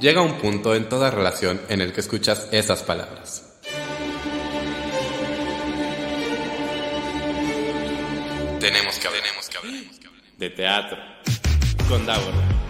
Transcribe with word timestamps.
Llega 0.00 0.22
un 0.22 0.38
punto 0.38 0.76
en 0.76 0.88
toda 0.88 1.10
relación 1.10 1.60
en 1.68 1.80
el 1.80 1.92
que 1.92 2.00
escuchas 2.00 2.48
esas 2.52 2.84
palabras. 2.84 3.44
Tenemos 8.60 8.98
que 8.98 9.08
hablar, 9.08 9.22
tenemos 9.22 9.48
que. 9.48 9.58
De 10.38 10.50
teatro. 10.50 10.98
Con 11.88 12.06
Davor. 12.06 12.67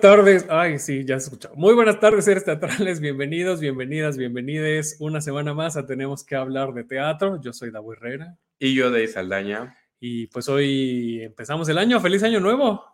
Tardes. 0.00 0.46
Ay, 0.50 0.78
sí, 0.78 1.04
ya 1.04 1.18
se 1.18 1.24
escuchó. 1.26 1.50
Muy 1.54 1.74
buenas 1.74 1.98
tardes, 2.00 2.24
seres 2.24 2.44
teatrales. 2.44 3.00
Bienvenidos, 3.00 3.60
bienvenidas, 3.60 4.16
bienvenides. 4.16 4.96
Una 5.00 5.20
semana 5.20 5.54
más 5.54 5.76
a 5.76 5.86
Tenemos 5.86 6.24
que 6.24 6.36
hablar 6.36 6.72
de 6.74 6.84
teatro. 6.84 7.40
Yo 7.40 7.52
soy 7.52 7.70
Davo 7.70 7.92
Herrera. 7.92 8.36
Y 8.58 8.74
yo 8.74 8.90
de 8.90 9.06
Saldaña. 9.08 9.76
Y 10.00 10.26
pues 10.28 10.48
hoy 10.48 11.22
empezamos 11.22 11.68
el 11.68 11.78
año. 11.78 12.00
¡Feliz 12.00 12.22
año 12.22 12.40
nuevo! 12.40 12.84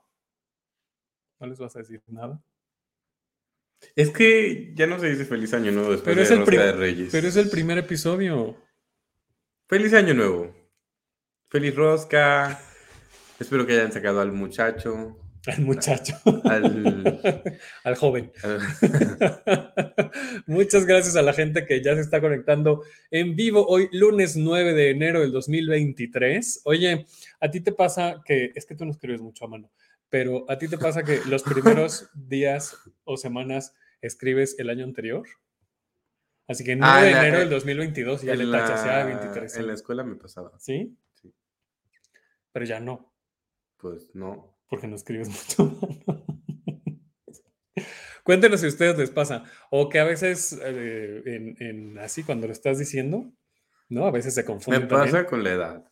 No 1.40 1.46
les 1.46 1.58
vas 1.58 1.74
a 1.76 1.80
decir 1.80 2.02
nada. 2.06 2.40
Es 3.94 4.10
que 4.10 4.72
ya 4.74 4.86
no 4.88 4.98
se 4.98 5.08
dice 5.08 5.24
feliz 5.24 5.54
año 5.54 5.70
nuevo 5.70 5.92
después 5.92 6.12
Pero 6.14 6.22
es, 6.22 6.28
de 6.28 6.34
el 6.34 6.40
Rosca 6.40 6.50
prim- 6.50 6.60
de 6.62 6.72
Reyes. 6.72 7.08
pero 7.12 7.28
es 7.28 7.36
el 7.36 7.48
primer 7.48 7.78
episodio. 7.78 8.56
Feliz 9.68 9.94
año 9.94 10.14
nuevo. 10.14 10.52
Feliz 11.48 11.74
rosca. 11.76 12.60
Espero 13.38 13.66
que 13.66 13.74
hayan 13.74 13.92
sacado 13.92 14.20
al 14.20 14.32
muchacho. 14.32 15.16
Al 15.48 15.60
muchacho. 15.64 16.14
Al, 16.44 17.20
Al 17.84 17.94
joven. 17.96 18.30
al- 18.42 18.60
Muchas 20.46 20.84
gracias 20.86 21.16
a 21.16 21.22
la 21.22 21.32
gente 21.32 21.64
que 21.66 21.82
ya 21.82 21.94
se 21.94 22.00
está 22.02 22.20
conectando 22.20 22.82
en 23.10 23.34
vivo 23.36 23.66
hoy, 23.66 23.88
lunes 23.92 24.36
9 24.36 24.74
de 24.74 24.90
enero 24.90 25.20
del 25.20 25.32
2023. 25.32 26.62
Oye, 26.64 27.06
a 27.40 27.50
ti 27.50 27.60
te 27.60 27.72
pasa 27.72 28.22
que, 28.24 28.52
es 28.54 28.66
que 28.66 28.74
tú 28.74 28.84
no 28.84 28.90
escribes 28.90 29.20
mucho 29.20 29.44
a 29.44 29.48
mano, 29.48 29.70
pero 30.08 30.44
a 30.50 30.58
ti 30.58 30.68
te 30.68 30.78
pasa 30.78 31.02
que 31.02 31.20
los 31.26 31.42
primeros 31.42 32.08
días 32.14 32.76
o 33.04 33.16
semanas 33.16 33.74
escribes 34.02 34.56
el 34.58 34.70
año 34.70 34.84
anterior. 34.84 35.26
Así 36.46 36.64
que 36.64 36.76
9 36.76 36.92
Ah, 36.94 37.02
de 37.02 37.10
la- 37.12 37.20
enero 37.20 37.38
del 37.38 37.44
en- 37.48 37.50
2022 37.54 38.22
ya 38.22 38.34
le 38.34 38.50
tachas 38.50 38.84
ya 38.84 38.98
la- 38.98 39.04
23. 39.06 39.56
En 39.56 39.66
la 39.66 39.74
escuela 39.74 40.04
me 40.04 40.16
pasaba. 40.16 40.52
¿Sí? 40.58 40.96
Sí. 41.14 41.32
Pero 42.52 42.64
ya 42.66 42.80
no, 42.80 43.12
Pues 43.78 44.14
no. 44.14 44.57
Porque 44.68 44.86
no 44.86 44.96
escribes 44.96 45.28
mucho. 45.58 45.78
Cuéntenos 48.24 48.60
si 48.60 48.66
a 48.66 48.68
ustedes 48.70 48.98
les 48.98 49.10
pasa, 49.10 49.44
o 49.70 49.88
que 49.88 49.98
a 50.00 50.04
veces, 50.04 50.58
eh, 50.62 51.22
en, 51.24 51.56
en 51.60 51.98
así, 51.98 52.22
cuando 52.24 52.46
lo 52.46 52.52
estás 52.52 52.78
diciendo, 52.78 53.32
¿no? 53.88 54.06
A 54.06 54.10
veces 54.10 54.34
se 54.34 54.42
Me 54.42 54.46
confunden 54.46 54.88
pasa 54.88 55.04
también. 55.04 55.24
con 55.26 55.44
la 55.44 55.52
edad. 55.52 55.84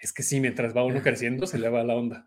Es 0.00 0.12
que 0.12 0.22
sí, 0.22 0.38
mientras 0.40 0.76
va 0.76 0.84
uno 0.84 1.02
creciendo, 1.02 1.46
se 1.46 1.58
le 1.58 1.68
va 1.70 1.82
la 1.82 1.96
onda. 1.96 2.24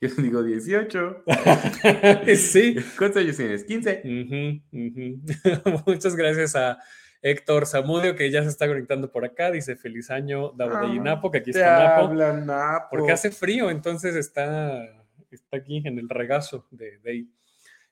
Yo 0.00 0.08
digo 0.18 0.42
18. 0.42 1.24
sí. 2.36 2.74
¿Cuántos 2.98 3.22
años 3.22 3.36
tienes? 3.36 3.62
15. 3.64 4.02
Ujú, 4.04 4.62
ujú. 4.72 5.82
Muchas 5.86 6.16
gracias 6.16 6.56
a 6.56 6.78
Héctor 7.22 7.66
Zamudio, 7.66 8.16
que 8.16 8.30
ya 8.30 8.42
se 8.42 8.48
está 8.48 8.66
conectando 8.66 9.10
por 9.10 9.24
acá. 9.24 9.50
Dice 9.50 9.76
feliz 9.76 10.10
año, 10.10 10.50
Davo 10.52 10.72
de 10.72 10.98
Ah, 10.98 11.02
Napo, 11.02 11.30
que 11.30 11.38
aquí 11.38 11.50
está 11.50 11.96
Napo. 11.96 12.12
Napo. 12.12 12.86
Porque 12.90 13.12
hace 13.12 13.30
frío, 13.30 13.70
entonces 13.70 14.16
está, 14.16 14.82
está 15.30 15.56
aquí 15.56 15.82
en 15.84 15.98
el 15.98 16.08
regazo 16.08 16.66
de, 16.70 16.98
de 16.98 17.10
ahí. 17.10 17.28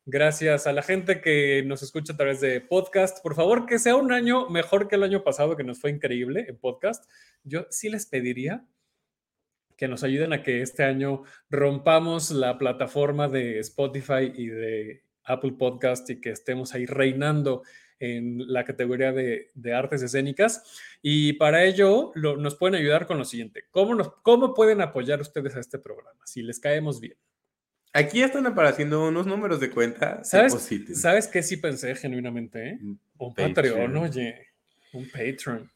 Gracias 0.04 0.66
a 0.66 0.72
la 0.72 0.82
gente 0.82 1.20
que 1.20 1.62
nos 1.64 1.82
escucha 1.82 2.14
a 2.14 2.16
través 2.16 2.40
de 2.40 2.60
podcast. 2.60 3.22
Por 3.22 3.34
favor, 3.36 3.66
que 3.66 3.78
sea 3.78 3.94
un 3.94 4.12
año 4.12 4.48
mejor 4.48 4.88
que 4.88 4.96
el 4.96 5.04
año 5.04 5.22
pasado, 5.22 5.56
que 5.56 5.62
nos 5.62 5.78
fue 5.80 5.90
increíble 5.90 6.46
en 6.48 6.56
podcast. 6.56 7.08
Yo 7.44 7.66
sí 7.70 7.88
les 7.88 8.06
pediría 8.06 8.64
que 9.76 9.88
nos 9.88 10.02
ayuden 10.02 10.32
a 10.32 10.42
que 10.42 10.60
este 10.60 10.82
año 10.84 11.22
rompamos 11.48 12.30
la 12.30 12.58
plataforma 12.58 13.28
de 13.28 13.60
Spotify 13.60 14.32
y 14.34 14.48
de 14.48 15.04
Apple 15.24 15.52
Podcast 15.52 16.10
y 16.10 16.20
que 16.20 16.30
estemos 16.30 16.74
ahí 16.74 16.84
reinando 16.86 17.62
en 18.00 18.52
la 18.52 18.64
categoría 18.64 19.12
de, 19.12 19.50
de 19.54 19.72
artes 19.74 20.02
escénicas. 20.02 20.64
Y 21.02 21.34
para 21.34 21.64
ello 21.64 22.10
lo- 22.16 22.36
nos 22.36 22.56
pueden 22.56 22.74
ayudar 22.74 23.06
con 23.06 23.18
lo 23.18 23.24
siguiente. 23.24 23.64
¿Cómo, 23.70 23.94
nos, 23.94 24.10
¿Cómo 24.22 24.52
pueden 24.54 24.80
apoyar 24.80 25.20
ustedes 25.20 25.54
a 25.54 25.60
este 25.60 25.78
programa? 25.78 26.18
Si 26.26 26.42
les 26.42 26.58
caemos 26.58 26.98
bien. 27.00 27.16
Aquí 27.92 28.20
ya 28.20 28.26
están 28.26 28.46
apareciendo 28.46 29.06
unos 29.08 29.26
números 29.26 29.60
de 29.60 29.70
cuenta. 29.70 30.24
¿Sabes, 30.24 30.52
Depositen. 30.52 30.96
¿Sabes 30.96 31.28
qué 31.28 31.42
sí 31.42 31.56
pensé 31.58 31.94
genuinamente? 31.94 32.70
eh? 32.70 32.78
Un 32.80 33.00
Un 33.18 33.34
Patreon. 33.34 33.96
Oye. 33.96 34.46
Un 34.92 35.08
Patreon. 35.08 35.70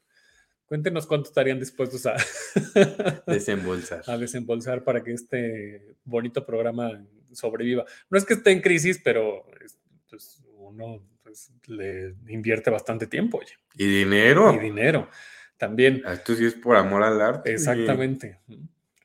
Cuéntenos 0.67 1.07
cuánto 1.07 1.29
estarían 1.29 1.59
dispuestos 1.59 2.07
a, 2.07 2.15
Desembolsar. 3.27 4.03
a 4.07 4.17
desembolsar 4.17 4.83
para 4.85 5.03
que 5.03 5.13
este 5.13 5.95
bonito 6.05 6.45
programa 6.47 7.05
sobreviva. 7.33 7.85
No 8.11 8.17
es 8.19 8.25
que 8.25 8.35
esté 8.35 8.51
en 8.53 8.61
crisis, 8.61 9.01
pero 9.03 9.45
es- 9.65 9.79
pues, 10.09 10.43
uno 10.57 11.03
pues, 11.35 11.51
le 11.67 12.15
invierte 12.29 12.71
bastante 12.71 13.07
tiempo 13.09 13.39
oye, 13.39 13.55
¿Y 13.77 13.87
dinero? 13.87 14.55
y 14.55 14.59
dinero 14.59 15.09
también. 15.57 16.03
Ah, 16.07 16.13
Esto 16.15 16.35
sí 16.35 16.45
es 16.47 16.55
por 16.55 16.77
amor 16.77 17.03
al 17.03 17.21
arte. 17.21 17.53
Exactamente. 17.53 18.39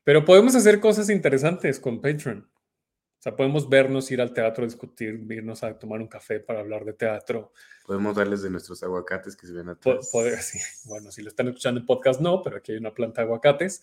Pero 0.03 0.25
podemos 0.25 0.55
hacer 0.55 0.79
cosas 0.79 1.09
interesantes 1.09 1.79
con 1.79 2.01
Patreon. 2.01 2.39
O 2.49 3.21
sea, 3.21 3.35
podemos 3.35 3.67
vernos, 3.69 4.09
ir 4.11 4.21
al 4.21 4.33
teatro, 4.33 4.63
discutir, 4.65 5.25
irnos 5.29 5.63
a 5.63 5.77
tomar 5.77 5.99
un 5.99 6.07
café 6.07 6.39
para 6.39 6.59
hablar 6.61 6.85
de 6.85 6.93
teatro. 6.93 7.51
Podemos 7.85 8.15
darles 8.15 8.41
de 8.41 8.49
nuestros 8.49 8.81
aguacates 8.83 9.35
que 9.35 9.45
se 9.47 9.53
ven 9.53 9.69
atrás. 9.69 10.09
poder- 10.11 10.37
sí, 10.41 10.57
bueno, 10.85 11.11
si 11.11 11.21
lo 11.21 11.29
están 11.29 11.47
escuchando 11.47 11.79
en 11.81 11.85
podcast, 11.85 12.19
no, 12.21 12.41
pero 12.41 12.57
aquí 12.57 12.71
hay 12.71 12.77
una 12.77 12.93
planta 12.93 13.21
de 13.21 13.25
aguacates. 13.25 13.81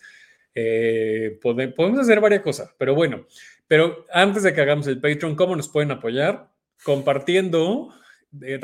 Eh, 0.54 1.38
pode- 1.42 1.68
podemos 1.68 2.00
hacer 2.00 2.20
varias 2.20 2.42
cosas, 2.42 2.70
pero 2.78 2.94
bueno, 2.94 3.26
pero 3.68 4.06
antes 4.10 4.42
de 4.42 4.54
que 4.54 4.60
hagamos 4.62 4.86
el 4.86 5.00
Patreon, 5.00 5.36
¿cómo 5.36 5.54
nos 5.54 5.68
pueden 5.68 5.90
apoyar? 5.90 6.50
Compartiendo, 6.82 7.92
eh, 8.42 8.60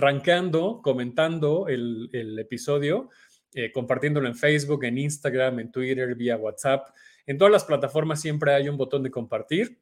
comentando 0.82 1.68
el, 1.68 2.08
el 2.12 2.38
episodio, 2.38 3.10
eh, 3.54 3.70
compartiéndolo 3.70 4.28
en 4.28 4.34
Facebook, 4.34 4.84
en 4.84 4.98
Instagram, 4.98 5.60
en 5.60 5.70
Twitter, 5.72 6.14
vía 6.14 6.36
WhatsApp. 6.36 6.88
En 7.26 7.38
todas 7.38 7.52
las 7.52 7.64
plataformas 7.64 8.20
siempre 8.20 8.54
hay 8.54 8.68
un 8.68 8.76
botón 8.76 9.02
de 9.02 9.10
compartir. 9.10 9.78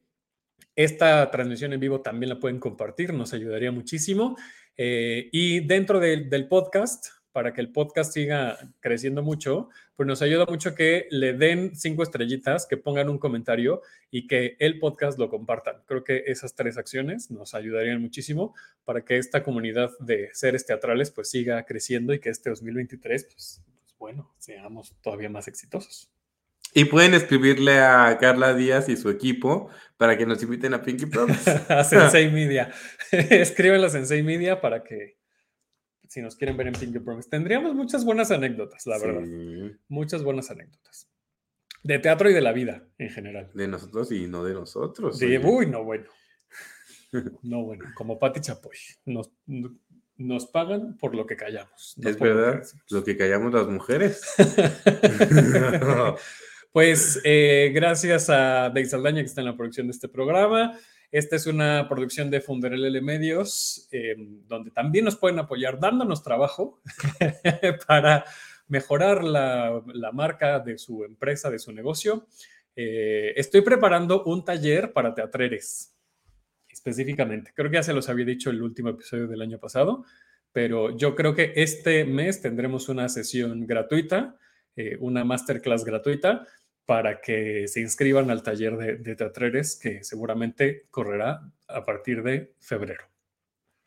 Esta 0.75 1.29
transmisión 1.31 1.73
en 1.73 1.79
vivo 1.79 2.01
también 2.01 2.29
la 2.29 2.39
pueden 2.39 2.59
compartir, 2.59 3.13
nos 3.13 3.33
ayudaría 3.33 3.71
muchísimo. 3.71 4.37
Eh, 4.75 5.29
y 5.31 5.61
dentro 5.61 5.99
del, 5.99 6.29
del 6.29 6.47
podcast, 6.47 7.07
para 7.31 7.53
que 7.53 7.61
el 7.61 7.71
podcast 7.71 8.13
siga 8.13 8.57
creciendo 8.79 9.23
mucho, 9.23 9.69
pues 9.95 10.07
nos 10.07 10.21
ayuda 10.21 10.45
mucho 10.45 10.75
que 10.75 11.07
le 11.11 11.33
den 11.33 11.75
cinco 11.75 12.03
estrellitas, 12.03 12.65
que 12.65 12.77
pongan 12.77 13.09
un 13.09 13.17
comentario 13.17 13.81
y 14.09 14.27
que 14.27 14.55
el 14.59 14.79
podcast 14.79 15.17
lo 15.17 15.29
compartan. 15.29 15.77
Creo 15.85 16.03
que 16.03 16.23
esas 16.27 16.55
tres 16.55 16.77
acciones 16.77 17.31
nos 17.31 17.53
ayudarían 17.53 18.01
muchísimo 18.01 18.53
para 18.83 19.05
que 19.05 19.17
esta 19.17 19.43
comunidad 19.43 19.91
de 19.99 20.29
seres 20.33 20.65
teatrales 20.65 21.11
pues 21.11 21.29
siga 21.29 21.63
creciendo 21.65 22.13
y 22.13 22.19
que 22.19 22.29
este 22.29 22.49
2023, 22.49 23.25
pues, 23.25 23.61
pues 23.81 23.95
bueno, 23.97 24.33
seamos 24.37 24.95
todavía 25.01 25.29
más 25.29 25.47
exitosos. 25.47 26.09
Y 26.73 26.85
pueden 26.85 27.13
escribirle 27.13 27.79
a 27.79 28.17
Carla 28.19 28.53
Díaz 28.53 28.87
y 28.87 28.95
su 28.95 29.09
equipo 29.09 29.69
para 29.97 30.17
que 30.17 30.25
nos 30.25 30.41
inviten 30.41 30.73
a 30.73 30.81
Pinky 30.81 31.05
Promise. 31.05 31.51
a 31.69 31.83
Sensei 31.83 32.31
Media. 32.31 32.71
Escríbenlo 33.11 33.87
a 33.87 33.89
Sensei 33.89 34.23
Media 34.23 34.61
para 34.61 34.83
que 34.83 35.20
si 36.11 36.21
nos 36.21 36.35
quieren 36.35 36.57
ver 36.57 36.67
en 36.67 36.73
Pinky 36.73 36.99
Promise. 36.99 37.29
Tendríamos 37.29 37.73
muchas 37.73 38.03
buenas 38.03 38.31
anécdotas, 38.31 38.85
la 38.85 38.99
verdad. 38.99 39.23
Sí, 39.23 39.71
Muchas 39.87 40.23
buenas 40.23 40.51
anécdotas. 40.51 41.07
De 41.83 41.99
teatro 41.99 42.29
y 42.29 42.33
de 42.33 42.41
la 42.41 42.51
vida 42.51 42.85
en 42.97 43.09
general. 43.11 43.49
De 43.53 43.65
nosotros 43.69 44.11
y 44.11 44.27
no 44.27 44.43
de 44.43 44.53
nosotros. 44.53 45.17
De, 45.19 45.37
oye. 45.37 45.39
uy, 45.39 45.67
no 45.67 45.85
bueno. 45.85 46.09
No 47.43 47.63
bueno, 47.63 47.85
como 47.95 48.19
Pati 48.19 48.41
Chapoy. 48.41 48.77
Nos, 49.05 49.31
nos 50.17 50.47
pagan 50.47 50.97
por 50.97 51.15
lo 51.15 51.25
que 51.25 51.37
callamos. 51.37 51.95
no 51.97 52.09
es 52.09 52.17
por 52.17 52.27
lo 52.27 52.33
que 52.33 52.41
verdad, 52.41 52.67
lo 52.89 53.03
que 53.03 53.17
callamos 53.17 53.53
las 53.53 53.67
mujeres. 53.67 54.21
Pues 56.73 57.19
eh, 57.25 57.69
gracias 57.73 58.29
a 58.29 58.69
Dave 58.69 58.85
Saldaña 58.85 59.19
que 59.19 59.25
está 59.25 59.41
en 59.41 59.47
la 59.47 59.57
producción 59.57 59.87
de 59.87 59.91
este 59.91 60.07
programa. 60.07 60.79
Esta 61.11 61.35
es 61.35 61.45
una 61.45 61.87
producción 61.89 62.29
de 62.29 62.39
Funderelele 62.39 63.01
Medios, 63.01 63.89
eh, 63.91 64.15
donde 64.47 64.71
también 64.71 65.03
nos 65.03 65.17
pueden 65.17 65.39
apoyar 65.39 65.77
dándonos 65.77 66.23
trabajo 66.23 66.81
para 67.87 68.23
mejorar 68.69 69.21
la, 69.21 69.81
la 69.93 70.13
marca 70.13 70.59
de 70.59 70.77
su 70.77 71.03
empresa, 71.03 71.49
de 71.49 71.59
su 71.59 71.73
negocio. 71.73 72.27
Eh, 72.77 73.33
estoy 73.35 73.59
preparando 73.59 74.23
un 74.23 74.45
taller 74.45 74.93
para 74.93 75.13
teatreres, 75.13 75.93
específicamente. 76.69 77.51
Creo 77.53 77.69
que 77.69 77.75
ya 77.75 77.83
se 77.83 77.93
los 77.93 78.07
había 78.07 78.25
dicho 78.25 78.49
el 78.49 78.61
último 78.61 78.89
episodio 78.89 79.27
del 79.27 79.41
año 79.41 79.59
pasado, 79.59 80.05
pero 80.53 80.95
yo 80.95 81.15
creo 81.15 81.35
que 81.35 81.51
este 81.57 82.05
mes 82.05 82.41
tendremos 82.41 82.87
una 82.87 83.09
sesión 83.09 83.67
gratuita, 83.67 84.37
eh, 84.77 84.95
una 85.01 85.25
masterclass 85.25 85.83
gratuita 85.83 86.47
para 86.85 87.21
que 87.21 87.67
se 87.67 87.79
inscriban 87.79 88.29
al 88.31 88.43
taller 88.43 88.77
de, 88.77 88.97
de 88.97 89.15
que 89.81 90.03
seguramente 90.03 90.87
correrá 90.89 91.41
a 91.67 91.85
partir 91.85 92.23
de 92.23 92.53
febrero. 92.59 93.11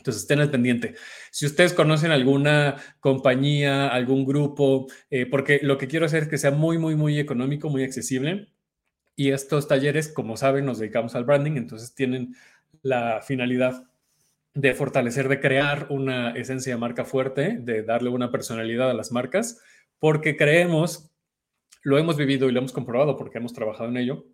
Entonces 0.05 0.23
estén 0.23 0.41
al 0.41 0.51
pendiente. 0.51 0.97
Si 1.31 1.47
ustedes 1.47 1.73
conocen 1.73 2.11
alguna 2.11 2.77
compañía, 3.01 3.89
algún 3.89 4.27
grupo, 4.27 4.87
eh, 5.09 5.25
porque 5.25 5.61
lo 5.63 5.79
que 5.79 5.89
quiero 5.89 6.05
hacer 6.05 6.25
es 6.25 6.29
que 6.29 6.37
sea 6.37 6.51
muy, 6.51 6.77
muy, 6.77 6.95
muy 6.95 7.19
económico, 7.19 7.71
muy 7.71 7.85
accesible. 7.85 8.49
Y 9.17 9.31
estos 9.31 9.67
talleres, 9.67 10.09
como 10.09 10.37
saben, 10.37 10.67
nos 10.67 10.79
dedicamos 10.79 11.15
al 11.15 11.25
branding, 11.25 11.53
entonces 11.53 11.95
tienen 11.95 12.35
la 12.83 13.23
finalidad 13.23 13.85
de 14.53 14.75
fortalecer, 14.75 15.29
de 15.29 15.41
crear 15.41 15.87
una 15.89 16.33
esencia 16.33 16.75
de 16.75 16.81
marca 16.81 17.07
fuerte, 17.07 17.57
de 17.59 17.83
darle 17.83 18.11
una 18.11 18.31
personalidad 18.31 18.91
a 18.91 18.95
las 18.95 19.11
marcas, 19.11 19.63
porque 19.99 20.37
creemos, 20.37 21.14
lo 21.85 21.99
hemos 21.99 22.17
vivido 22.17 22.49
y 22.49 22.53
lo 22.53 22.59
hemos 22.59 22.73
comprobado 22.73 23.17
porque 23.17 23.39
hemos 23.39 23.53
trabajado 23.53 23.89
en 23.89 23.99
ello, 23.99 24.27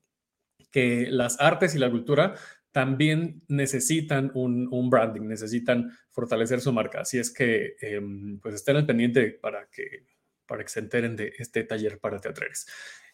que 0.71 1.09
las 1.11 1.39
artes 1.41 1.75
y 1.75 1.79
la 1.79 1.91
cultura 1.91 2.35
también 2.73 3.43
necesitan 3.49 4.31
un, 4.35 4.91
branding, 4.91 5.23
necesitan 5.23 5.91
fortalecer 6.11 6.61
su 6.61 6.73
marca. 6.73 7.01
Así 7.01 7.19
es 7.19 7.33
que, 7.33 7.75
em, 7.81 8.39
pues 8.39 8.55
estén 8.55 8.77
al 8.77 8.87
pendiente 8.87 9.33
para 9.43 9.67
que, 9.67 10.07
para 10.47 10.63
que 10.63 10.69
se 10.69 10.81
enteren 10.81 11.17
de 11.17 11.33
este 11.39 11.65
taller 11.65 11.99
para 11.99 12.21
teatrales. 12.21 12.67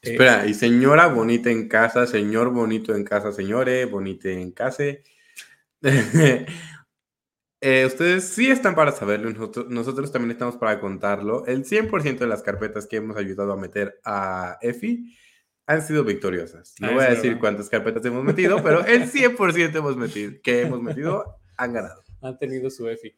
Eh, 0.03 0.13
Espera, 0.13 0.47
y 0.47 0.53
señora 0.53 1.07
bonita 1.07 1.51
en 1.51 1.69
casa, 1.69 2.07
señor 2.07 2.51
bonito 2.53 2.95
en 2.95 3.05
casa, 3.05 3.33
señores, 3.33 3.91
bonita 3.91 4.29
en 4.29 4.53
casa. 4.53 4.85
Eh, 7.61 7.87
ustedes 7.87 8.29
sí 8.29 8.51
están 8.51 8.75
para 8.75 8.93
saberlo, 8.93 9.31
nosotros, 9.31 9.67
nosotros, 9.69 10.13
también 10.13 10.33
estamos 10.33 10.57
para 10.57 10.79
contarlo. 10.79 11.47
El 11.47 11.65
100% 11.65 12.19
de 12.19 12.27
las 12.27 12.43
carpetas 12.43 12.87
que 12.87 12.97
hemos 12.97 13.17
ayudado 13.17 13.53
a 13.53 13.57
meter 13.57 13.99
a 14.05 14.59
EFI 14.61 15.17
han 15.67 15.83
sido 15.83 16.05
victoriosas. 16.05 16.75
No 16.81 16.89
ah, 16.89 16.93
voy 16.93 17.05
a 17.05 17.11
decir 17.11 17.39
cuántas 17.39 17.69
carpetas 17.69 18.05
hemos 18.05 18.25
metido, 18.25 18.63
pero 18.63 18.85
el 18.85 19.11
100% 19.11 19.77
hemos 19.77 19.97
metido, 19.97 20.33
que 20.43 20.63
hemos 20.63 20.83
metido 20.83 21.41
han 21.57 21.73
ganado. 21.73 22.05
Han 22.23 22.39
tenido 22.39 22.71
su 22.71 22.89
EFI. 22.89 23.17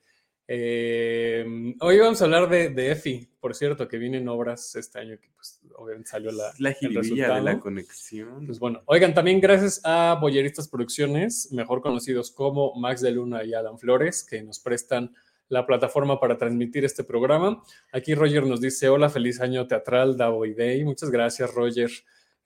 Em, 0.51 1.77
hoy 1.81 1.99
vamos 1.99 2.23
a 2.23 2.25
hablar 2.25 2.49
de, 2.49 2.71
de, 2.71 2.93
EFI, 2.93 3.29
por 3.39 3.55
cierto, 3.55 3.87
que 3.87 3.99
vienen 3.99 4.27
obras 4.29 4.75
este 4.77 4.99
año 4.99 5.19
que 5.21 5.29
pues 5.37 5.61
obviamente 5.77 6.09
salió 6.09 6.33
la, 6.33 6.55
la 6.59 6.75
de 6.81 7.43
la 7.43 7.61
conexión. 7.61 8.47
Pues 8.47 8.59
bueno, 8.59 8.81
oigan, 8.87 9.13
también 9.13 9.43
gracias 9.43 9.83
a 9.85 10.17
Boyeristas 10.19 10.67
Producciones, 10.67 11.53
mejor 11.53 11.83
conocidos 11.83 12.31
como 12.31 12.75
Max 12.77 13.03
de 13.03 13.11
Luna 13.11 13.45
y 13.45 13.53
Adam 13.53 13.77
Flores, 13.77 14.25
que 14.25 14.43
nos 14.43 14.59
prestan 14.59 15.15
la 15.51 15.67
plataforma 15.67 16.19
para 16.19 16.39
transmitir 16.39 16.83
este 16.87 17.05
programa. 17.05 17.63
Aquí 17.93 18.15
Roger 18.15 18.47
nos 18.47 18.63
dice, 18.63 18.89
hola, 18.89 19.11
feliz 19.11 19.43
año 19.43 19.67
teatral, 19.67 20.17
Davoy 20.17 20.55
Day. 20.55 20.83
Muchas 20.83 21.11
gracias, 21.11 21.53
Roger. 21.53 21.91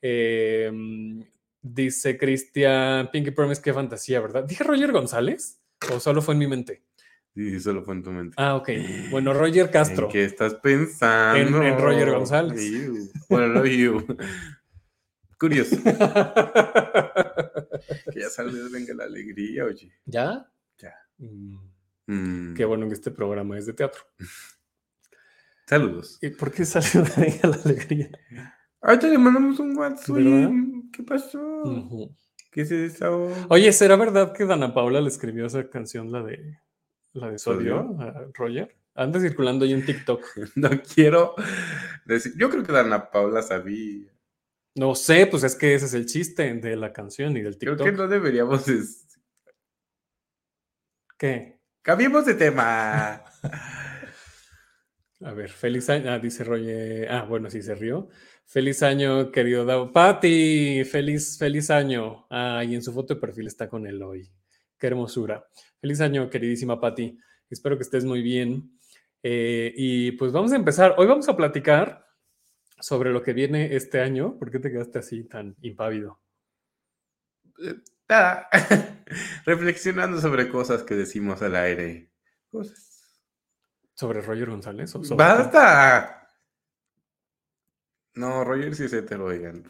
Em, 0.00 1.24
dice 1.60 2.18
Cristian, 2.18 3.12
Pinky 3.12 3.30
Promise, 3.30 3.62
qué 3.62 3.72
fantasía, 3.72 4.20
¿verdad? 4.20 4.42
¿Dije 4.42 4.64
Roger 4.64 4.90
González? 4.90 5.60
¿O 5.94 6.00
solo 6.00 6.20
fue 6.20 6.34
en 6.34 6.38
mi 6.38 6.46
mente? 6.48 6.82
Sí, 7.34 7.60
solo 7.60 7.82
fue 7.82 7.94
en 7.94 8.02
tu 8.02 8.10
mente. 8.10 8.34
Ah, 8.38 8.56
ok. 8.56 8.68
Bueno, 9.10 9.32
Roger 9.32 9.70
Castro. 9.70 10.06
¿En 10.06 10.12
qué 10.12 10.24
estás 10.24 10.54
pensando? 10.54 11.62
En, 11.62 11.78
Roger 11.78 12.10
González. 12.10 13.12
Bueno, 13.28 13.64
you. 13.64 14.04
Curioso. 15.38 15.76
que 18.12 18.20
ya 18.20 18.28
salió 18.28 18.70
venga 18.70 18.94
la 18.94 19.04
alegría, 19.04 19.64
oye. 19.64 19.92
¿Ya? 20.04 20.46
Ya. 20.78 20.94
Mm. 21.18 21.58
Mm. 22.06 22.54
Qué 22.54 22.64
bueno 22.64 22.86
que 22.88 22.94
este 22.94 23.10
programa 23.10 23.58
es 23.58 23.66
de 23.66 23.72
teatro. 23.72 24.02
Saludos. 25.66 26.18
¿Y 26.20 26.30
por 26.30 26.52
qué 26.52 26.64
salió 26.64 27.02
de 27.02 27.22
venga 27.22 27.48
la 27.48 27.56
alegría? 27.56 28.10
Ahorita 28.82 29.08
le 29.08 29.18
mandamos 29.18 29.58
un 29.58 29.76
WhatsApp. 29.76 30.16
¿Qué 30.92 31.02
pasó? 31.02 32.10
¿Qué 32.50 32.66
se 32.66 32.74
desahogó? 32.74 33.32
Oye, 33.48 33.72
¿será 33.72 33.96
verdad 33.96 34.34
que 34.34 34.44
Dana 34.44 34.74
Paula 34.74 35.00
le 35.00 35.08
escribió 35.08 35.46
esa 35.46 35.70
canción, 35.70 36.12
la 36.12 36.22
de 36.22 36.58
la 37.12 37.30
de 37.30 37.38
Sodio, 37.38 37.96
Roger. 38.34 38.74
Anda 38.94 39.20
circulando 39.20 39.64
ahí 39.64 39.72
en 39.72 39.84
TikTok. 39.84 40.24
no 40.56 40.70
quiero 40.94 41.34
decir. 42.04 42.34
Yo 42.36 42.50
creo 42.50 42.62
que 42.62 42.72
Dana 42.72 43.10
Paula 43.10 43.42
sabía. 43.42 44.12
No 44.74 44.94
sé, 44.94 45.26
pues 45.26 45.44
es 45.44 45.54
que 45.54 45.74
ese 45.74 45.86
es 45.86 45.94
el 45.94 46.06
chiste 46.06 46.54
de 46.54 46.76
la 46.76 46.92
canción 46.92 47.36
y 47.36 47.42
del 47.42 47.58
TikTok. 47.58 47.78
Creo 47.78 47.90
que 47.90 47.96
no 47.96 48.08
deberíamos. 48.08 48.64
¿Qué? 51.18 51.58
Cambiemos 51.82 52.24
de 52.26 52.34
tema. 52.34 53.24
A 55.24 55.32
ver, 55.34 55.50
feliz 55.50 55.88
año. 55.88 56.10
Ah, 56.10 56.18
dice 56.18 56.42
Roger. 56.42 57.10
Ah, 57.10 57.24
bueno, 57.24 57.48
sí 57.50 57.62
se 57.62 57.74
rió. 57.74 58.08
Feliz 58.44 58.82
año, 58.82 59.30
querido 59.30 59.64
Davo. 59.64 59.92
Pati, 59.92 60.84
feliz, 60.84 61.38
feliz 61.38 61.70
año. 61.70 62.26
Ah, 62.28 62.64
y 62.64 62.74
en 62.74 62.82
su 62.82 62.92
foto 62.92 63.14
de 63.14 63.20
perfil 63.20 63.46
está 63.46 63.68
con 63.68 63.86
él 63.86 64.02
hoy. 64.02 64.30
Qué 64.78 64.88
hermosura. 64.88 65.46
Feliz 65.82 66.00
año, 66.00 66.30
queridísima 66.30 66.80
Patti. 66.80 67.18
Espero 67.50 67.76
que 67.76 67.82
estés 67.82 68.04
muy 68.04 68.22
bien. 68.22 68.78
Eh, 69.20 69.74
y 69.76 70.12
pues 70.12 70.30
vamos 70.30 70.52
a 70.52 70.56
empezar. 70.56 70.94
Hoy 70.96 71.08
vamos 71.08 71.28
a 71.28 71.36
platicar 71.36 72.06
sobre 72.78 73.10
lo 73.10 73.20
que 73.20 73.32
viene 73.32 73.74
este 73.74 74.00
año. 74.00 74.38
¿Por 74.38 74.52
qué 74.52 74.60
te 74.60 74.70
quedaste 74.70 75.00
así 75.00 75.24
tan 75.24 75.56
impávido? 75.60 76.20
Eh, 77.58 77.80
Reflexionando 79.44 80.20
sobre 80.20 80.48
cosas 80.48 80.84
que 80.84 80.94
decimos 80.94 81.42
al 81.42 81.56
aire. 81.56 82.12
Cosas. 82.48 83.20
¿Sobre 83.94 84.22
Roger 84.22 84.50
González? 84.50 84.94
¡Basta! 85.16 86.28
No, 88.14 88.44
Roger 88.44 88.76
sí 88.76 88.88
se 88.88 89.02
te 89.02 89.18
lo 89.18 89.30
digan. 89.30 89.64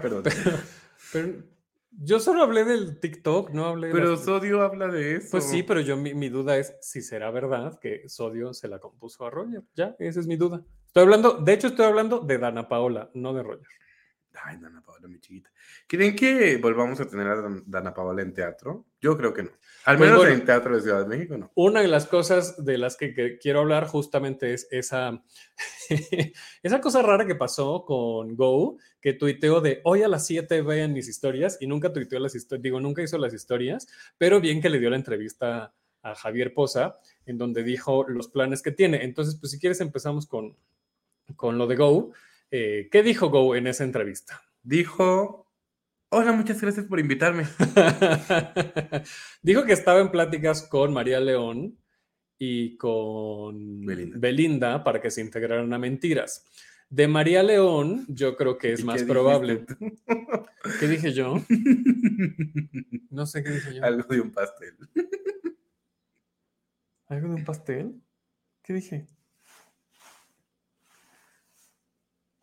perdón. 0.00 0.22
pero, 1.12 1.53
yo 1.98 2.20
solo 2.20 2.42
hablé 2.42 2.64
del 2.64 2.98
TikTok, 2.98 3.50
no 3.50 3.66
hablé 3.66 3.90
Pero 3.90 4.16
Sodio 4.16 4.62
habla 4.62 4.88
de 4.88 5.16
eso. 5.16 5.28
Pues 5.30 5.44
sí, 5.44 5.62
pero 5.62 5.80
yo 5.80 5.96
mi, 5.96 6.28
duda 6.28 6.56
es 6.56 6.74
si 6.80 7.02
será 7.02 7.30
verdad 7.30 7.78
que 7.80 8.08
Sodio 8.08 8.52
se 8.52 8.68
la 8.68 8.78
compuso 8.78 9.26
a 9.26 9.30
Roger. 9.30 9.62
Ya, 9.74 9.94
esa 9.98 10.20
es 10.20 10.26
mi 10.26 10.36
duda. 10.36 10.62
Estoy 10.86 11.02
hablando, 11.02 11.32
de 11.34 11.52
hecho 11.52 11.68
estoy 11.68 11.86
hablando 11.86 12.20
de 12.20 12.38
Dana 12.38 12.68
Paola, 12.68 13.10
no 13.14 13.32
de 13.34 13.42
Roger. 13.42 13.66
Ay, 14.42 14.58
Dana 14.58 14.82
Paola, 14.82 15.06
mi 15.08 15.20
chiquita. 15.20 15.50
¿Creen 15.86 16.16
que 16.16 16.56
volvamos 16.56 17.00
a 17.00 17.08
tener 17.08 17.26
a 17.26 17.62
Dana 17.66 17.94
Paola 17.94 18.22
en 18.22 18.34
teatro? 18.34 18.86
Yo 19.00 19.16
creo 19.16 19.32
que 19.32 19.44
no. 19.44 19.50
Al 19.84 19.98
pues 19.98 20.10
menos 20.10 20.26
en 20.26 20.44
Teatro 20.44 20.74
de 20.74 20.82
Ciudad 20.82 21.00
de 21.00 21.06
México, 21.06 21.36
no. 21.36 21.52
Una 21.54 21.82
de 21.82 21.88
las 21.88 22.06
cosas 22.06 22.64
de 22.64 22.78
las 22.78 22.96
que, 22.96 23.38
quiero 23.38 23.60
hablar 23.60 23.86
justamente 23.86 24.54
es 24.54 24.66
esa, 24.70 25.22
esa 26.62 26.80
cosa 26.80 27.02
rara 27.02 27.26
que 27.26 27.34
pasó 27.34 27.84
con 27.84 28.34
Go, 28.34 28.78
que 29.00 29.12
tuiteó 29.12 29.60
de 29.60 29.80
hoy 29.84 30.02
a 30.02 30.08
las 30.08 30.26
7 30.26 30.62
vean 30.62 30.94
mis 30.94 31.08
historias 31.08 31.58
y 31.60 31.66
nunca 31.66 31.92
tuiteó 31.92 32.18
las 32.18 32.34
historias, 32.34 32.62
digo, 32.62 32.80
nunca 32.80 33.02
hizo 33.02 33.18
las 33.18 33.34
historias, 33.34 33.86
pero 34.16 34.40
bien 34.40 34.62
que 34.62 34.70
le 34.70 34.78
dio 34.78 34.88
la 34.88 34.96
entrevista 34.96 35.74
a 36.02 36.14
Javier 36.14 36.54
Poza, 36.54 36.98
en 37.26 37.36
donde 37.36 37.62
dijo 37.62 38.04
los 38.08 38.28
planes 38.28 38.62
que 38.62 38.72
tiene. 38.72 39.04
Entonces, 39.04 39.36
pues 39.38 39.52
si 39.52 39.58
quieres 39.58 39.80
empezamos 39.80 40.26
con, 40.26 40.56
con 41.36 41.58
lo 41.58 41.66
de 41.66 41.76
Go. 41.76 42.12
Eh, 42.56 42.88
¿Qué 42.88 43.02
dijo 43.02 43.30
Go 43.30 43.56
en 43.56 43.66
esa 43.66 43.82
entrevista? 43.82 44.40
Dijo 44.62 45.50
Hola, 46.08 46.30
muchas 46.30 46.60
gracias 46.60 46.86
por 46.86 47.00
invitarme. 47.00 47.46
Dijo 49.42 49.64
que 49.64 49.72
estaba 49.72 49.98
en 49.98 50.12
pláticas 50.12 50.62
con 50.62 50.92
María 50.92 51.18
León 51.18 51.76
y 52.38 52.76
con 52.76 53.84
Belinda, 53.84 54.84
para 54.84 55.00
que 55.00 55.10
se 55.10 55.20
integraran 55.20 55.72
a 55.72 55.80
Mentiras. 55.80 56.44
De 56.88 57.08
María 57.08 57.42
León, 57.42 58.06
yo 58.06 58.36
creo 58.36 58.56
que 58.56 58.72
es 58.72 58.84
más 58.84 59.02
probable. 59.02 59.66
¿Qué 60.78 60.86
dije 60.86 61.12
yo? 61.12 61.42
No 63.10 63.26
sé 63.26 63.42
qué 63.42 63.50
dije 63.50 63.74
yo. 63.74 63.84
Algo 63.84 64.14
de 64.14 64.20
un 64.20 64.30
pastel. 64.30 64.76
¿Algo 67.06 67.28
de 67.30 67.34
un 67.34 67.44
pastel? 67.44 68.00
¿Qué 68.62 68.74
dije? 68.74 69.08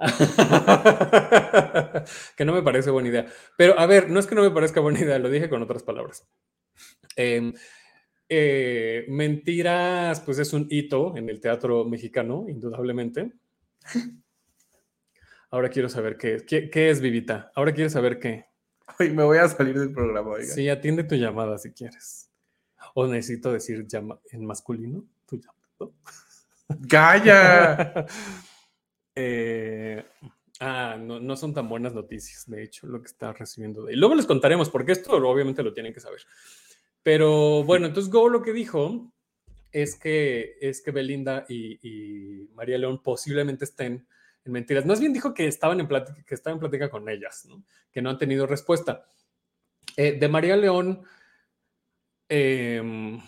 que 2.36 2.46
no 2.46 2.54
me 2.54 2.64
parece 2.64 2.90
buena 2.90 3.10
idea. 3.10 3.28
Pero 3.58 3.80
a 3.80 3.86
ver, 3.86 4.10
no 4.10 4.20
es 4.20 4.28
que 4.28 4.36
no 4.36 4.42
me 4.42 4.52
parezca 4.52 4.80
buena 4.80 5.00
idea, 5.00 5.20
lo 5.20 5.30
dije 5.30 5.50
con 5.50 5.62
otras 5.62 5.84
palabras. 5.84 6.28
Em, 7.16 7.54
eh, 8.30 9.06
mentiras, 9.10 10.22
pues 10.22 10.40
es 10.40 10.54
un 10.54 10.68
hito 10.70 11.16
en 11.18 11.30
el 11.30 11.40
teatro 11.40 11.86
mexicano, 11.86 12.46
indudablemente. 12.48 13.34
Ahora 15.50 15.70
quiero 15.70 15.90
saber 15.90 16.18
qué, 16.18 16.46
qué, 16.46 16.90
es 16.90 17.02
Vivita. 17.02 17.52
Ahora 17.56 17.74
quiero 17.74 17.90
saber 17.90 18.20
qué. 18.20 18.46
Hoy 19.00 19.12
me 19.12 19.24
voy 19.24 19.38
a 19.38 19.48
salir 19.48 19.78
del 19.78 19.92
programa. 19.92 20.42
Sí, 20.42 20.70
atiende 20.70 21.04
tu 21.04 21.16
llamada 21.16 21.58
si 21.58 21.72
quieres. 21.72 22.30
O 22.96 23.06
necesito 23.06 23.52
decir 23.52 23.86
llama 23.86 24.20
en 24.32 24.46
masculino 24.46 25.06
tu 25.26 25.38
llamado. 25.38 25.94
¡Calla! 26.90 28.06
Eh, 29.16 30.04
ah, 30.60 30.98
no, 31.00 31.36
son 31.36 31.54
tan 31.54 31.68
buenas 31.68 31.94
noticias, 31.94 32.50
de 32.50 32.64
hecho, 32.64 32.88
lo 32.88 33.02
que 33.02 33.08
está 33.08 33.34
recibiendo. 33.34 33.90
Y 33.90 33.96
luego 33.96 34.16
les 34.16 34.26
contaremos, 34.26 34.70
porque 34.70 34.94
esto 34.94 35.12
obviamente 35.16 35.64
lo 35.64 35.74
tienen 35.74 35.94
que 35.94 36.00
saber. 36.00 36.22
Pero 37.04 37.64
bueno, 37.64 37.88
entonces 37.88 38.12
Go 38.12 38.30
lo 38.30 38.42
que 38.42 38.54
dijo 38.54 39.12
es 39.72 39.96
que, 39.96 40.58
es 40.62 40.82
que 40.82 40.92
Belinda 40.92 41.46
y, 41.50 42.48
María 42.54 42.78
León 42.78 43.02
posiblemente 43.02 43.66
estén 43.66 44.08
en 44.44 44.52
mentiras. 44.52 44.86
Más 44.86 45.00
bien 45.00 45.14
dijo 45.14 45.34
que 45.34 45.48
estaban 45.48 45.80
en 45.80 45.88
plática, 45.88 46.24
que 46.24 46.36
estaban 46.36 46.60
en 46.64 46.90
con 46.90 47.10
ellas, 47.10 47.48
que 47.92 48.02
no 48.02 48.10
han 48.10 48.18
tenido 48.18 48.46
respuesta. 48.46 49.06
Eh, 49.98 50.18
de 50.20 50.28
María 50.28 50.56
León, 50.56 51.04
Em, 52.34 53.20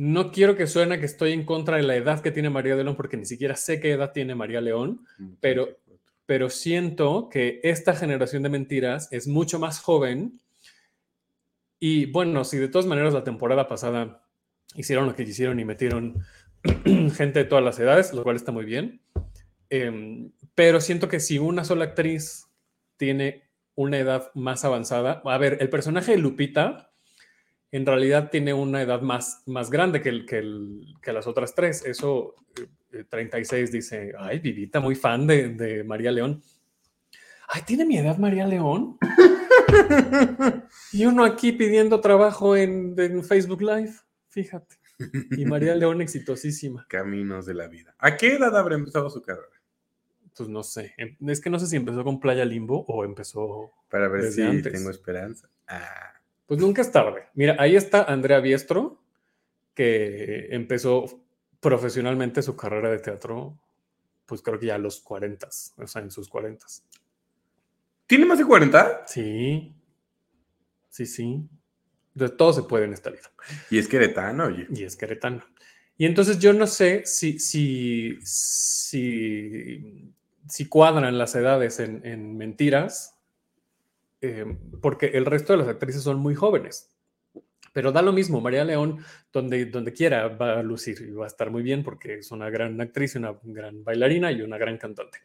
no 0.00 0.32
quiero 0.32 0.56
que 0.56 0.66
suene 0.66 0.98
que 0.98 1.04
estoy 1.04 1.32
en 1.32 1.44
contra 1.44 1.76
de 1.76 1.82
la 1.82 1.94
edad 1.94 2.22
que 2.22 2.30
tiene 2.30 2.48
María 2.48 2.74
León, 2.74 2.96
porque 2.96 3.18
ni 3.18 3.26
siquiera 3.26 3.54
sé 3.54 3.80
qué 3.80 3.92
edad 3.92 4.12
tiene 4.12 4.34
María 4.34 4.62
León, 4.62 5.04
Mm, 5.18 5.32
pero, 5.40 5.76
pero 6.24 6.48
siento 6.48 7.28
que 7.28 7.60
esta 7.64 7.94
generación 7.94 8.42
de 8.42 8.48
mentiras 8.48 9.12
es 9.12 9.28
mucho 9.28 9.58
más 9.58 9.78
joven. 9.78 10.40
Y 11.78 12.06
bueno, 12.06 12.44
si 12.44 12.56
de 12.56 12.68
todas 12.68 12.86
maneras 12.86 13.12
la 13.12 13.24
temporada 13.24 13.68
pasada 13.68 14.26
hicieron 14.74 15.04
lo 15.04 15.14
que 15.14 15.26
quisieron 15.26 15.60
y 15.60 15.66
metieron 15.66 16.24
gente 17.14 17.40
de 17.40 17.44
todas 17.44 17.62
las 17.62 17.78
edades, 17.78 18.14
lo 18.14 18.22
cual 18.22 18.36
está 18.36 18.52
muy 18.52 18.64
bien. 18.64 19.02
Em, 19.68 20.32
pero 20.54 20.80
siento 20.80 21.08
que 21.08 21.20
si 21.20 21.38
una 21.38 21.62
sola 21.62 21.84
actriz 21.84 22.46
tiene 22.96 23.50
una 23.74 23.98
edad 23.98 24.30
más 24.32 24.64
avanzada, 24.64 25.20
a 25.26 25.36
ver, 25.36 25.58
el 25.60 25.68
personaje 25.68 26.12
de 26.12 26.18
Lupita 26.18 26.89
en 27.72 27.86
realidad 27.86 28.30
tiene 28.30 28.52
una 28.52 28.82
edad 28.82 29.00
más, 29.00 29.42
más 29.46 29.70
grande 29.70 30.02
que, 30.02 30.08
el, 30.08 30.26
que, 30.26 30.38
el, 30.38 30.94
que 31.00 31.12
las 31.12 31.26
otras 31.26 31.54
tres. 31.54 31.84
Eso, 31.84 32.34
eh, 32.92 33.04
36 33.08 33.70
dice, 33.70 34.12
ay, 34.18 34.38
Vivita, 34.40 34.80
muy 34.80 34.94
fan 34.94 35.26
de, 35.26 35.50
de 35.50 35.84
María 35.84 36.10
León. 36.10 36.42
Ay, 37.48 37.62
¿tiene 37.66 37.84
mi 37.84 37.98
edad 37.98 38.18
María 38.18 38.46
León? 38.46 38.98
y 40.92 41.04
uno 41.04 41.24
aquí 41.24 41.52
pidiendo 41.52 42.00
trabajo 42.00 42.56
en, 42.56 42.94
en 42.98 43.24
Facebook 43.24 43.62
Live, 43.62 43.92
fíjate. 44.28 44.76
Y 45.36 45.44
María 45.46 45.74
León 45.74 46.02
exitosísima. 46.02 46.86
Caminos 46.88 47.46
de 47.46 47.54
la 47.54 47.68
vida. 47.68 47.94
¿A 47.98 48.16
qué 48.16 48.34
edad 48.34 48.56
habrá 48.56 48.74
empezado 48.74 49.08
su 49.08 49.22
carrera? 49.22 49.48
Pues 50.36 50.48
no 50.48 50.62
sé. 50.62 50.94
Es 51.26 51.40
que 51.40 51.50
no 51.50 51.58
sé 51.58 51.66
si 51.66 51.76
empezó 51.76 52.04
con 52.04 52.20
Playa 52.20 52.44
Limbo 52.44 52.84
o 52.86 53.04
empezó. 53.04 53.72
Para 53.88 54.08
ver 54.08 54.30
si 54.30 54.42
antes. 54.42 54.72
tengo 54.72 54.90
esperanza. 54.90 55.48
Ah, 55.66 56.19
Pues 56.50 56.58
nunca 56.58 56.82
es 56.82 56.90
tarde. 56.90 57.28
Mira, 57.34 57.54
ahí 57.60 57.76
está 57.76 58.02
Andrea 58.02 58.40
Biestro, 58.40 59.00
que 59.72 60.48
empezó 60.50 61.22
profesionalmente 61.60 62.42
su 62.42 62.56
carrera 62.56 62.90
de 62.90 62.98
teatro, 62.98 63.56
pues 64.26 64.42
creo 64.42 64.58
que 64.58 64.66
ya 64.66 64.74
a 64.74 64.78
los 64.78 64.98
40, 65.00 65.46
o 65.76 65.86
sea, 65.86 66.02
en 66.02 66.10
sus 66.10 66.28
40. 66.28 66.66
¿Tiene 68.08 68.26
más 68.26 68.38
de 68.38 68.46
40? 68.46 69.04
Sí, 69.06 69.72
sí, 70.88 71.06
sí. 71.06 71.48
De 72.14 72.28
todo 72.30 72.52
se 72.52 72.64
puede 72.64 72.86
en 72.86 72.94
esta 72.94 73.10
vida. 73.10 73.30
Y 73.70 73.78
es 73.78 73.86
queretano, 73.86 74.46
oye. 74.46 74.66
Y 74.74 74.82
es 74.82 74.96
queretano. 74.96 75.44
Y 75.96 76.04
entonces 76.04 76.40
yo 76.40 76.52
no 76.52 76.66
sé 76.66 77.06
si, 77.06 77.38
si, 77.38 78.18
si, 78.24 80.12
si 80.48 80.66
cuadran 80.66 81.16
las 81.16 81.32
edades 81.36 81.78
en, 81.78 82.04
en 82.04 82.36
mentiras, 82.36 83.19
eh, 84.20 84.44
porque 84.80 85.06
el 85.06 85.26
resto 85.26 85.52
de 85.52 85.58
las 85.58 85.68
actrices 85.68 86.02
son 86.02 86.18
muy 86.18 86.34
jóvenes. 86.34 86.94
Pero 87.72 87.92
da 87.92 88.02
lo 88.02 88.12
mismo, 88.12 88.40
María 88.40 88.64
León, 88.64 89.04
donde, 89.32 89.66
donde 89.66 89.92
quiera 89.92 90.28
va 90.28 90.58
a 90.58 90.62
lucir 90.62 91.00
y 91.08 91.12
va 91.12 91.24
a 91.24 91.28
estar 91.28 91.50
muy 91.50 91.62
bien 91.62 91.84
porque 91.84 92.14
es 92.14 92.30
una 92.32 92.50
gran 92.50 92.80
actriz, 92.80 93.14
una 93.14 93.38
gran 93.42 93.84
bailarina 93.84 94.32
y 94.32 94.42
una 94.42 94.58
gran 94.58 94.76
cantante. 94.76 95.18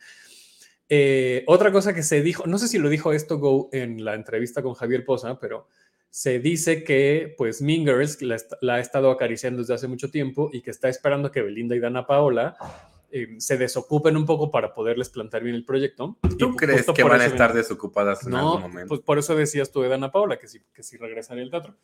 Eh, 0.88 1.44
otra 1.48 1.72
cosa 1.72 1.96
que 1.96 2.04
se 2.04 2.22
dijo, 2.22 2.46
no 2.46 2.60
sé 2.60 2.68
si 2.68 2.78
lo 2.78 2.90
dijo 2.90 3.12
esto 3.12 3.40
Go 3.40 3.70
en 3.72 4.06
la 4.06 4.14
entrevista 4.14 4.62
con 4.62 4.76
Javier 4.76 5.04
Poza, 5.04 5.40
pero 5.40 5.68
se 6.12 6.40
dice 6.40 6.84
que 6.84 7.34
pues 7.36 7.62
Mean 7.62 7.84
Girls 7.84 8.22
la, 8.22 8.38
la 8.62 8.76
ha 8.76 8.80
estado 8.80 9.10
acariciando 9.10 9.62
desde 9.62 9.74
hace 9.74 9.88
mucho 9.88 10.12
tiempo 10.12 10.52
y 10.54 10.62
que 10.62 10.70
está 10.70 10.88
esperando 10.88 11.32
que 11.32 11.42
Belinda 11.42 11.76
y 11.76 11.80
Dana 11.80 12.06
Paola 12.06 12.56
eh, 13.18 13.36
se 13.40 13.58
desocupen 13.58 14.18
un 14.18 14.26
poco 14.26 14.52
para 14.52 14.74
poderles 14.74 15.10
plantar 15.10 15.42
bien 15.42 15.56
el 15.56 15.64
proyecto. 15.64 16.18
¿Tú 16.38 16.56
crees 16.56 16.86
que 16.86 17.04
van 17.04 17.22
a 17.22 17.26
estar 17.26 17.50
ven- 17.54 17.58
desocupadas 17.62 18.26
en 18.26 18.32
no, 18.32 18.38
algún 18.56 18.62
momento? 18.64 18.90
pues 18.90 19.00
por 19.02 19.18
eso 19.18 19.36
decías 19.36 19.72
tú 19.72 19.82
de 19.82 19.88
Dana 19.90 20.12
Paola, 20.12 20.38
que 20.38 20.48
sí, 20.50 20.60
que 20.74 20.84
sí 20.84 20.98
regresaría 20.98 21.44
al 21.44 21.50
teatro. 21.50 21.76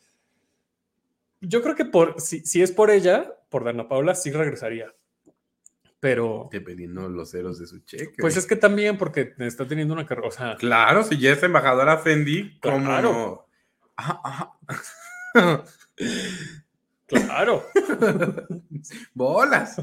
Yo 1.40 1.62
creo 1.62 1.74
que 1.74 1.84
por, 1.86 2.20
si, 2.20 2.40
si 2.40 2.60
es 2.62 2.70
por 2.70 2.90
ella, 2.90 3.34
por 3.48 3.64
Dana 3.64 3.88
Paola, 3.88 4.14
sí 4.14 4.30
regresaría. 4.30 4.94
Pero, 6.00 6.48
Dependiendo 6.52 7.08
los 7.08 7.30
ceros 7.30 7.58
de 7.58 7.66
su 7.66 7.78
cheque. 7.80 8.14
pues 8.18 8.36
es 8.36 8.44
que 8.46 8.56
también 8.56 8.98
porque 8.98 9.34
está 9.38 9.66
teniendo 9.66 9.94
una 9.94 10.04
carrera, 10.04 10.28
o 10.28 10.32
sea, 10.32 10.56
Claro, 10.56 11.02
si 11.04 11.16
ya 11.18 11.32
es 11.32 11.42
embajadora 11.42 11.96
Fendi, 11.98 12.58
¿cómo 12.60 12.84
Claro. 12.84 13.46
no? 13.96 15.64
claro. 17.12 17.64
¡Bolas! 19.14 19.76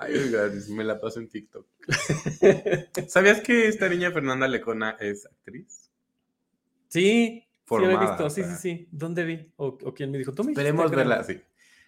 Ay, 0.00 0.14
oiga, 0.14 0.50
me 0.70 0.84
la 0.84 1.00
paso 1.00 1.20
en 1.20 1.28
TikTok. 1.28 1.66
¿Sabías 3.08 3.40
que 3.40 3.68
esta 3.68 3.88
niña 3.88 4.10
Fernanda 4.10 4.48
Lecona 4.48 4.96
es 5.00 5.26
actriz? 5.26 5.90
Sí, 6.88 7.00
sí 7.00 7.44
lo 7.68 7.76
he 7.76 7.94
Formada, 7.94 8.00
visto, 8.00 8.30
sí, 8.30 8.40
o 8.40 8.44
sí, 8.44 8.50
sea. 8.50 8.56
sí. 8.58 8.88
¿Dónde 8.90 9.24
vi? 9.24 9.52
¿O, 9.56 9.66
o 9.82 9.94
quién 9.94 10.10
me 10.10 10.18
dijo? 10.18 10.32
¿Tú 10.32 10.44
me 10.44 10.52
Esperemos 10.52 10.90
verla, 10.90 11.22
sí. 11.24 11.40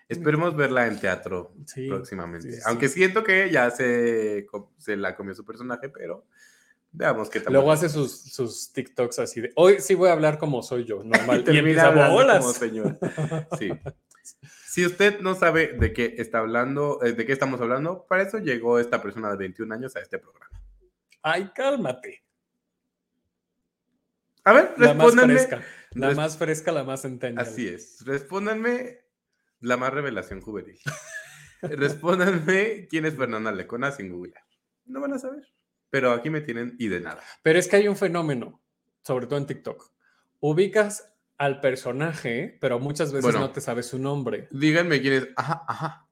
Esperemos 0.09 0.57
verla 0.57 0.87
en 0.89 0.99
teatro 0.99 1.55
Sí, 1.67 1.89
próximamente. 1.89 2.51
sí, 2.51 2.57
sí. 2.57 2.63
Aunque 2.67 2.89
siento 2.89 3.23
que 3.23 3.51
ya 3.51 3.71
se, 3.71 4.47
se 4.79 4.97
la 4.97 5.15
comió 5.15 5.35
su 5.35 5.45
personaje, 5.45 5.89
pero 5.89 6.27
veamos 6.93 7.31
qué 7.31 7.41
tal. 7.41 7.53
Luego 7.53 7.73
hace 7.73 7.89
sus, 7.89 8.21
sus 8.23 8.73
TikToks 8.73 9.19
así 9.19 9.41
de, 9.41 9.53
hoy 9.57 9.81
sí 9.81 9.95
voy 9.95 10.09
a 10.09 10.13
hablar 10.13 10.39
como 10.39 10.63
soy 10.63 10.85
yo, 10.85 11.03
normal. 11.03 11.41
y 11.41 11.45
Termina 11.45 11.89
empieza, 11.89 12.39
como 12.39 12.53
señor. 12.53 12.99
Sí. 13.59 13.71
Si 14.67 14.87
usted 14.87 15.21
no 15.21 15.35
sabe 15.35 15.73
de 15.79 15.93
qué 15.93 16.15
está 16.19 16.39
hablando, 16.39 17.03
eh, 17.03 17.13
de 17.13 17.27
qué 17.27 17.33
estamos 17.33 17.61
hablando, 17.61 18.07
para 18.09 18.23
eso 18.23 18.39
llegó 18.39 18.79
esta 18.79 19.03
persona 19.03 19.31
de 19.31 19.37
21 19.37 19.75
años 19.75 19.97
a 19.97 20.01
este 20.01 20.19
programa. 20.19 20.49
Ay, 21.23 21.51
cálmate. 21.55 22.23
A 24.45 24.53
ver, 24.53 24.75
La 24.77 24.95
más 24.95 25.07
respóndanme. 25.07 25.35
fresca. 25.35 25.63
La 25.93 26.15
más 26.15 26.37
fresca, 26.37 26.73
la 26.73 26.85
más 26.85 27.03
centennial. 27.03 27.45
Así 27.45 27.67
es. 27.67 28.05
Respóndanme 28.05 29.01
la 29.61 29.77
más 29.77 29.93
revelación 29.93 30.41
juvenil. 30.41 30.79
Respóndanme 31.63 32.87
quién 32.89 33.07
es 33.07 33.17
Fernanda 33.17 33.53
Lecona 33.53 33.91
sin 33.91 34.11
googlear. 34.11 34.45
No 34.85 35.01
van 35.01 35.15
a 35.15 35.19
saber. 35.19 35.47
Pero 35.91 36.13
aquí 36.13 36.31
me 36.31 36.41
tienen 36.41 36.77
y 36.79 36.89
de 36.89 37.01
nada. 37.01 37.21
Pero 37.43 37.59
es 37.59 37.69
que 37.69 37.77
hay 37.77 37.89
un 37.89 37.97
fenómeno, 37.97 38.63
sobre 39.03 39.27
todo 39.27 39.39
en 39.39 39.47
TikTok. 39.47 39.93
Ubicas 40.41 41.13
al 41.37 41.61
personaje, 41.61 42.57
pero 42.61 42.79
muchas 42.79 43.13
veces 43.13 43.25
Bueno. 43.25 43.41
no 43.41 43.51
te 43.53 43.61
sabes 43.61 43.87
su 43.87 43.99
nombre. 43.99 44.49
Díganme 44.51 45.01
quién 45.01 45.15
es. 45.15 45.29
Ajá, 45.37 45.65
ajá. 45.67 46.07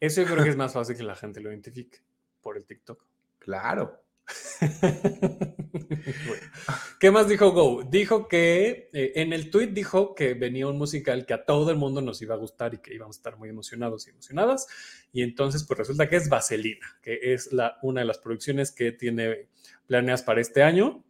Eso 0.00 0.22
yo 0.22 0.26
creo 0.28 0.44
que 0.44 0.50
es 0.50 0.56
más 0.56 0.72
fácil 0.72 0.96
que 0.96 1.02
la 1.02 1.14
gente 1.14 1.40
lo 1.40 1.50
identifique 1.50 1.98
por 2.40 2.56
el 2.56 2.66
TikTok. 2.66 3.04
Claro. 3.38 4.03
¿Qué 6.98 7.10
más 7.10 7.28
dijo 7.28 7.52
Go? 7.52 7.82
Dijo 7.82 8.28
que 8.28 8.88
eh, 8.92 9.12
en 9.16 9.32
el 9.32 9.50
tweet 9.50 9.68
dijo 9.68 10.14
que 10.14 10.34
venía 10.34 10.66
un 10.66 10.78
musical 10.78 11.26
que 11.26 11.34
a 11.34 11.44
todo 11.44 11.70
el 11.70 11.76
mundo 11.76 12.00
nos 12.00 12.22
iba 12.22 12.34
a 12.34 12.38
gustar 12.38 12.74
y 12.74 12.78
que 12.78 12.94
íbamos 12.94 13.16
a 13.16 13.18
estar 13.18 13.36
muy 13.36 13.48
emocionados 13.48 14.06
y 14.06 14.10
emocionadas. 14.10 14.66
Y 15.12 15.22
entonces, 15.22 15.64
pues 15.64 15.78
resulta 15.78 16.08
que 16.08 16.16
es 16.16 16.28
Vaselina, 16.28 16.98
que 17.02 17.34
es 17.34 17.52
la, 17.52 17.78
una 17.82 18.00
de 18.00 18.06
las 18.06 18.18
producciones 18.18 18.72
que 18.72 18.92
tiene 18.92 19.48
planeadas 19.86 20.22
para 20.22 20.40
este 20.40 20.62
año. 20.62 21.04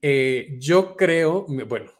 Eh, 0.00 0.56
yo 0.58 0.96
creo, 0.96 1.46
bueno, 1.66 1.90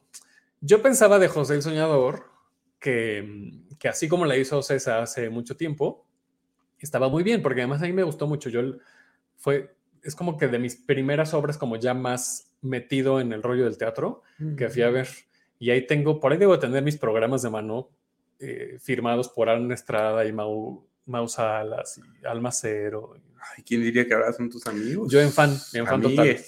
yo 0.60 0.82
pensaba 0.82 1.18
de 1.18 1.28
José 1.28 1.54
el 1.54 1.62
Soñador 1.62 2.30
que, 2.78 3.64
que 3.78 3.88
así 3.88 4.08
como 4.08 4.24
la 4.24 4.36
hizo 4.36 4.62
César 4.62 5.02
hace 5.02 5.30
mucho 5.30 5.56
tiempo, 5.56 6.06
estaba 6.78 7.08
muy 7.08 7.24
bien, 7.24 7.42
porque 7.42 7.62
además 7.62 7.82
a 7.82 7.86
mí 7.86 7.92
me 7.92 8.04
gustó 8.04 8.28
mucho. 8.28 8.50
Yo 8.50 8.60
fue, 9.36 9.77
es 10.08 10.14
como 10.14 10.38
que 10.38 10.48
de 10.48 10.58
mis 10.58 10.74
primeras 10.74 11.34
obras 11.34 11.58
como 11.58 11.76
ya 11.76 11.92
más 11.92 12.50
metido 12.62 13.20
en 13.20 13.34
el 13.34 13.42
rollo 13.42 13.64
del 13.64 13.76
teatro 13.76 14.22
que 14.56 14.70
fui 14.70 14.80
a 14.80 14.88
ver. 14.88 15.06
Y 15.58 15.70
ahí 15.70 15.86
tengo, 15.86 16.18
por 16.18 16.32
ahí 16.32 16.38
debo 16.38 16.58
tener 16.58 16.82
mis 16.82 16.96
programas 16.96 17.42
de 17.42 17.50
mano 17.50 17.90
eh, 18.38 18.78
firmados 18.80 19.28
por 19.28 19.50
Ana 19.50 19.74
Estrada 19.74 20.24
y 20.24 20.32
Mau, 20.32 20.82
Mau 21.04 21.28
Salas 21.28 21.98
y 21.98 22.26
Alma 22.26 22.50
Cero. 22.50 23.16
Ay, 23.38 23.62
¿quién 23.64 23.82
diría 23.82 24.06
que 24.06 24.14
ahora 24.14 24.32
son 24.32 24.48
tus 24.48 24.66
amigos? 24.66 25.12
Yo 25.12 25.20
en 25.20 25.30
fan, 25.30 25.54
en 25.74 25.86
fan 25.86 26.00
total. 26.00 26.38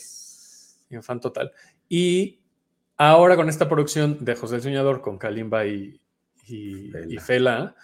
En 0.88 1.02
fan 1.02 1.20
total. 1.20 1.52
Y 1.86 2.40
ahora 2.96 3.36
con 3.36 3.50
esta 3.50 3.68
producción 3.68 4.24
de 4.24 4.36
José 4.36 4.56
el 4.56 4.62
Soñador 4.62 5.02
con 5.02 5.18
Kalimba 5.18 5.66
y, 5.66 6.00
y, 6.46 6.90
Fela. 6.90 7.06
y 7.12 7.18
Fela, 7.18 7.76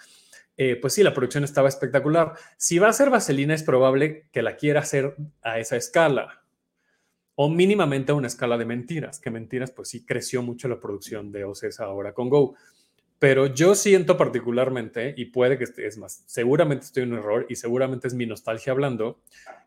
eh, 0.57 0.77
pues 0.77 0.95
sí, 0.95 1.03
la 1.03 1.13
producción 1.13 1.45
estaba 1.45 1.69
espectacular. 1.69 2.35
Si 2.57 2.79
va 2.79 2.89
a 2.89 2.93
ser 2.93 3.11
Vaselina, 3.11 3.55
es 3.55 3.63
probable 3.63 4.29
que 4.33 4.43
la 4.43 4.57
quiera 4.57 4.81
hacer 4.81 5.17
a 5.43 5.59
esa 5.59 5.77
escala 5.77 6.43
o 7.35 7.51
mínimamente 7.51 8.13
a 8.13 8.15
una 8.15 8.27
escala 8.27 8.57
de 8.57 8.65
mentiras, 8.65 9.21
que 9.21 9.31
mentiras, 9.31 9.71
pues 9.71 9.89
sí 9.89 10.05
creció 10.05 10.43
mucho 10.43 10.69
la 10.69 10.81
producción 10.81 11.31
de 11.31 11.45
Ocesa 11.45 11.85
ahora 11.85 12.15
con 12.15 12.31
Go. 12.31 12.57
Pero 13.19 13.47
yo 13.47 13.75
siento 13.75 14.17
particularmente, 14.17 15.15
y 15.17 15.27
puede 15.27 15.59
que 15.59 15.65
es 15.77 15.99
más, 15.99 16.23
seguramente 16.27 16.87
estoy 16.87 17.03
en 17.03 17.13
un 17.13 17.19
error 17.19 17.47
y 17.49 17.57
seguramente 17.57 18.09
es 18.09 18.15
mi 18.15 18.27
nostalgia 18.27 18.73
hablando, 18.73 19.21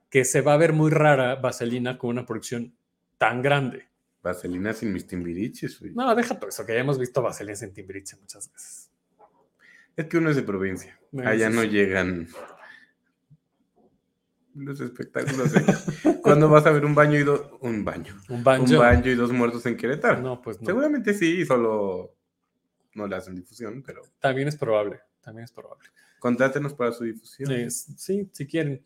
que 0.09 0.25
se 0.25 0.41
va 0.41 0.53
a 0.53 0.57
ver 0.57 0.73
muy 0.73 0.89
rara 0.89 1.35
Vaselina 1.35 1.99
con 1.99 2.09
una 2.09 2.25
producción 2.25 2.73
tan 3.19 3.43
grande. 3.43 3.87
Vaselina 4.23 4.73
sin 4.73 4.91
mis 4.91 5.05
timbiriches. 5.05 5.79
güey. 5.79 5.93
No, 5.93 6.13
deja 6.15 6.39
todo 6.39 6.49
eso, 6.49 6.65
que 6.65 6.73
ya 6.73 6.79
hemos 6.79 6.97
visto 6.97 7.21
Vaselina 7.21 7.57
en 7.61 7.73
Timbiriche 7.73 8.17
muchas 8.17 8.51
veces. 8.51 8.89
Es 9.99 10.05
que 10.07 10.17
uno 10.17 10.29
es 10.29 10.35
de 10.35 10.43
provincia. 10.43 10.97
Eh, 11.13 11.21
Allá 11.25 11.49
sí, 11.49 11.55
no 11.55 11.63
llegan 11.63 12.27
los 14.55 14.79
espectáculos. 14.81 15.51
de- 15.53 15.61
Cuando 16.21 16.49
vas 16.49 16.65
a 16.65 16.71
ver 16.71 16.85
un 16.85 16.95
baño 16.95 17.17
y 17.19 17.23
dos... 17.23 17.41
Un 17.61 17.83
baño. 17.85 18.15
Un 18.29 18.37
Un 18.37 18.43
banjo. 18.43 18.77
baño 18.77 19.11
y 19.11 19.15
dos 19.15 19.31
muertos 19.31 19.65
en 19.65 19.77
Querétaro. 19.77 20.21
No, 20.21 20.41
pues 20.41 20.59
no. 20.59 20.65
Seguramente 20.65 21.13
sí, 21.13 21.45
solo 21.45 22.15
no 22.93 23.07
le 23.07 23.15
hacen 23.15 23.35
difusión, 23.35 23.83
pero... 23.85 24.01
También 24.19 24.47
es 24.47 24.55
probable, 24.57 24.99
también 25.21 25.45
es 25.45 25.51
probable. 25.51 25.89
Contrátenos 26.19 26.73
para 26.73 26.91
su 26.91 27.05
difusión. 27.05 27.71
sí, 27.71 28.29
si 28.33 28.45
quieren. 28.47 28.83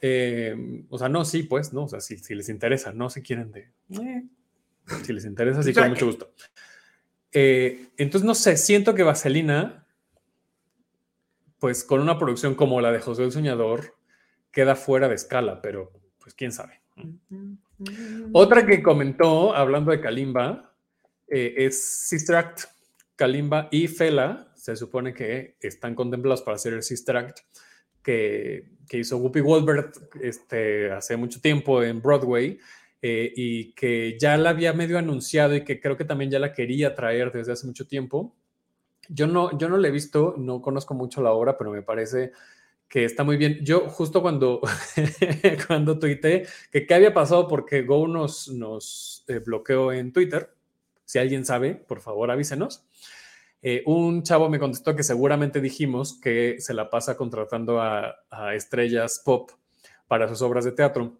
Eh, 0.00 0.84
o 0.88 0.98
sea, 0.98 1.08
no, 1.08 1.24
sí, 1.24 1.42
pues, 1.42 1.72
¿no? 1.72 1.84
O 1.84 1.88
sea, 1.88 2.00
si, 2.00 2.16
les 2.34 2.48
interesa, 2.48 2.92
no 2.92 3.10
si 3.10 3.22
quieren 3.22 3.50
de... 3.50 3.70
Eh, 3.90 4.24
si 5.04 5.12
les 5.12 5.24
interesa, 5.24 5.62
sí, 5.62 5.72
con 5.72 5.88
mucho 5.88 6.06
gusto. 6.06 6.32
Eh, 7.32 7.88
entonces, 7.96 8.26
no 8.26 8.34
sé, 8.34 8.56
siento 8.56 8.94
que 8.94 9.02
Vaselina, 9.02 9.85
pues 11.58 11.84
con 11.84 12.00
una 12.00 12.18
producción 12.18 12.54
como 12.54 12.80
la 12.80 12.92
de 12.92 13.00
José 13.00 13.24
el 13.24 13.32
Soñador, 13.32 13.96
queda 14.50 14.76
fuera 14.76 15.08
de 15.08 15.14
escala, 15.14 15.60
pero 15.62 15.92
pues 16.18 16.34
quién 16.34 16.52
sabe. 16.52 16.80
Otra 18.32 18.66
que 18.66 18.82
comentó, 18.82 19.54
hablando 19.54 19.90
de 19.90 20.00
Kalimba, 20.00 20.74
es 21.26 22.08
Sister 22.08 22.36
Act. 22.36 22.60
Kalimba 23.16 23.68
y 23.70 23.88
Fela 23.88 24.52
se 24.54 24.76
supone 24.76 25.14
que 25.14 25.56
están 25.60 25.94
contemplados 25.94 26.42
para 26.42 26.56
hacer 26.56 26.74
el 26.74 26.82
Sister 26.82 27.16
Act 27.16 27.40
que, 28.06 28.98
hizo 28.98 29.18
Whoopi 29.18 29.40
Goldberg 29.40 29.90
este, 30.22 30.92
hace 30.92 31.16
mucho 31.16 31.40
tiempo 31.40 31.82
en 31.82 32.00
Broadway 32.00 32.58
eh, 33.02 33.32
y 33.34 33.72
que 33.72 34.16
ya 34.18 34.36
la 34.36 34.50
había 34.50 34.72
medio 34.72 34.98
anunciado 34.98 35.56
y 35.56 35.64
que 35.64 35.80
creo 35.80 35.96
que 35.96 36.04
también 36.04 36.30
ya 36.30 36.38
la 36.38 36.52
quería 36.52 36.94
traer 36.94 37.32
desde 37.32 37.52
hace 37.52 37.66
mucho 37.66 37.86
tiempo. 37.86 38.36
Yo 39.08 39.26
no, 39.26 39.56
yo 39.58 39.68
no 39.68 39.84
he 39.84 39.90
visto, 39.90 40.34
no 40.36 40.60
conozco 40.60 40.94
mucho 40.94 41.22
la 41.22 41.32
obra, 41.32 41.56
pero 41.56 41.70
me 41.70 41.82
parece 41.82 42.32
que 42.88 43.04
está 43.04 43.24
muy 43.24 43.36
bien. 43.36 43.64
Yo 43.64 43.88
justo 43.88 44.22
cuando, 44.22 44.60
cuando 45.66 45.98
tuité 45.98 46.46
que 46.70 46.86
qué 46.86 46.94
había 46.94 47.14
pasado 47.14 47.48
porque 47.48 47.82
Go 47.82 48.06
nos, 48.06 48.48
nos 48.48 49.24
eh, 49.28 49.40
bloqueó 49.40 49.92
en 49.92 50.12
Twitter, 50.12 50.54
si 51.04 51.18
alguien 51.18 51.44
sabe, 51.44 51.74
por 51.74 52.00
favor 52.00 52.30
avísenos. 52.30 52.84
Eh, 53.62 53.82
un 53.86 54.22
chavo 54.22 54.48
me 54.48 54.58
contestó 54.58 54.94
que 54.94 55.02
seguramente 55.02 55.60
dijimos 55.60 56.20
que 56.20 56.56
se 56.60 56.74
la 56.74 56.90
pasa 56.90 57.16
contratando 57.16 57.80
a, 57.80 58.14
estrellas 58.54 59.22
pop 59.24 59.50
para 60.06 60.28
sus 60.28 60.42
obras 60.42 60.64
de 60.64 60.72
teatro. 60.72 61.18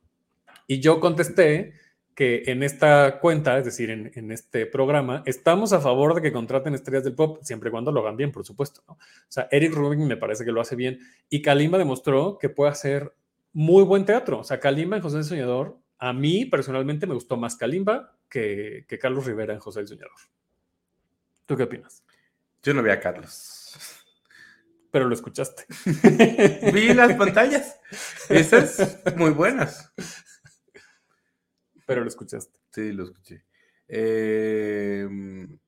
Y 0.67 0.81
yo 0.81 1.01
contesté 1.01 1.73
que 2.17 2.45
en 2.47 2.63
esta 2.63 3.21
cuenta, 3.21 3.59
es 3.59 3.67
decir, 3.67 3.91
en, 3.91 4.33
este 4.33 4.65
programa, 4.65 5.23
estamos 5.27 5.75
a 5.75 5.83
favor 5.83 6.15
de 6.15 6.23
que 6.23 6.33
contraten 6.33 6.75
estrellas 6.75 7.05
del 7.05 7.15
pop, 7.15 7.41
siempre 7.43 7.69
y 7.69 7.71
cuando 7.71 7.93
lo 7.93 8.01
hagan 8.01 8.17
bien, 8.17 8.33
por 8.33 8.43
supuesto. 8.43 8.83
O 8.89 8.97
sea, 9.29 9.49
Eric 9.51 9.75
Rubin 9.75 10.07
me 10.07 10.17
parece 10.17 10.43
que 10.43 10.51
lo 10.51 10.63
hace 10.63 10.77
bien 10.77 10.99
y 11.29 11.43
Kalimba 11.43 11.77
demostró 11.77 12.39
que 12.39 12.49
puede 12.49 12.71
hacer 12.71 13.13
muy 13.53 13.85
buen 13.85 14.07
teatro. 14.07 14.39
O 14.39 14.45
sea, 14.45 14.59
Kalimba 14.59 14.97
en 14.97 15.03
José 15.03 15.19
el 15.19 15.25
Soñador, 15.25 15.79
a 15.99 16.15
mí 16.15 16.47
personalmente 16.47 17.07
me 17.07 17.13
gustó 17.13 17.37
más 17.37 17.55
Kalimba 17.55 18.17
que, 18.31 18.87
que 18.89 18.99
Carlos 18.99 19.27
Rivera 19.27 19.53
en 19.53 19.61
José 19.61 19.81
el 19.81 19.89
Soñador. 19.89 20.17
¿Tú 21.45 21.55
qué 21.55 21.65
opinas? 21.65 22.03
Yo 22.63 22.73
no 22.73 22.83
vi 22.83 22.91
a 22.91 22.99
Carlos. 22.99 23.77
Pero 24.91 25.07
lo 25.07 25.15
escuchaste. 25.15 25.67
vi 26.73 26.95
las 26.95 27.13
pantallas. 27.13 27.79
Esas 28.31 29.03
muy 29.17 29.33
buenas. 29.33 29.93
Pero 31.87 32.03
lo 32.03 32.09
escuchaste. 32.09 32.59
Sí, 32.71 32.93
lo 32.93 33.05
escuché. 33.05 33.45
Em, 33.89 35.59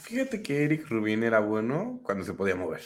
fíjate 0.00 0.42
que 0.42 0.64
Eric 0.64 0.88
Rubin 0.88 1.22
era 1.22 1.40
bueno 1.40 2.00
cuando 2.02 2.24
se 2.24 2.34
podía 2.34 2.56
mover. 2.56 2.82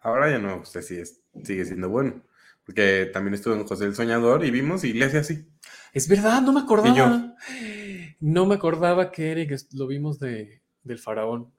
Ahora 0.00 0.30
ya 0.30 0.38
no 0.38 0.64
sé 0.64 0.82
si 0.82 1.02
sigue 1.42 1.64
siendo 1.64 1.88
bueno. 1.88 2.22
Porque 2.64 3.10
también 3.12 3.34
estuvo 3.34 3.54
en 3.54 3.66
José 3.66 3.84
el 3.84 3.94
Soñador 3.94 4.44
y 4.44 4.50
vimos 4.50 4.84
y 4.84 4.94
le 4.94 5.04
hace 5.04 5.18
así. 5.18 5.46
Es 5.92 6.08
verdad, 6.08 6.40
no 6.40 6.52
me 6.52 6.60
acordaba. 6.60 7.36
No 8.20 8.46
me 8.46 8.54
acordaba 8.54 9.10
que 9.10 9.32
Eric 9.32 9.58
lo 9.72 9.86
vimos 9.86 10.18
de, 10.18 10.62
del 10.82 10.98
faraón. 10.98 11.52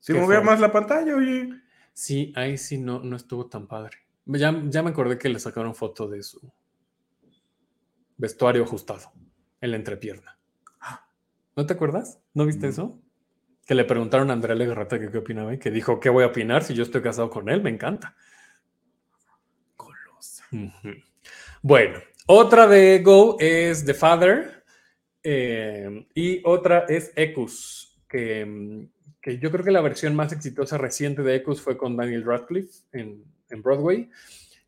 Si 0.00 0.12
movía 0.12 0.42
más 0.42 0.60
la 0.60 0.70
pantalla, 0.70 1.16
oye. 1.16 1.48
Sí, 1.94 2.32
ahí 2.36 2.58
sí 2.58 2.76
no, 2.76 3.00
no 3.00 3.16
estuvo 3.16 3.46
tan 3.46 3.66
padre. 3.66 4.03
Ya, 4.26 4.62
ya 4.68 4.82
me 4.82 4.90
acordé 4.90 5.18
que 5.18 5.28
le 5.28 5.38
sacaron 5.38 5.74
foto 5.74 6.08
de 6.08 6.22
su 6.22 6.40
vestuario 8.16 8.64
ajustado 8.64 9.12
en 9.60 9.70
la 9.70 9.76
entrepierna. 9.76 10.38
¿No 11.56 11.66
te 11.66 11.74
acuerdas? 11.74 12.20
¿No 12.32 12.46
viste 12.46 12.68
eso? 12.68 13.00
Que 13.66 13.74
le 13.74 13.84
preguntaron 13.84 14.30
a 14.30 14.32
Andrea 14.32 14.54
Legarreta 14.54 14.98
que 14.98 15.10
qué 15.10 15.18
opinaba 15.18 15.54
y 15.54 15.58
que 15.58 15.70
dijo, 15.70 16.00
¿qué 16.00 16.10
voy 16.10 16.24
a 16.24 16.28
opinar 16.28 16.64
si 16.64 16.74
yo 16.74 16.82
estoy 16.82 17.02
casado 17.02 17.30
con 17.30 17.48
él? 17.48 17.62
Me 17.62 17.70
encanta. 17.70 18.16
Colosa. 19.76 20.44
Bueno, 21.62 21.98
otra 22.26 22.66
de 22.66 23.00
Go 23.02 23.36
es 23.38 23.84
The 23.84 23.94
Father 23.94 24.64
eh, 25.22 26.06
y 26.14 26.42
otra 26.44 26.84
es 26.88 27.12
Ecus, 27.16 27.98
que, 28.08 28.88
que, 29.22 29.38
yo 29.38 29.50
creo 29.50 29.64
que 29.64 29.70
la 29.70 29.80
versión 29.80 30.14
más 30.14 30.32
exitosa 30.32 30.76
reciente 30.76 31.22
de 31.22 31.36
Ecus 31.36 31.62
fue 31.62 31.78
con 31.78 31.96
Daniel 31.96 32.24
Radcliffe 32.24 32.84
en, 32.92 33.24
en 33.50 33.62
Broadway. 33.62 34.10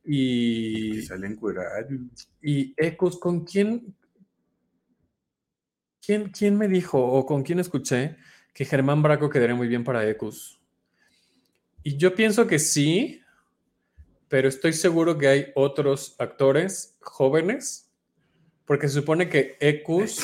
Y, 0.04 1.02
salen 1.02 1.38
y 2.40 2.74
Ecus, 2.76 3.18
¿con 3.18 3.44
quién, 3.44 3.96
quién, 6.00 6.30
quién 6.30 6.56
me 6.56 6.68
dijo 6.68 7.04
o 7.04 7.26
con 7.26 7.42
quién 7.42 7.58
escuché 7.58 8.16
que 8.54 8.64
Germán 8.64 9.02
Braco 9.02 9.28
quedaría 9.28 9.56
muy 9.56 9.66
bien 9.66 9.82
para 9.82 10.08
Ecus? 10.08 10.60
Y 11.82 11.96
yo 11.96 12.14
pienso 12.14 12.46
que 12.46 12.58
sí, 12.58 13.20
pero 14.28 14.48
estoy 14.48 14.72
seguro 14.72 15.18
que 15.18 15.28
hay 15.28 15.46
otros 15.54 16.14
actores 16.18 16.96
jóvenes, 17.00 17.92
porque 18.64 18.88
se 18.88 18.94
supone 18.94 19.28
que 19.28 19.56
Ecus 19.60 20.20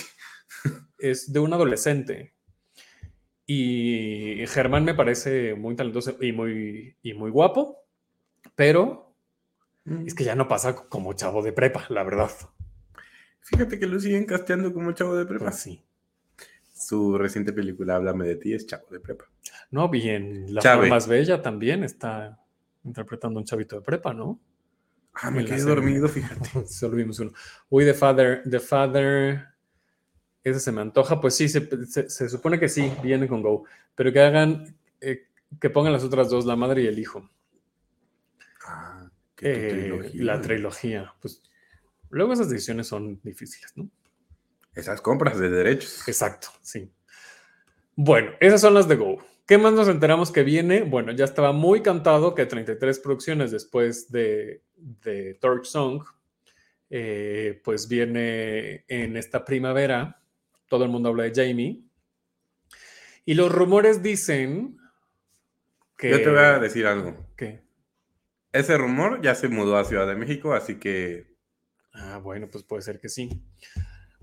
es 0.99 1.33
de 1.33 1.41
un 1.41 1.53
adolescente. 1.53 2.35
Y 3.47 4.45
Germán 4.47 4.85
me 4.85 4.95
parece 4.95 5.55
muy 5.55 5.75
talentoso 5.75 6.17
y 6.21 6.33
muy, 6.33 6.97
y 7.03 7.15
muy 7.15 7.31
guapo, 7.31 7.82
pero 8.55 9.15
mm. 9.85 10.07
es 10.07 10.15
que 10.15 10.25
ya 10.25 10.35
no 10.35 10.49
pasa 10.49 10.75
como 10.75 11.13
chavo 11.13 11.43
de 11.43 11.53
prepa, 11.53 11.87
la 11.89 12.03
verdad. 12.03 12.31
Fíjate 13.41 13.79
que 13.79 13.87
lo 13.87 13.99
siguen 13.99 14.25
casteando 14.25 14.73
como 14.73 14.93
chavo 14.93 15.17
de 15.17 15.27
prepa. 15.27 15.47
Pues 15.47 15.57
sí. 15.57 15.83
Su 16.75 17.17
reciente 17.19 17.53
película, 17.53 17.97
Háblame 17.97 18.27
de 18.27 18.37
ti, 18.37 18.55
es 18.55 18.67
chavo 18.67 18.87
de 18.91 19.01
prepa. 19.01 19.27
No, 19.71 19.89
bien. 19.89 20.55
La 20.55 20.61
Chave. 20.61 20.89
más 20.89 21.09
bella 21.09 21.43
también 21.43 21.83
está 21.83 22.39
interpretando 22.85 23.39
un 23.41 23.47
chavito 23.47 23.77
de 23.77 23.83
prepa, 23.83 24.13
¿no? 24.13 24.39
Ah, 25.15 25.31
me 25.31 25.45
quedé 25.45 25.63
dormido, 25.63 26.09
fíjate. 26.09 26.67
Solo 26.67 26.97
vimos 26.97 27.19
uno. 27.19 27.33
Uy, 27.69 27.85
The 27.85 27.95
Father, 27.95 28.43
The 28.49 28.61
Father, 28.61 29.47
ese 30.43 30.61
se 30.61 30.73
me 30.73 30.81
antoja. 30.81 31.21
Pues 31.21 31.35
sí, 31.35 31.49
se, 31.49 32.29
supone 32.29 32.59
que 32.59 32.69
sí, 32.69 32.93
viene 33.03 33.29
con 33.29 33.43
Go. 33.43 33.65
Pero 33.95 34.13
que 34.13 34.21
hagan, 34.21 34.77
eh, 35.01 35.27
que 35.61 35.71
pongan 35.71 35.93
las 35.93 36.05
otras 36.05 36.31
dos, 36.31 36.47
la 36.47 36.57
madre 36.57 36.83
y 36.83 36.87
el 36.87 36.99
hijo. 36.99 37.29
Eh, 39.43 39.69
trilogía. 39.71 40.25
La 40.25 40.41
trilogía. 40.41 41.15
Pues 41.21 41.43
luego 42.11 42.33
esas 42.33 42.49
decisiones 42.49 42.87
son 42.87 43.21
difíciles, 43.23 43.73
¿no? 43.77 43.91
Esas 44.75 45.01
compras 45.01 45.39
de 45.39 45.51
derechos. 45.51 46.07
Exacto, 46.09 46.49
sí. 46.63 46.91
Bueno, 47.95 48.31
esas 48.41 48.61
son 48.61 48.75
las 48.75 48.89
de 48.89 48.97
Go. 48.97 49.19
¿Qué 49.47 49.59
más 49.59 49.73
nos 49.73 49.89
enteramos 49.89 50.31
que 50.31 50.45
viene? 50.45 50.83
Bueno, 50.83 51.13
ya 51.13 51.25
estaba 51.25 51.53
muy 51.53 51.83
cantado 51.83 52.35
que 52.35 52.47
33 52.47 53.01
producciones 53.01 53.51
después 53.51 54.11
de, 54.11 54.63
de 54.77 55.35
Torch 55.35 55.67
Song, 55.67 56.05
eh, 56.89 57.61
pues 57.65 57.89
viene 57.89 58.85
en 58.89 59.17
esta 59.17 59.45
primavera. 59.45 60.23
Todo 60.69 60.85
el 60.85 60.91
mundo 60.91 61.11
habla 61.11 61.25
de 61.25 61.33
Jamie. 61.35 61.83
Y 63.27 63.35
los 63.35 63.53
rumores 63.53 64.03
dicen 64.03 64.79
que... 65.99 66.11
Yo 66.11 66.23
te 66.23 66.31
voy 66.31 66.39
a 66.39 66.59
decir 66.59 66.87
algo. 66.87 67.27
¿Qué? 67.37 67.63
Ese 68.53 68.77
rumor 68.77 69.21
ya 69.23 69.35
se 69.35 69.49
mudó 69.49 69.77
a 69.77 69.85
Ciudad 69.85 70.07
de 70.07 70.15
México, 70.15 70.53
así 70.55 70.79
que... 70.79 71.37
Ah, 71.95 72.21
bueno, 72.23 72.49
pues 72.51 72.65
puede 72.65 72.83
ser 72.83 73.01
que 73.01 73.09
sí. 73.09 73.31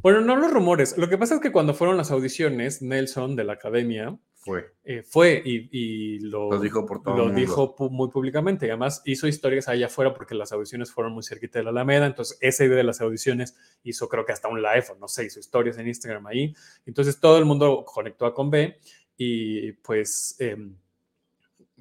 Bueno, 0.02 0.22
no 0.22 0.36
los 0.36 0.52
rumores. 0.52 0.98
Lo 0.98 1.10
que 1.10 1.18
pasa 1.18 1.36
es 1.36 1.42
que 1.42 1.52
cuando 1.52 1.74
fueron 1.74 1.98
las 1.98 2.12
audiciones, 2.12 2.82
Nelson 2.82 3.36
de 3.36 3.44
la 3.44 3.54
academia 3.54 4.18
fue. 4.36 4.74
Eh, 4.86 5.04
fue 5.04 5.42
y, 5.44 6.20
lo, 6.20 6.58
dijo 6.60 6.86
por 6.86 7.04
todo 7.04 7.18
Lo 7.18 7.30
dijo 7.30 7.76
muy 7.92 8.10
públicamente. 8.10 8.66
Y 8.66 8.70
además 8.70 9.02
hizo 9.06 9.28
historias 9.28 9.68
allá 9.68 9.88
afuera 9.88 10.14
porque 10.14 10.36
las 10.36 10.54
audiciones 10.54 10.92
fueron 10.92 11.14
muy 11.14 11.24
cerquita 11.24 11.60
de 11.60 11.66
la 11.66 11.72
Alameda. 11.72 12.06
Entonces, 12.06 12.38
esa 12.40 12.64
idea 12.64 12.78
de 12.78 12.84
las 12.84 13.02
audiciones 13.02 13.58
hizo, 13.84 14.08
creo 14.08 14.26
que 14.26 14.32
hasta 14.32 14.48
un 14.48 14.62
live, 14.62 14.86
o 14.92 14.96
no 14.96 15.10
sé, 15.10 15.26
hizo 15.26 15.40
historias 15.40 15.78
en 15.78 15.88
Instagram 15.88 16.26
ahí. 16.28 16.56
Entonces, 16.86 17.20
todo 17.20 17.38
el 17.38 17.46
mundo 17.46 17.84
conectó 17.86 18.26
a 18.26 18.34
con 18.34 18.50
B 18.50 18.80
y 19.18 19.74
pues 19.74 20.38
em, 20.40 20.78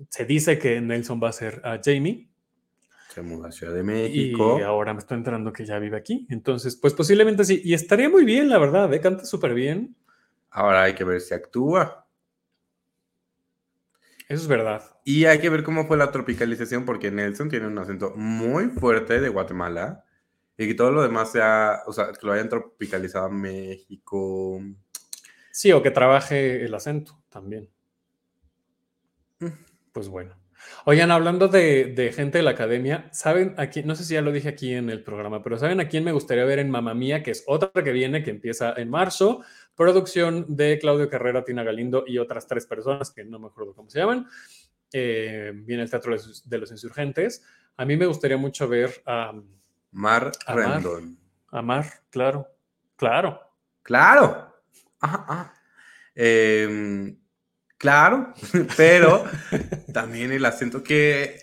se 0.09 0.25
dice 0.25 0.59
que 0.59 0.81
Nelson 0.81 1.21
va 1.23 1.29
a 1.29 1.33
ser 1.33 1.61
a 1.65 1.81
Jamie. 1.83 2.29
Se 3.09 3.23
muda 3.23 3.49
a 3.49 3.53
Ciudad 3.53 3.75
de 3.75 3.83
México. 3.83 4.59
Y 4.59 4.63
ahora 4.63 4.93
me 4.93 5.01
estoy 5.01 5.17
enterando 5.17 5.53
que 5.53 5.65
ya 5.65 5.79
vive 5.79 5.97
aquí. 5.97 6.27
Entonces, 6.31 6.77
pues 6.77 6.93
posiblemente 6.95 7.45
sí. 7.45 7.61
Y 7.65 7.75
estaría 7.75 8.09
muy 8.09 8.25
bien, 8.25 8.49
la 8.49 8.59
verdad, 8.59 8.93
¿eh? 8.93 9.01
canta 9.01 9.25
súper 9.25 9.55
bien. 9.55 9.97
Ahora 10.51 10.83
hay 10.83 10.95
que 10.95 11.05
ver 11.05 11.21
si 11.21 11.35
actúa. 11.35 12.07
Eso 14.29 14.43
es 14.43 14.49
verdad. 14.49 14.83
Y 15.05 15.25
hay 15.25 15.39
que 15.39 15.49
ver 15.49 15.63
cómo 15.63 15.87
fue 15.87 15.97
la 15.97 16.13
tropicalización, 16.13 16.85
porque 16.85 17.11
Nelson 17.11 17.49
tiene 17.49 17.67
un 17.67 17.79
acento 17.79 18.13
muy 18.15 18.67
fuerte 18.69 19.21
de 19.21 19.31
Guatemala 19.31 20.05
Y 20.59 20.67
que 20.67 20.75
todo 20.75 20.91
lo 20.91 21.03
demás 21.03 21.33
sea, 21.33 21.81
o 21.87 21.93
sea, 21.95 22.13
que 22.13 22.27
lo 22.27 22.33
hayan 22.35 22.51
tropicalizado 22.51 23.27
a 23.27 23.31
México. 23.31 24.61
Sí, 25.51 25.73
o 25.73 25.83
que 25.83 25.91
trabaje 25.91 26.63
el 26.63 26.75
acento 26.75 27.19
también. 27.31 27.71
Mm. 29.41 29.49
Pues 29.93 30.09
bueno. 30.09 30.38
Oigan, 30.85 31.11
hablando 31.11 31.49
de, 31.49 31.93
de 31.95 32.13
gente 32.13 32.39
de 32.39 32.45
la 32.45 32.51
academia, 32.51 33.09
¿saben 33.13 33.55
a 33.59 33.69
quién? 33.69 33.87
No 33.87 33.95
sé 33.95 34.05
si 34.05 34.15
ya 34.15 34.23
lo 34.23 34.33
dije 34.33 34.49
aquí 34.49 34.75
en 34.75 34.91
el 34.91 35.03
programa, 35.03 35.43
pero 35.43 35.59
¿saben 35.59 35.81
a 35.81 35.89
quién 35.89 36.05
me 36.05 36.13
gustaría 36.13 36.45
ver 36.45 36.59
en 36.59 36.71
Mamá 36.71 36.95
Mía? 36.95 37.23
Que 37.23 37.31
es 37.33 37.45
otra 37.47 37.71
que 37.85 37.93
viene, 37.93 38.23
que 38.23 38.31
empieza 38.31 38.73
en 38.77 38.89
marzo. 38.91 39.43
Producción 39.75 40.45
de 40.49 40.79
Claudio 40.79 41.09
Carrera, 41.09 41.45
Tina 41.45 41.63
Galindo 41.63 42.05
y 42.07 42.19
otras 42.19 42.47
tres 42.47 42.67
personas 42.67 43.11
que 43.11 43.25
no 43.25 43.39
me 43.39 43.47
acuerdo 43.49 43.75
cómo 43.75 43.89
se 43.91 43.99
llaman. 44.01 44.27
Eh, 44.93 45.53
viene 45.55 45.83
el 45.83 45.91
Teatro 45.91 46.15
de 46.45 46.59
los- 46.59 46.71
Insurgentes. 46.73 47.45
A 47.77 47.85
mí 47.85 47.97
me 47.97 48.07
gustaría 48.07 48.37
mucho 48.37 48.67
ver 48.67 49.03
a, 49.07 49.33
Mar 49.93 50.33
A 50.47 50.55
Mar. 50.55 50.83
A 51.51 51.63
Mar, 51.63 51.85
claro, 52.11 52.47
claro. 52.97 53.41
Claro. 53.83 54.55
Ajá, 55.01 55.25
ajá. 55.29 55.55
Em, 56.15 57.17
claro, 57.79 58.35
pero 58.77 59.25
también 59.93 60.31
el 60.33 60.45
acento 60.45 60.83
que 60.83 61.39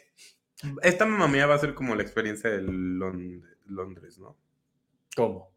esta 0.83 1.05
mamá 1.05 1.27
mía 1.27 1.47
va 1.47 1.55
a 1.55 1.59
ser 1.59 1.73
como 1.73 1.95
la 1.95 2.03
experiencia 2.03 2.49
de 2.49 2.61
Lond- 2.61 3.43
Londres, 3.67 4.19
¿no? 4.19 4.37
¿Cómo? 5.15 5.51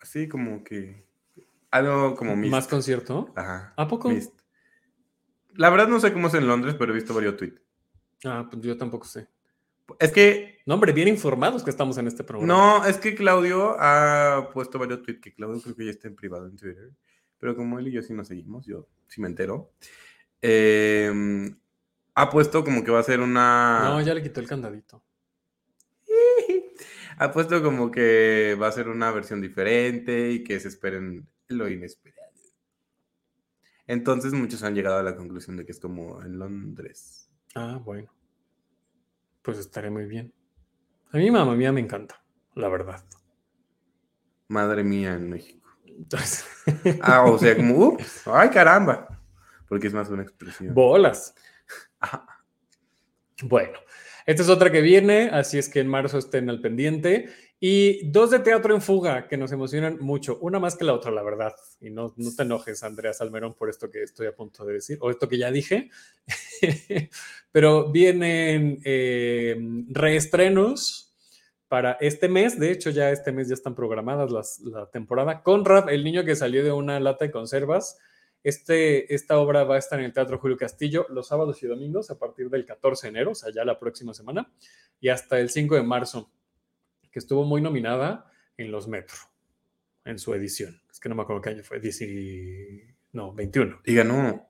Así 0.00 0.28
como 0.28 0.62
que 0.64 1.06
algo 1.70 2.14
como 2.14 2.36
Mist. 2.36 2.50
¿Más 2.52 2.68
concierto? 2.68 3.32
Ajá. 3.36 3.72
¿A 3.76 3.88
poco? 3.88 4.10
Mist. 4.10 4.38
La 5.54 5.70
verdad 5.70 5.88
no 5.88 6.00
sé 6.00 6.12
cómo 6.12 6.28
es 6.28 6.34
en 6.34 6.46
Londres, 6.46 6.74
pero 6.78 6.92
he 6.92 6.94
visto 6.94 7.14
varios 7.14 7.36
tweets. 7.36 7.60
Ah, 8.24 8.46
pues 8.50 8.62
yo 8.62 8.76
tampoco 8.76 9.06
sé. 9.06 9.28
Es 9.98 10.12
que 10.12 10.58
No, 10.66 10.74
hombre, 10.74 10.92
bien 10.92 11.08
informados 11.08 11.62
que 11.62 11.70
estamos 11.70 11.96
en 11.98 12.06
este 12.06 12.24
programa. 12.24 12.52
no, 12.52 12.84
es 12.86 12.96
que 12.98 13.14
Claudio 13.14 13.76
ha 13.78 14.50
puesto 14.52 14.78
varios 14.78 15.02
tweets 15.02 15.20
que 15.20 15.34
Claudio 15.34 15.60
creo 15.62 15.76
que 15.76 15.84
ya 15.84 15.90
está 15.90 16.08
en 16.08 16.16
privado 16.16 16.46
en 16.46 16.56
Twitter. 16.56 16.90
Pero 17.38 17.56
como 17.56 17.78
él 17.78 17.88
y 17.88 17.92
yo 17.92 18.02
sí 18.02 18.12
nos 18.14 18.28
seguimos, 18.28 18.66
yo 18.66 18.88
sí 19.08 19.20
me 19.20 19.28
entero. 19.28 19.72
em, 20.42 21.56
ha 22.14 22.30
puesto 22.30 22.64
como 22.64 22.84
que 22.84 22.90
va 22.90 23.00
a 23.00 23.02
ser 23.02 23.20
una. 23.20 23.80
No, 23.84 24.00
ya 24.00 24.14
le 24.14 24.22
quitó 24.22 24.40
el 24.40 24.48
candadito. 24.48 25.02
Ha 27.16 27.30
puesto 27.30 27.62
como 27.62 27.92
que 27.92 28.56
va 28.60 28.66
a 28.66 28.72
ser 28.72 28.88
una 28.88 29.12
versión 29.12 29.40
diferente 29.40 30.32
y 30.32 30.42
que 30.42 30.58
se 30.58 30.66
esperen 30.66 31.28
lo 31.46 31.68
inesperado. 31.68 32.32
Entonces 33.86 34.32
muchos 34.32 34.64
han 34.64 34.74
llegado 34.74 34.98
a 34.98 35.02
la 35.02 35.14
conclusión 35.14 35.56
de 35.56 35.64
que 35.64 35.72
es 35.72 35.78
como 35.78 36.20
en 36.22 36.38
Londres. 36.40 37.30
Ah, 37.54 37.80
bueno. 37.84 38.12
Pues 39.42 39.58
estaré 39.58 39.90
muy 39.90 40.06
bien. 40.06 40.32
A 41.12 41.18
mí, 41.18 41.30
mamá 41.30 41.54
mía, 41.54 41.70
me 41.70 41.80
encanta, 41.80 42.24
la 42.54 42.68
verdad. 42.68 43.04
Madre 44.48 44.82
mía 44.82 45.14
en 45.14 45.30
México. 45.30 45.63
Entonces, 45.96 46.44
Ah, 47.00 47.24
o 47.24 47.38
sea, 47.38 47.56
como, 47.56 47.76
ups, 47.88 48.22
ay 48.26 48.48
caramba. 48.50 49.08
Porque 49.68 49.86
es 49.88 49.94
más 49.94 50.08
una 50.10 50.22
expresión. 50.22 50.74
bolas. 50.74 51.34
Bueno, 53.42 53.78
esta 54.26 54.42
es 54.42 54.48
otra 54.48 54.70
que 54.70 54.80
viene, 54.80 55.28
así 55.32 55.58
es 55.58 55.68
que 55.68 55.80
en 55.80 55.88
marzo 55.88 56.18
estén 56.18 56.48
al 56.50 56.60
pendiente. 56.60 57.28
Y 57.60 58.10
dos 58.10 58.30
de 58.30 58.40
teatro 58.40 58.74
en 58.74 58.82
fuga 58.82 59.26
que 59.26 59.38
nos 59.38 59.50
emocionan 59.50 59.96
mucho, 60.00 60.38
una 60.40 60.58
más 60.60 60.76
que 60.76 60.84
la 60.84 60.92
otra, 60.92 61.10
la 61.10 61.22
verdad. 61.22 61.54
Y 61.80 61.88
no, 61.90 62.12
no 62.16 62.34
te 62.34 62.42
enojes, 62.42 62.82
Andrea 62.82 63.14
Salmerón, 63.14 63.54
por 63.54 63.70
esto 63.70 63.90
que 63.90 64.02
estoy 64.02 64.26
a 64.26 64.34
punto 64.34 64.66
de 64.66 64.74
decir, 64.74 64.98
o 65.00 65.10
esto 65.10 65.28
que 65.28 65.38
ya 65.38 65.50
dije. 65.50 65.90
Pero 67.52 67.90
vienen 67.90 68.80
eh, 68.84 69.56
reestrenos 69.88 71.03
para 71.68 71.92
este 72.00 72.28
mes. 72.28 72.58
De 72.58 72.70
hecho, 72.70 72.90
ya 72.90 73.10
este 73.10 73.32
mes 73.32 73.48
ya 73.48 73.54
están 73.54 73.74
programadas 73.74 74.30
las, 74.30 74.60
la 74.60 74.90
temporada. 74.90 75.42
Conrad, 75.42 75.88
el 75.90 76.04
niño 76.04 76.24
que 76.24 76.36
salió 76.36 76.64
de 76.64 76.72
una 76.72 77.00
lata 77.00 77.24
de 77.24 77.30
conservas. 77.30 77.98
Este, 78.42 79.14
esta 79.14 79.38
obra 79.38 79.64
va 79.64 79.76
a 79.76 79.78
estar 79.78 79.98
en 79.98 80.04
el 80.04 80.12
Teatro 80.12 80.38
Julio 80.38 80.58
Castillo 80.58 81.06
los 81.08 81.28
sábados 81.28 81.62
y 81.62 81.66
domingos 81.66 82.10
a 82.10 82.18
partir 82.18 82.50
del 82.50 82.66
14 82.66 83.06
de 83.06 83.10
enero, 83.10 83.30
o 83.30 83.34
sea, 83.34 83.50
ya 83.50 83.64
la 83.64 83.78
próxima 83.78 84.12
semana, 84.12 84.52
y 85.00 85.08
hasta 85.08 85.40
el 85.40 85.48
5 85.48 85.76
de 85.76 85.82
marzo, 85.82 86.30
que 87.10 87.18
estuvo 87.18 87.44
muy 87.44 87.62
nominada 87.62 88.30
en 88.58 88.70
los 88.70 88.86
Metro, 88.86 89.16
en 90.04 90.18
su 90.18 90.34
edición. 90.34 90.78
Es 90.90 91.00
que 91.00 91.08
no 91.08 91.14
me 91.14 91.22
acuerdo 91.22 91.40
qué 91.40 91.50
año 91.50 91.62
fue, 91.62 91.80
10 91.80 92.00
no, 93.12 93.32
21. 93.32 93.80
Y 93.86 93.94
ganó 93.94 94.46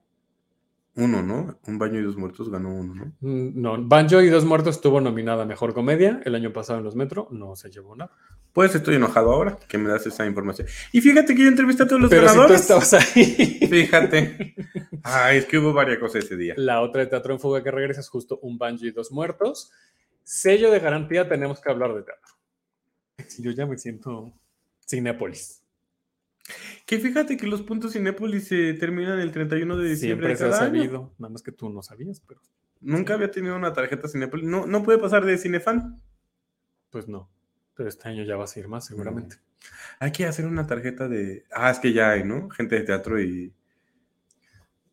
uno, 0.97 1.23
¿no? 1.23 1.59
Un 1.67 1.79
baño 1.79 1.99
y 1.99 2.03
dos 2.03 2.17
muertos 2.17 2.49
ganó 2.51 2.73
uno, 2.73 2.95
¿no? 2.95 3.05
Mm, 3.21 3.61
No, 3.61 3.83
Banjo 3.83 4.21
y 4.23 4.29
Dos 4.29 4.45
Muertos 4.45 4.77
estuvo 4.77 5.01
nominada 5.01 5.43
a 5.43 5.47
Mejor 5.47 5.75
Comedia 5.75 6.21
el 6.25 6.35
año 6.37 6.53
pasado 6.53 6.79
en 6.79 6.85
los 6.85 6.95
Metro, 6.95 7.27
no 7.33 7.57
se 7.57 7.71
llevó 7.71 7.97
nada. 7.97 8.13
Pues 8.53 8.73
estoy 8.77 8.95
enojado 8.95 9.33
ahora 9.33 9.59
que 9.69 9.77
me 9.79 9.89
das 9.91 10.07
esa 10.07 10.25
información. 10.25 10.69
Y 10.93 11.01
fíjate 11.01 11.35
que 11.35 11.43
yo 11.43 11.49
entrevisté 11.49 11.83
a 11.83 11.89
todos 11.89 12.03
los 12.03 12.11
Pero 12.11 12.29
si 12.29 12.35
tú 12.35 12.41
ganadores. 12.41 12.61
estabas 12.61 12.93
ahí. 12.95 13.59
Fíjate. 13.69 14.55
Ay, 15.03 15.39
es 15.39 15.47
que 15.47 15.59
hubo 15.59 15.73
varias 15.73 15.99
cosas 15.99 16.25
ese 16.25 16.37
día. 16.37 16.55
La 16.57 16.81
otra 16.81 17.01
de 17.03 17.09
Teatro 17.09 17.35
en 17.35 17.41
Fuga 17.41 17.65
que 17.65 17.73
regresa 17.73 18.01
es 18.01 18.09
justo 18.09 18.39
Un 18.43 18.57
Banjo 18.59 18.87
y 18.87 18.93
Dos 18.93 19.11
Muertos. 19.11 19.73
Sello 20.23 20.71
de 20.71 20.79
garantía, 20.79 21.29
tenemos 21.29 21.61
que 21.61 21.71
hablar 21.73 21.93
de 21.95 22.03
teatro. 22.05 22.33
Yo 23.41 23.51
ya 23.51 23.67
me 23.67 23.77
siento 23.77 24.33
Cinépolis. 24.89 25.64
Que 26.87 26.99
fíjate 26.99 27.37
que 27.37 27.47
los 27.47 27.63
puntos 27.63 27.93
Cinépolis 27.95 28.49
se 28.49 28.75
terminan 28.75 29.19
el 29.19 29.33
31 29.33 29.77
de 29.77 29.89
diciembre 29.89 30.27
Siempre 30.27 30.29
de 30.29 30.37
se 30.37 30.45
ha 30.45 30.67
año. 30.67 30.83
sabido, 30.83 31.15
nada 31.19 31.33
más 31.33 31.43
que 31.43 31.53
tú 31.53 31.71
no 31.71 31.83
sabías, 31.83 32.21
pero 32.21 32.41
Nunca 32.81 33.15
había 33.15 33.31
tenido 33.31 33.57
una 33.57 33.73
tarjeta 33.73 34.09
Cinépolis. 34.09 34.45
No, 34.47 34.67
no 34.67 34.83
puede 34.83 34.99
pasar 34.99 35.25
de 35.25 35.39
Cinefan. 35.39 36.03
pues 36.91 37.09
no. 37.09 37.31
Pero 37.75 37.89
este 37.89 38.09
año 38.09 38.25
ya 38.25 38.37
vas 38.37 38.55
a 38.55 38.61
ir 38.61 38.69
más, 38.69 38.85
seguramente. 38.87 39.37
Hay 39.99 40.13
que 40.13 40.27
hacer 40.27 40.45
una 40.47 40.67
tarjeta 40.67 41.09
de. 41.09 41.45
Ah, 41.51 41.71
es 41.71 41.79
que 41.79 41.93
ya 41.95 42.11
hay, 42.11 42.25
¿no? 42.25 42.51
Gente 42.51 42.77
de 42.77 42.83
teatro 42.83 43.21
y. 43.23 43.53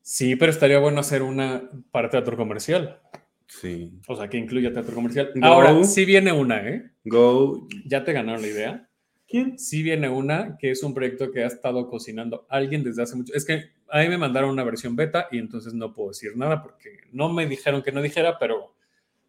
Sí, 0.02 0.36
pero 0.38 0.52
estaría 0.52 0.80
bueno 0.80 1.00
hacer 1.02 1.22
una 1.22 1.70
para 1.92 2.10
teatro 2.10 2.38
comercial. 2.38 3.02
Sí. 3.48 4.00
O 4.08 4.16
sea, 4.16 4.30
que 4.30 4.38
incluya 4.38 4.72
teatro 4.74 4.96
comercial. 4.96 5.32
Go. 5.36 5.46
Ahora, 5.46 5.84
sí 5.84 6.06
viene 6.06 6.32
una, 6.32 6.66
¿eh? 6.68 6.92
Go. 7.04 7.68
Ya 7.86 8.04
te 8.06 8.14
ganaron 8.14 8.42
la 8.42 8.48
idea. 8.48 8.90
¿Quién? 9.32 9.58
Sí 9.58 9.82
viene 9.82 10.10
una 10.10 10.58
que 10.58 10.72
es 10.72 10.84
un 10.84 10.94
proyecto 10.94 11.32
que 11.32 11.44
ha 11.44 11.48
estado 11.48 11.89
cocinando 11.89 12.46
alguien 12.50 12.84
desde 12.84 13.02
hace 13.02 13.15
mucho. 13.15 13.34
Es 13.34 13.46
que 13.46 13.72
a 13.89 14.02
mí 14.02 14.10
me 14.10 14.17
mandaron 14.17 14.50
una 14.50 14.65
versión 14.65 14.98
beta 14.98 15.28
y 15.32 15.38
entonces 15.38 15.74
no 15.74 15.94
puedo 15.94 16.10
decir 16.10 16.36
nada 16.36 16.62
porque 16.62 17.00
no 17.13 17.32
me 17.32 17.48
dijeron 17.48 17.82
que 17.82 17.94
no 17.94 18.02
dijera, 18.02 18.38
pero 18.38 18.76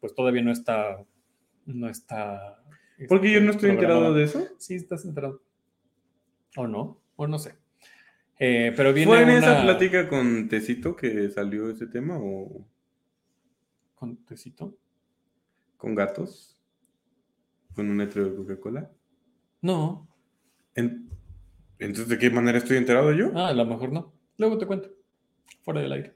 pues 0.00 0.12
todavía 0.12 0.42
no 0.42 0.50
está. 0.50 1.04
No 1.66 1.88
está. 1.88 2.60
Porque 3.08 3.30
yo 3.30 3.40
no 3.40 3.52
este, 3.52 3.68
estoy 3.68 3.70
enterado 3.70 4.12
de 4.12 4.24
eso. 4.24 4.48
Sí, 4.58 4.74
estás 4.74 5.04
enterado. 5.04 5.40
O 6.56 6.66
no, 6.66 7.00
o 7.14 7.26
no 7.28 7.38
sé. 7.38 7.54
Eh, 8.40 8.72
pero 8.76 8.92
viene 8.92 9.08
¿Fue 9.08 9.22
en 9.22 9.30
una... 9.30 9.38
esa 9.38 9.62
plática 9.62 10.08
con 10.08 10.48
Tecito 10.48 10.96
que 10.96 11.30
salió 11.30 11.70
ese 11.70 11.86
tema 11.86 12.18
o 12.20 12.66
¿Con 13.94 14.16
tecito? 14.24 14.76
con 15.76 15.94
gatos? 15.94 16.60
¿Con 17.72 17.88
un 17.88 17.98
letrero 17.98 18.30
de 18.30 18.36
Coca-Cola? 18.36 18.90
No. 19.62 20.08
En- 20.74 21.08
Entonces, 21.78 22.08
¿de 22.08 22.18
qué 22.18 22.30
manera 22.30 22.58
estoy 22.58 22.76
enterado 22.76 23.12
yo? 23.12 23.32
Ah, 23.34 23.48
a 23.48 23.54
lo 23.54 23.64
mejor 23.64 23.90
no. 23.92 24.12
Luego 24.38 24.58
te 24.58 24.66
cuento. 24.66 24.90
Fuera 25.62 25.80
del 25.80 25.92
aire. 25.92 26.12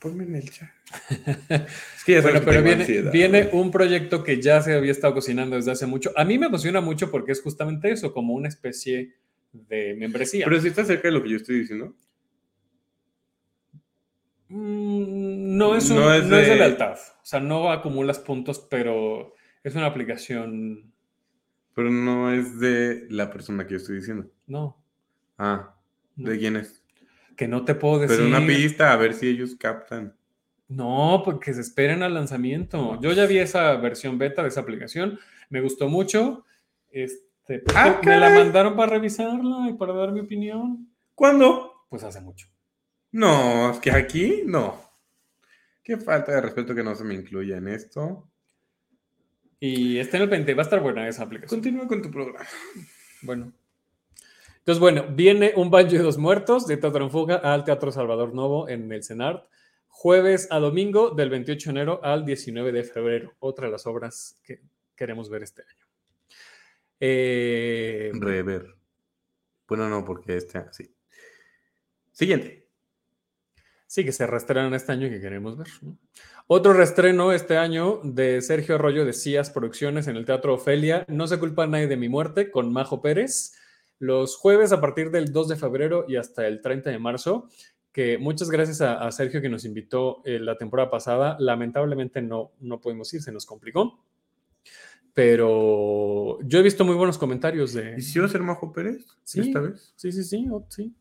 Ponme 0.00 0.24
en 0.24 0.34
el 0.36 0.50
chat. 0.50 0.68
es 1.48 2.04
que 2.04 2.14
ya 2.14 2.22
Bueno, 2.22 2.40
pero 2.44 2.62
viene, 2.62 2.80
ansiedad. 2.82 3.12
viene 3.12 3.48
un 3.52 3.70
proyecto 3.70 4.24
que 4.24 4.40
ya 4.42 4.60
se 4.60 4.74
había 4.74 4.90
estado 4.92 5.14
cocinando 5.14 5.56
desde 5.56 5.70
hace 5.72 5.86
mucho. 5.86 6.10
A 6.16 6.24
mí 6.24 6.38
me 6.38 6.46
emociona 6.46 6.80
mucho 6.80 7.10
porque 7.10 7.32
es 7.32 7.40
justamente 7.42 7.90
eso, 7.92 8.12
como 8.12 8.34
una 8.34 8.48
especie 8.48 9.14
de 9.52 9.94
membresía. 9.94 10.44
Pero 10.46 10.60
si 10.60 10.68
está 10.68 10.84
cerca 10.84 11.08
de 11.08 11.12
lo 11.14 11.22
que 11.22 11.30
yo 11.30 11.36
estoy 11.36 11.60
diciendo. 11.60 11.94
Mm, 14.48 15.56
no 15.56 15.76
es, 15.76 15.88
un, 15.90 15.96
No 15.96 16.02
no 16.06 16.14
es 16.14 16.22
es, 16.24 16.30
de... 16.30 16.36
de- 16.46 16.56
lealtad. 16.56 16.94
O 16.94 17.24
sea, 17.24 17.40
no 17.40 17.70
acumulas 17.70 18.18
puntos, 18.18 18.58
pero 18.70 19.34
es 19.62 19.74
una 19.74 19.86
aplicación. 19.86 20.91
Pero 21.74 21.90
no 21.90 22.32
es 22.32 22.58
de 22.60 23.06
la 23.08 23.30
persona 23.30 23.64
que 23.66 23.72
yo 23.72 23.76
estoy 23.78 23.96
diciendo. 23.96 24.26
No. 24.46 24.76
Ah, 25.38 25.74
no. 26.16 26.30
¿de 26.30 26.38
quién 26.38 26.56
es? 26.56 26.82
Que 27.36 27.48
no 27.48 27.64
te 27.64 27.74
puedo 27.74 28.00
decir. 28.00 28.18
Pero 28.18 28.28
una 28.28 28.46
pista, 28.46 28.92
a 28.92 28.96
ver 28.96 29.14
si 29.14 29.28
ellos 29.28 29.56
captan. 29.58 30.14
No, 30.68 31.22
porque 31.24 31.52
se 31.52 31.60
esperen 31.60 32.02
al 32.02 32.14
lanzamiento. 32.14 32.98
Yo 33.00 33.12
ya 33.12 33.26
vi 33.26 33.38
esa 33.38 33.76
versión 33.76 34.18
beta 34.18 34.42
de 34.42 34.48
esa 34.48 34.60
aplicación, 34.60 35.18
me 35.50 35.60
gustó 35.60 35.88
mucho. 35.88 36.44
Este, 36.90 37.58
pues, 37.58 37.76
Ah, 37.76 38.00
me 38.04 38.18
la 38.18 38.30
mandaron 38.30 38.76
para 38.76 38.92
revisarla 38.92 39.68
y 39.68 39.74
para 39.74 39.92
dar 39.92 40.12
mi 40.12 40.20
opinión. 40.20 40.88
¿Cuándo? 41.14 41.86
Pues 41.88 42.04
hace 42.04 42.20
mucho. 42.20 42.48
No, 43.10 43.70
es 43.70 43.78
que 43.78 43.90
aquí 43.90 44.42
no. 44.46 44.80
Qué 45.82 45.98
falta 45.98 46.32
de 46.32 46.40
respeto 46.40 46.74
que 46.74 46.82
no 46.82 46.94
se 46.94 47.04
me 47.04 47.14
incluya 47.14 47.56
en 47.56 47.68
esto. 47.68 48.28
Y 49.64 50.00
está 50.00 50.16
en 50.16 50.24
el 50.24 50.28
20, 50.28 50.54
va 50.54 50.62
a 50.62 50.64
estar 50.64 50.80
buena 50.80 51.06
esa 51.06 51.22
aplicación. 51.22 51.60
Continúa 51.60 51.86
con 51.86 52.02
tu 52.02 52.10
programa. 52.10 52.44
Bueno. 53.22 53.52
Entonces, 54.58 54.80
bueno, 54.80 55.06
viene 55.08 55.52
un 55.54 55.70
banjo 55.70 55.92
de 55.92 55.98
dos 55.98 56.18
muertos 56.18 56.66
de 56.66 56.78
Teatro 56.78 57.04
en 57.04 57.12
Fuga 57.12 57.36
al 57.36 57.62
Teatro 57.62 57.92
Salvador 57.92 58.34
Novo 58.34 58.68
en 58.68 58.90
el 58.90 59.04
CENART, 59.04 59.46
jueves 59.86 60.48
a 60.50 60.58
domingo 60.58 61.10
del 61.10 61.30
28 61.30 61.70
de 61.70 61.70
enero 61.70 62.00
al 62.02 62.24
19 62.24 62.72
de 62.72 62.82
febrero. 62.82 63.34
Otra 63.38 63.66
de 63.66 63.70
las 63.70 63.86
obras 63.86 64.36
que, 64.42 64.62
queremos 64.96 65.30
ver 65.30 65.44
este 65.44 65.62
año. 65.62 65.86
Eh, 66.98 68.10
Rever. 68.14 68.74
Bueno, 69.68 69.88
no, 69.88 70.04
porque 70.04 70.38
este 70.38 70.64
sí. 70.72 70.92
Siguiente. 72.10 72.66
Sí, 73.86 74.04
que 74.04 74.10
se 74.10 74.26
reestrenan 74.26 74.74
este 74.74 74.90
año 74.90 75.06
y 75.06 75.10
que 75.10 75.20
queremos 75.20 75.56
ver. 75.56 75.68
Otro 76.46 76.72
reestreno 76.72 77.32
este 77.32 77.56
año 77.56 78.00
de 78.02 78.42
Sergio 78.42 78.74
Arroyo 78.74 79.04
de 79.04 79.12
Cías 79.12 79.50
Producciones 79.50 80.08
en 80.08 80.16
el 80.16 80.24
Teatro 80.24 80.54
Ofelia. 80.54 81.04
No 81.08 81.26
se 81.26 81.38
culpa 81.38 81.64
a 81.64 81.66
nadie 81.66 81.86
de 81.86 81.96
mi 81.96 82.08
muerte 82.08 82.50
con 82.50 82.72
Majo 82.72 83.00
Pérez. 83.00 83.54
Los 83.98 84.36
jueves 84.36 84.72
a 84.72 84.80
partir 84.80 85.10
del 85.10 85.32
2 85.32 85.48
de 85.48 85.56
febrero 85.56 86.04
y 86.08 86.16
hasta 86.16 86.46
el 86.46 86.60
30 86.60 86.90
de 86.90 86.98
marzo. 86.98 87.48
Que 87.92 88.18
muchas 88.18 88.50
gracias 88.50 88.80
a, 88.80 89.10
Sergio 89.12 89.40
que 89.40 89.48
nos 89.48 89.64
invitó 89.64 90.22
eh, 90.24 90.38
la 90.38 90.56
temporada 90.56 90.90
pasada. 90.90 91.36
Lamentablemente 91.38 92.20
no, 92.22 92.52
no 92.60 92.80
pudimos 92.80 93.12
ir, 93.14 93.22
se 93.22 93.32
nos 93.32 93.46
complicó. 93.46 94.02
Pero 95.14 96.38
yo 96.42 96.58
he 96.58 96.62
visto 96.62 96.84
muy 96.84 96.96
buenos 96.96 97.18
comentarios 97.18 97.74
de. 97.74 97.94
¿Y 97.98 98.02
si 98.02 98.18
va 98.18 98.26
a 98.26 98.28
ser 98.28 98.42
Majo 98.42 98.72
Pérez? 98.72 99.06
Sí, 99.24 99.40
esta 99.40 99.60
vez. 99.60 99.92
Sí, 99.94 100.10
sí, 100.10 100.24
sí, 100.24 100.46
sí. 100.68 100.94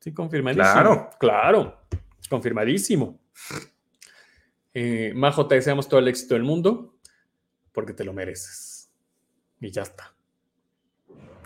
Sí, 0.00 0.12
confirmadísimo. 0.12 0.64
Claro. 0.64 1.10
Claro. 1.18 1.80
Confirmadísimo. 2.28 3.20
Eh, 4.74 5.12
Majo, 5.14 5.46
te 5.46 5.54
deseamos 5.54 5.88
todo 5.88 6.00
el 6.00 6.08
éxito 6.08 6.34
del 6.34 6.42
mundo 6.42 6.98
porque 7.72 7.92
te 7.92 8.04
lo 8.04 8.12
mereces. 8.12 8.90
Y 9.60 9.70
ya 9.70 9.82
está. 9.82 10.14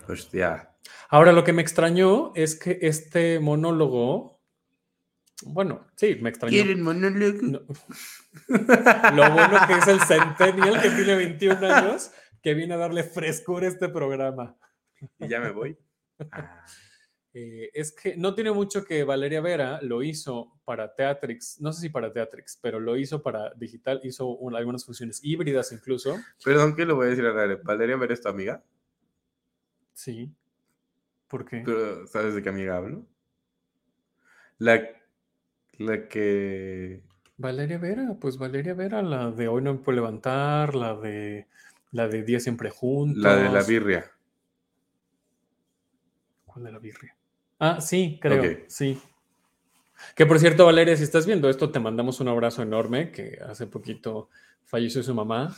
Hostia. 0.07 0.75
Ahora, 1.09 1.31
lo 1.31 1.43
que 1.43 1.53
me 1.53 1.61
extrañó 1.61 2.31
es 2.35 2.55
que 2.55 2.79
este 2.81 3.39
monólogo. 3.39 4.39
Bueno, 5.43 5.87
sí, 5.95 6.17
me 6.21 6.29
extrañó. 6.29 6.51
¿Quieren 6.51 6.81
monólogo? 6.81 7.65
Lo 9.15 9.31
bueno 9.31 9.59
que 9.67 9.73
es 9.73 9.87
el 9.87 10.01
Centennial 10.01 10.81
que 10.81 10.89
tiene 10.89 11.15
21 11.15 11.73
años 11.73 12.11
que 12.41 12.53
viene 12.53 12.73
a 12.73 12.77
darle 12.77 13.03
frescura 13.03 13.67
a 13.67 13.69
este 13.69 13.89
programa. 13.89 14.57
Y 15.19 15.27
ya 15.27 15.39
me 15.39 15.51
voy. 15.51 15.77
Ah. 16.31 16.65
Eh, 17.33 17.69
es 17.73 17.91
que 17.91 18.17
no 18.17 18.33
tiene 18.33 18.51
mucho 18.51 18.83
que 18.83 19.03
Valeria 19.03 19.39
Vera 19.39 19.79
lo 19.83 20.01
hizo 20.01 20.59
para 20.65 20.95
Teatrix, 20.95 21.61
no 21.61 21.71
sé 21.71 21.81
si 21.81 21.89
para 21.89 22.11
Teatrix, 22.11 22.57
pero 22.61 22.79
lo 22.79 22.97
hizo 22.97 23.21
para 23.21 23.53
digital, 23.53 24.01
hizo 24.03 24.37
algunas 24.55 24.83
funciones 24.83 25.19
híbridas 25.23 25.71
incluso. 25.71 26.17
Perdón 26.43 26.75
que 26.75 26.85
lo 26.85 26.95
voy 26.95 27.07
a 27.07 27.09
decir 27.11 27.25
a 27.25 27.55
Valeria 27.63 27.97
Vera 27.97 28.13
es 28.13 28.21
tu 28.21 28.29
amiga. 28.29 28.63
Sí. 29.93 30.33
¿Por 31.27 31.45
qué? 31.45 31.63
¿Sabes 32.07 32.33
de 32.33 32.41
qué 32.41 32.49
amiga 32.49 32.77
hablo? 32.77 33.05
La, 34.57 34.81
la 35.77 36.07
que... 36.07 37.03
Valeria 37.37 37.77
Vera, 37.77 38.17
pues 38.19 38.37
Valeria 38.37 38.73
Vera, 38.73 39.01
la 39.03 39.31
de 39.31 39.47
Hoy 39.47 39.61
no 39.61 39.73
me 39.73 39.79
puedo 39.79 39.95
levantar, 39.95 40.73
la 40.73 40.95
de 40.95 41.47
la 41.91 42.07
de 42.07 42.23
Día 42.23 42.39
siempre 42.39 42.69
juntos. 42.69 43.21
La 43.21 43.35
de 43.35 43.49
la 43.49 43.63
birria. 43.63 44.11
¿Cuál 46.45 46.65
de 46.65 46.71
la 46.71 46.79
birria? 46.79 47.18
Ah, 47.59 47.81
sí, 47.81 48.17
creo. 48.21 48.61
Sí. 48.67 48.97
Que 50.15 50.25
por 50.25 50.39
cierto, 50.39 50.65
Valeria, 50.65 50.95
si 50.95 51.03
estás 51.03 51.25
viendo 51.25 51.49
esto, 51.49 51.71
te 51.71 51.79
mandamos 51.79 52.19
un 52.19 52.29
abrazo 52.29 52.61
enorme, 52.63 53.11
que 53.11 53.37
hace 53.45 53.67
poquito 53.67 54.29
falleció 54.65 55.03
su 55.03 55.13
mamá. 55.13 55.55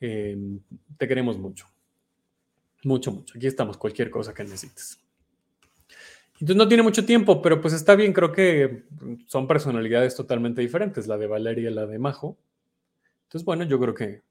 Em, 0.00 0.60
te 0.98 1.06
queremos 1.06 1.38
mucho. 1.38 1.66
Mucho, 2.84 3.12
mucho. 3.12 3.34
Aquí 3.36 3.46
estamos, 3.46 3.76
cualquier 3.76 4.10
cosa 4.10 4.34
que 4.34 4.42
necesites. 4.42 4.98
Entonces 6.34 6.56
no 6.56 6.66
tiene 6.66 6.82
mucho 6.82 7.06
tiempo, 7.06 7.40
pero 7.40 7.60
pues 7.60 7.72
está 7.72 7.94
bien, 7.94 8.12
creo 8.12 8.32
que 8.32 8.82
son 9.26 9.46
personalidades 9.46 10.16
totalmente 10.16 10.60
diferentes, 10.60 11.06
la 11.06 11.16
de 11.16 11.28
Valeria 11.28 11.70
y 11.70 11.72
la 11.72 11.86
de 11.86 12.00
Majo. 12.00 12.36
Entonces, 13.24 13.44
bueno, 13.44 13.62
yo 13.62 13.78
creo 13.78 13.94
que 13.94 14.22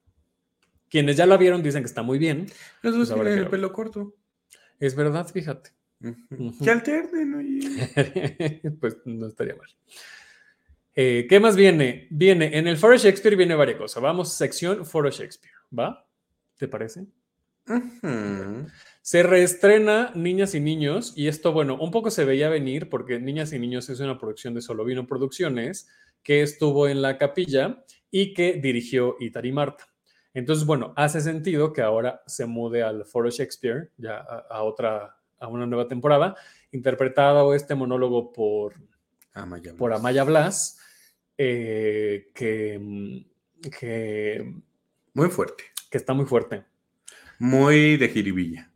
quienes 0.90 1.16
ya 1.16 1.26
la 1.26 1.38
vieron 1.38 1.64
dicen 1.64 1.84
que 1.84 1.88
está 1.88 2.02
muy 2.02 2.20
bien. 2.20 2.48
Los 2.82 2.98
dos 2.98 3.12
pues 3.12 3.38
el 3.38 3.48
pelo 3.48 3.72
corto. 3.72 4.14
Es 4.78 4.94
verdad, 4.94 5.26
fíjate. 5.26 5.72
Que 6.64 6.70
alternen, 6.70 7.60
pues 8.80 8.98
no 9.06 9.28
estaría 9.28 9.56
mal. 9.56 9.70
Eh, 10.96 11.28
¿Qué 11.30 11.40
más 11.40 11.56
viene? 11.56 12.08
Viene, 12.10 12.58
en 12.58 12.68
el 12.68 12.78
Foro 12.78 12.98
Shakespeare 12.98 13.36
viene 13.36 13.56
varias 13.56 13.78
cosas. 13.78 14.02
Vamos, 14.02 14.34
sección 14.34 14.86
Foro 14.86 15.10
Shakespeare, 15.10 15.54
¿va? 15.78 16.08
¿Te 16.58 16.68
parece? 16.68 17.06
Se 19.02 19.24
reestrena 19.24 20.12
Niñas 20.16 20.56
y 20.56 20.60
Niños, 20.60 21.14
y 21.16 21.28
esto, 21.28 21.54
bueno, 21.54 21.78
un 21.80 21.92
poco 21.92 22.12
se 22.12 22.26
veía 22.26 22.50
venir 22.50 22.90
porque 22.90 23.20
Niñas 23.20 23.54
y 23.54 23.60
Niños 23.60 23.90
es 23.90 24.00
una 24.00 24.18
producción 24.18 24.54
de 24.54 24.62
Solovino 24.62 25.08
Producciones 25.08 25.88
que 26.24 26.42
estuvo 26.42 26.88
en 26.88 27.02
la 27.02 27.18
capilla 27.18 27.84
y 28.10 28.34
que 28.34 28.54
dirigió 28.54 29.16
Itari 29.20 29.52
Marta. 29.52 29.86
Entonces, 30.34 30.66
bueno, 30.66 30.94
hace 30.96 31.22
sentido 31.22 31.74
que 31.74 31.82
ahora 31.82 32.22
se 32.26 32.46
mude 32.46 32.84
al 32.84 33.06
Foro 33.06 33.30
Shakespeare, 33.30 33.92
ya 33.98 34.18
a 34.18 34.64
otra 34.64 35.21
a 35.42 35.48
una 35.48 35.66
nueva 35.66 35.88
temporada, 35.88 36.36
interpretado 36.72 37.54
este 37.54 37.76
monólogo 37.76 38.32
por 38.32 38.76
Amaya 39.34 39.76
por 39.76 39.94
Amaya 39.94 40.24
Blas, 40.24 40.80
eh, 41.38 42.32
que, 42.34 43.26
que... 43.80 44.54
Muy 45.14 45.30
fuerte. 45.30 45.64
Que 45.90 45.98
está 45.98 46.14
muy 46.14 46.26
fuerte. 46.26 46.64
Muy 47.40 47.98
de 47.98 48.10
jiribilla. 48.10 48.72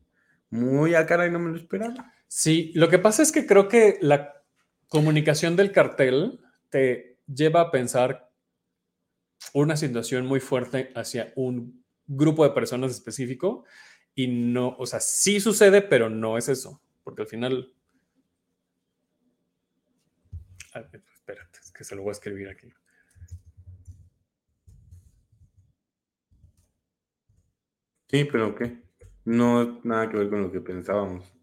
Muy 0.50 0.96
a 0.96 1.06
cara 1.06 1.28
y 1.28 1.32
no 1.32 1.40
me 1.40 1.52
lo 1.52 1.58
esperaba. 1.58 2.14
Sí, 2.28 2.72
lo 2.76 2.90
que 2.90 3.00
pasa 3.00 3.22
es 3.22 3.32
que 3.32 3.46
creo 3.46 3.68
que 3.68 3.98
la 4.02 4.42
comunicación 4.88 5.56
del 5.56 5.72
cartel 5.72 6.40
te 6.70 7.20
lleva 7.28 7.62
a 7.62 7.72
pensar 7.72 8.32
una 9.54 9.78
situación 9.78 10.26
muy 10.26 10.40
fuerte 10.40 10.92
hacia 10.96 11.32
un 11.36 11.84
grupo 12.08 12.44
de 12.44 12.52
personas 12.52 12.92
específico 12.92 13.66
y 14.16 14.28
no, 14.28 14.76
o 14.78 14.86
sea, 14.86 15.02
sí 15.02 15.42
sucede, 15.42 15.82
pero 15.82 16.10
no 16.10 16.38
es 16.38 16.48
eso, 16.48 16.82
porque 17.04 17.24
al 17.24 17.28
final... 17.28 17.74
espérate, 20.74 21.60
es 21.62 21.72
que 21.72 21.84
se 21.84 21.96
lo 21.96 22.02
voy 22.02 22.10
a 22.10 22.14
escribir 22.14 22.50
aquí. 22.50 22.72
Sí, 28.10 28.24
pero 28.26 28.56
¿qué? 28.56 28.82
No 29.26 29.82
nada 29.84 30.10
que 30.10 30.18
ver 30.18 30.30
con 30.30 30.44
lo 30.44 30.52
que 30.52 30.62
pensábamos. 30.62 31.34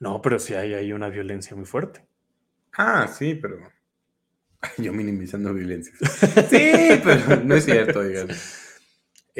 No, 0.00 0.20
pero 0.20 0.38
sí 0.38 0.54
hay 0.54 0.74
ahí 0.74 0.92
una 0.92 1.08
violencia 1.08 1.56
muy 1.56 1.66
fuerte. 1.66 2.06
Ah, 2.72 3.06
sí, 3.06 3.34
pero 3.34 3.58
yo 4.78 4.92
minimizando 4.92 5.54
violencia. 5.54 5.94
Sí, 6.48 7.00
pero 7.02 7.44
no 7.44 7.54
es 7.54 7.64
cierto, 7.64 8.02
digamos. 8.06 8.69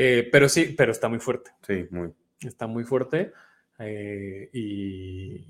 Eh, 0.03 0.31
pero 0.33 0.49
sí, 0.49 0.75
pero 0.79 0.93
está 0.93 1.11
muy 1.11 1.19
fuerte. 1.19 1.51
Sí, 1.67 1.87
muy. 1.91 2.11
Está 2.41 2.67
muy 2.67 2.85
fuerte. 2.85 3.33
Eh, 3.79 4.49
y, 4.51 5.47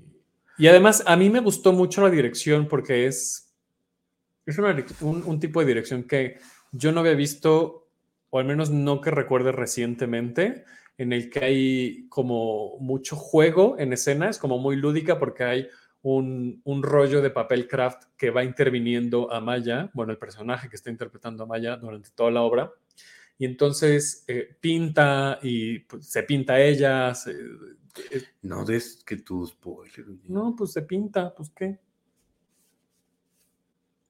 y, 0.57 0.67
además, 0.67 1.03
a 1.07 1.15
mí 1.15 1.29
me 1.29 1.39
gustó 1.39 1.71
mucho 1.71 2.01
la 2.01 2.09
dirección 2.09 2.67
porque 2.67 3.07
es, 3.07 3.49
es 4.45 4.57
un, 4.99 5.23
un, 5.25 5.39
tipo 5.39 5.61
de 5.61 5.67
dirección 5.67 6.03
que 6.03 6.39
yo 6.73 6.91
no 6.91 6.99
había 6.99 7.13
visto, 7.13 7.87
o 8.29 8.39
al 8.39 8.45
menos 8.45 8.69
no 8.71 8.99
que 8.99 9.09
recuerde 9.09 9.53
recientemente, 9.53 10.65
en 10.97 11.13
el 11.13 11.29
que 11.29 11.45
hay 11.45 12.05
como 12.09 12.77
mucho 12.79 13.15
juego 13.15 13.77
en 13.79 13.93
escena, 13.93 14.29
es 14.29 14.37
como 14.37 14.57
muy 14.57 14.75
lúdica 14.75 15.17
porque 15.17 15.45
hay 15.45 15.69
un, 16.01 16.59
un, 16.65 16.83
rollo 16.83 17.21
de 17.21 17.29
papel 17.29 17.69
craft 17.69 18.03
que 18.17 18.31
va 18.31 18.43
interviniendo 18.43 19.31
a 19.31 19.39
Maya, 19.39 19.89
bueno, 19.93 20.11
el 20.11 20.17
personaje 20.17 20.67
que 20.67 20.75
está 20.75 20.89
interpretando 20.89 21.45
a 21.45 21.47
Maya 21.47 21.77
durante 21.77 22.09
toda 22.09 22.31
la 22.31 22.41
obra 22.41 22.73
y 23.41 23.45
entonces 23.45 24.23
eh, 24.27 24.55
pinta 24.61 25.39
y 25.41 25.79
pues, 25.79 26.05
se 26.05 26.21
pinta 26.21 26.61
ella. 26.61 27.11
Eh, 27.25 28.21
no 28.43 28.63
des 28.63 29.03
que 29.03 29.17
tus 29.17 29.49
spoiler. 29.49 30.05
No, 30.27 30.55
pues 30.55 30.73
se 30.73 30.83
pinta, 30.83 31.33
pues 31.33 31.49
qué. 31.49 31.79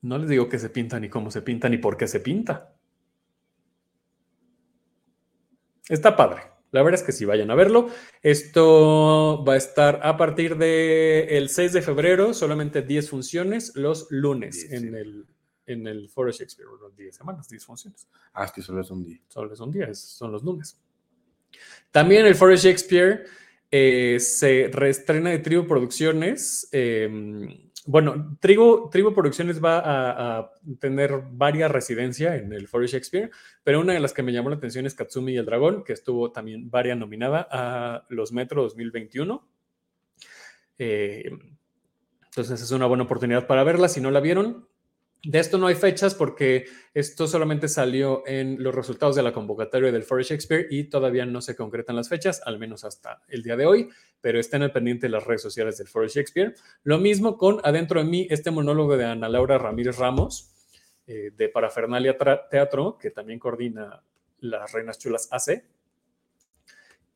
No 0.01 0.17
les 0.17 0.27
digo 0.27 0.49
que 0.49 0.59
se 0.59 0.69
pinta 0.69 0.99
ni 0.99 1.07
cómo 1.07 1.31
se 1.31 1.41
pinta 1.43 1.69
ni 1.69 1.77
por 1.77 1.95
qué 1.95 2.09
se 2.09 2.19
pinta. 2.19 2.75
Está 5.87 6.17
padre. 6.17 6.41
La 6.71 6.83
verdad 6.83 6.99
es 6.99 7.05
que 7.05 7.13
sí, 7.13 7.23
vayan 7.23 7.51
a 7.51 7.55
verlo. 7.55 7.87
Esto 8.21 9.45
va 9.47 9.53
a 9.53 9.57
estar 9.57 10.01
a 10.03 10.17
partir 10.17 10.57
del 10.57 11.47
6 11.47 11.71
de 11.71 11.81
febrero, 11.81 12.33
solamente 12.33 12.81
10 12.81 13.09
funciones 13.09 13.77
los 13.77 14.11
lunes 14.11 14.69
en 14.73 14.93
el 14.93 15.25
en 15.71 15.87
el 15.87 16.09
Forest 16.09 16.39
Shakespeare, 16.39 16.69
unos 16.69 16.95
10 16.95 17.15
semanas, 17.15 17.49
10 17.49 17.65
funciones. 17.65 18.07
Ah, 18.33 18.45
es 18.45 18.51
que 18.51 18.61
solo 18.61 18.81
es 18.81 18.91
un 18.91 19.03
día. 19.03 19.19
Solo 19.27 19.53
es 19.53 19.59
un 19.59 19.71
día, 19.71 19.93
son 19.93 20.31
los 20.31 20.43
lunes. 20.43 20.79
También 21.91 22.25
el 22.25 22.35
Forest 22.35 22.63
Shakespeare 22.63 23.25
eh, 23.69 24.19
se 24.19 24.69
reestrena 24.71 25.29
de 25.29 25.39
Tribu 25.39 25.65
Producciones. 25.65 26.67
Em, 26.71 27.71
bueno, 27.85 28.37
Tribu, 28.39 28.89
Tribu 28.89 29.13
Producciones 29.13 29.63
va 29.63 29.81
a, 29.83 30.51
tener 30.79 31.23
varias 31.31 31.71
residencias 31.71 32.39
en 32.39 32.53
el 32.53 32.67
Forest 32.67 32.93
Shakespeare, 32.93 33.31
pero 33.63 33.79
una 33.79 33.93
de 33.93 33.99
las 33.99 34.13
que 34.13 34.23
me 34.23 34.31
llamó 34.31 34.49
la 34.49 34.57
atención 34.57 34.85
es 34.85 34.93
Katsumi 34.93 35.33
y 35.33 35.37
el 35.37 35.45
Dragón, 35.45 35.83
que 35.83 35.93
estuvo 35.93 36.31
también 36.31 36.69
varias 36.69 36.97
nominada 36.97 37.47
a 37.49 38.05
los 38.09 38.31
Metro 38.31 38.61
2021. 38.63 39.47
Eh, 40.77 41.31
entonces 42.25 42.61
es 42.61 42.71
una 42.71 42.85
buena 42.85 43.03
oportunidad 43.03 43.47
para 43.47 43.63
verla. 43.63 43.89
Si 43.89 43.99
no 43.99 44.11
la 44.11 44.19
vieron, 44.19 44.67
De 45.23 45.37
esto 45.37 45.59
no 45.59 45.67
hay 45.67 45.75
fechas 45.75 46.15
porque 46.15 46.65
esto 46.95 47.27
solamente 47.27 47.67
salió 47.67 48.23
en 48.25 48.61
los 48.61 48.73
resultados 48.73 49.15
de 49.15 49.21
la 49.21 49.31
convocatoria 49.31 49.91
del 49.91 50.03
Forest 50.03 50.31
Shakespeare 50.31 50.67
y 50.71 50.85
todavía 50.85 51.27
no 51.27 51.41
se 51.41 51.55
concretan 51.55 51.95
las 51.95 52.09
fechas, 52.09 52.41
al 52.43 52.57
menos 52.57 52.83
hasta 52.83 53.21
el 53.27 53.43
día 53.43 53.55
de 53.55 53.67
hoy, 53.67 53.89
pero 54.19 54.39
estén 54.39 54.63
al 54.63 54.71
pendiente 54.71 55.05
de 55.05 55.11
las 55.11 55.23
redes 55.23 55.43
sociales 55.43 55.77
del 55.77 55.87
Forest 55.87 56.15
Shakespeare. 56.15 56.55
Lo 56.83 56.97
mismo 56.97 57.37
con 57.37 57.59
Adentro 57.63 58.03
de 58.03 58.09
mí, 58.09 58.27
este 58.31 58.49
monólogo 58.49 58.97
de 58.97 59.05
Ana 59.05 59.29
Laura 59.29 59.59
Ramírez 59.59 59.97
Ramos, 59.97 60.51
eh, 61.05 61.29
de 61.35 61.49
Parafernalia 61.49 62.17
Teatro, 62.49 62.97
que 62.97 63.11
también 63.11 63.37
coordina 63.37 64.01
las 64.39 64.71
Reinas 64.71 64.97
Chulas 64.97 65.27
AC, 65.31 65.63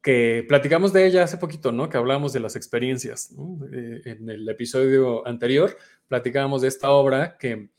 que 0.03 0.45
platicamos 0.47 0.93
de 0.93 1.07
ella 1.07 1.23
hace 1.23 1.37
poquito, 1.37 1.71
¿no? 1.71 1.89
Que 1.89 1.97
hablamos 1.97 2.31
de 2.33 2.39
las 2.39 2.55
experiencias. 2.55 3.31
Eh, 3.73 4.01
en 4.05 4.29
el 4.29 4.47
episodio 4.47 5.27
anterior 5.27 5.75
platicábamos 6.07 6.61
de 6.61 6.67
esta 6.67 6.91
obra 6.91 7.37
que 7.39 7.69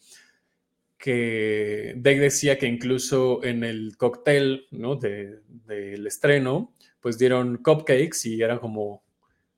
que 0.98 1.94
Dave 1.96 2.20
decía 2.20 2.58
que 2.58 2.66
incluso 2.66 3.44
en 3.44 3.64
el 3.64 3.96
cóctel 3.96 4.66
¿no? 4.70 4.96
del 4.96 6.06
estreno, 6.06 6.74
pues 7.00 7.18
dieron 7.18 7.58
cupcakes 7.58 8.24
y 8.24 8.42
era 8.42 8.58
como, 8.58 9.04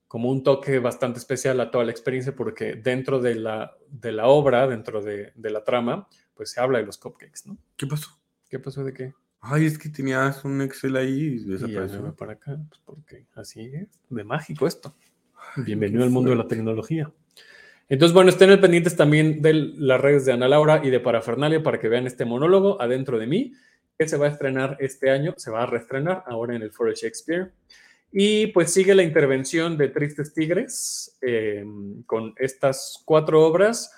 como 0.07 0.31
un 0.31 0.43
toque 0.43 0.79
bastante 0.79 1.19
especial 1.19 1.61
a 1.61 1.71
toda 1.71 1.85
la 1.85 1.91
experiencia 1.91 2.35
porque 2.35 2.75
dentro 2.75 3.21
de 3.21 3.37
la, 3.37 3.77
de 3.89 4.13
la 4.13 4.27
obra, 4.27 4.67
dentro 4.67 5.01
de, 5.01 5.33
la 5.37 5.65
trama, 5.65 6.09
pues 6.35 6.51
se 6.51 6.61
habla 6.61 6.79
de 6.79 6.87
los 6.87 6.99
cupcakes, 6.99 7.43
¿no? 7.47 7.59
¿Qué 7.77 7.87
pasó? 7.87 8.11
¿Qué 8.49 8.59
pasó 8.59 8.85
de 8.85 8.93
qué? 8.93 9.15
Ay, 9.41 9.67
es 9.67 9.79
que 9.79 9.89
tenías 9.89 10.45
un 10.45 10.61
Excel 10.63 10.97
ahí 10.97 11.21
y 11.21 11.45
desapareció. 11.45 12.15
para 12.17 12.33
acá, 12.33 12.59
pues 12.69 12.81
porque 12.85 13.27
así 13.35 13.61
es, 13.61 13.89
de 14.09 14.25
mágico 14.25 14.67
esto. 14.67 14.97
Bienvenido 15.57 16.03
al 16.03 16.11
mundo 16.11 16.31
de 16.31 16.37
la 16.37 16.49
tecnología. 16.49 17.13
Entonces, 17.89 18.13
bueno, 18.13 18.29
estén 18.31 18.61
pendientes 18.61 18.97
también 18.97 19.41
de 19.41 19.55
las 19.55 20.01
redes 20.01 20.27
de 20.27 20.33
Ana 20.33 20.49
Laura 20.49 20.83
y 20.85 20.91
de 20.91 21.01
Parafernalia 21.01 21.63
para 21.63 21.81
que 21.81 21.89
vean 21.89 22.07
este 22.07 22.27
monólogo 22.27 22.81
adentro 22.81 23.19
de 23.19 23.27
mí, 23.27 23.55
que 23.99 24.07
se 24.07 24.19
va 24.19 24.27
a 24.27 24.31
estrenar 24.31 24.77
este 24.79 25.11
año, 25.11 25.35
se 25.39 25.51
va 25.51 25.63
a 25.63 25.67
reestrenar 25.67 26.23
ahora 26.27 26.55
en 26.55 26.63
el 26.63 26.71
Foro 26.71 26.93
Shakespeare. 26.93 27.53
Y 28.13 28.49
pues 28.49 28.73
sigue 28.73 28.95
la 28.95 29.03
intervención 29.03 29.77
de 29.79 29.89
Tristes 29.89 30.35
Tigres 30.35 31.19
em, 31.23 32.03
con 32.05 32.35
estas 32.37 33.03
cuatro 33.05 33.47
obras 33.47 33.93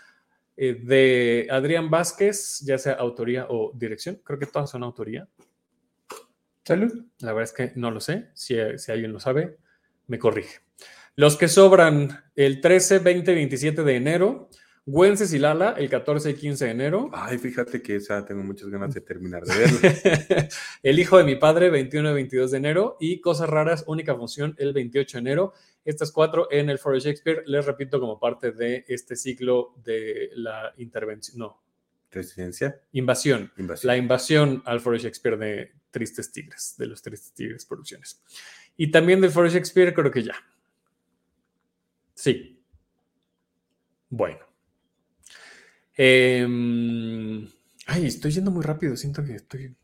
eh, 0.57 0.75
de 0.75 1.49
Adrián 1.51 1.91
Vázquez, 1.91 2.61
ya 2.61 2.79
sea 2.79 2.95
autoría 2.95 3.47
o 3.49 3.73
dirección. 3.75 4.21
Creo 4.25 4.39
que 4.39 4.47
todas 4.47 4.71
son 4.71 4.85
autoría. 4.85 5.29
Salud. 6.65 7.07
La 7.19 7.33
verdad 7.33 7.51
es 7.51 7.53
que 7.53 7.73
no 7.79 7.91
lo 7.91 8.01
sé. 8.01 8.31
Si, 8.35 8.57
si 8.79 8.93
alguien 8.93 9.13
lo 9.13 9.21
sabe, 9.21 9.59
me 10.07 10.19
corrige. 10.19 10.61
Los 11.17 11.37
que 11.37 11.49
sobran 11.49 12.25
el 12.37 12.61
13, 12.61 13.01
20, 13.01 13.35
27 13.35 13.83
de 13.83 13.97
enero. 13.97 14.49
Güences 14.87 15.33
y 15.35 15.39
Lala 15.39 15.75
el 15.77 15.89
14 15.89 16.31
y 16.31 16.35
15 16.35 16.65
de 16.65 16.71
enero. 16.71 17.11
Ay, 17.13 17.39
fíjate 17.39 17.83
que 17.83 17.97
esa 17.97 18.25
tengo 18.25 18.43
muchas 18.43 18.69
ganas 18.69 18.95
de 18.95 19.01
terminar 19.01 19.45
de 19.45 19.57
verla. 19.57 20.49
el 20.83 20.99
hijo 20.99 21.19
de 21.19 21.25
mi 21.25 21.37
padre, 21.37 21.71
21 21.71 22.11
y 22.11 22.15
22 22.15 22.51
de 22.51 22.57
enero. 22.57 22.97
Y 22.99 23.21
Cosas 23.21 23.49
Raras, 23.49 23.85
única 23.87 24.17
función, 24.17 24.55
el 24.59 24.73
28 24.73 25.19
de 25.19 25.21
enero. 25.21 25.53
Estas 25.85 26.11
cuatro 26.13 26.49
en 26.51 26.71
el 26.71 26.79
Foro 26.79 26.99
Shakespeare, 26.99 27.43
les 27.47 27.67
repito, 27.67 28.01
como 28.01 28.19
parte 28.19 28.53
de 28.53 28.85
este 28.89 29.17
ciclo 29.17 29.75
de 29.85 30.31
la 30.35 30.73
intervención. 30.79 31.39
No. 31.39 31.63
Residencia. 32.11 32.81
Invasión. 32.93 33.53
La 33.83 33.97
invasión 33.97 34.63
al 34.65 34.81
Foro 34.81 34.97
Shakespeare 34.97 35.37
de 35.37 35.73
Tristes 35.91 36.33
Tigres, 36.33 36.75
de 36.79 36.87
los 36.87 37.03
Tristes 37.03 37.33
Tigres 37.33 37.65
Producciones. 37.65 38.23
Y 38.77 38.91
también 38.91 39.21
del 39.21 39.31
Foro 39.31 39.49
Shakespeare, 39.49 39.95
creo 39.95 40.11
que 40.11 40.23
ya. 40.23 40.35
Sí. 42.21 42.63
Bueno. 44.11 44.41
Em, 45.97 47.49
ay, 47.87 48.07
estoy 48.07 48.31
yendo 48.31 48.51
muy 48.51 48.63
rápido, 48.63 48.95
siento 48.95 49.25
que 49.25 49.37
estoy... 49.37 49.75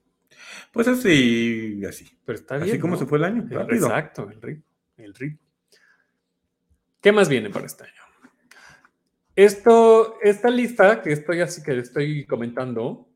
Pues 0.70 0.87
así, 0.87 1.83
así. 1.88 2.07
Pero 2.27 2.38
está 2.38 2.57
bien. 2.59 2.68
Así 2.68 2.79
como 2.79 2.99
se 2.99 3.07
fue 3.07 3.16
el 3.16 3.25
año, 3.25 3.46
rápido. 3.49 3.87
Exacto, 3.87 4.29
el 4.31 4.42
ritmo, 4.42 4.64
el 4.99 5.14
ritmo. 5.14 5.38
¿Qué 7.01 7.11
más 7.11 7.31
viene 7.31 7.49
para 7.49 7.64
este 7.64 7.85
año? 7.85 8.03
Esto, 9.35 10.18
esta 10.20 10.51
lista 10.51 11.01
que 11.01 11.12
estoy 11.12 11.40
así 11.40 11.62
que 11.62 11.79
estoy 11.79 12.27
comentando, 12.27 13.09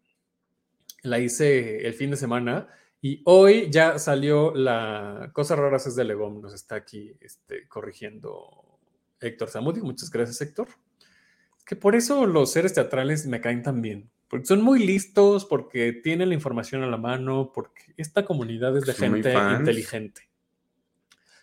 la 1.03 1.19
hice 1.19 1.87
el 1.87 1.93
fin 1.93 2.11
de 2.11 2.17
semana 2.17 2.69
y 3.03 3.21
hoy 3.27 3.71
ya 3.71 3.99
salió 3.99 4.55
la 4.55 5.31
Cosas 5.35 5.59
Raras 5.59 5.87
es 5.87 5.95
de 5.95 6.05
Legom, 6.05 6.41
nos 6.41 6.55
está 6.55 6.77
aquí 6.77 7.15
este, 7.21 7.69
corrigiendo 7.69 8.70
Héctor 9.21 9.49
Zamudio. 9.49 9.85
Muchas 9.85 10.11
gracias, 10.11 10.41
Héctor. 10.41 10.69
Que 11.67 11.77
por 11.77 11.95
eso 11.95 12.27
los 12.27 12.53
seres 12.53 12.75
teatrales 12.75 13.27
me 13.27 13.41
caen 13.41 13.63
tan 13.63 13.81
bien. 13.83 14.11
Porque 14.29 14.47
son 14.47 14.63
muy 14.63 14.85
listos, 14.85 15.45
porque 15.45 15.93
tienen 15.93 16.29
la 16.29 16.35
información 16.35 16.83
a 16.85 16.87
la 16.87 16.97
mano, 16.97 17.51
porque 17.53 17.95
esta 17.97 18.25
comunidad 18.25 18.77
es 18.77 18.85
de 18.85 18.95
gente 18.95 19.35
inteligente. 19.59 20.29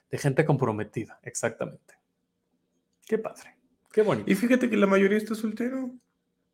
De 0.10 0.18
gente 0.18 0.46
comprometida, 0.46 1.20
exactamente. 1.24 1.96
Qué 3.06 3.18
padre. 3.18 3.58
Qué 3.92 4.04
bonito. 4.04 4.32
Y 4.32 4.36
fíjate 4.36 4.70
que 4.70 4.78
la 4.78 4.88
mayoría 4.88 5.18
está 5.18 5.36
soltero. 5.36 5.92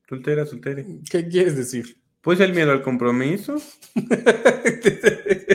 Soltera, 0.09 0.45
soltera. 0.45 0.83
¿Qué 1.09 1.27
quieres 1.27 1.55
decir? 1.55 1.97
Pues 2.21 2.39
el 2.39 2.53
miedo 2.53 2.71
al 2.71 2.81
compromiso. 2.81 3.55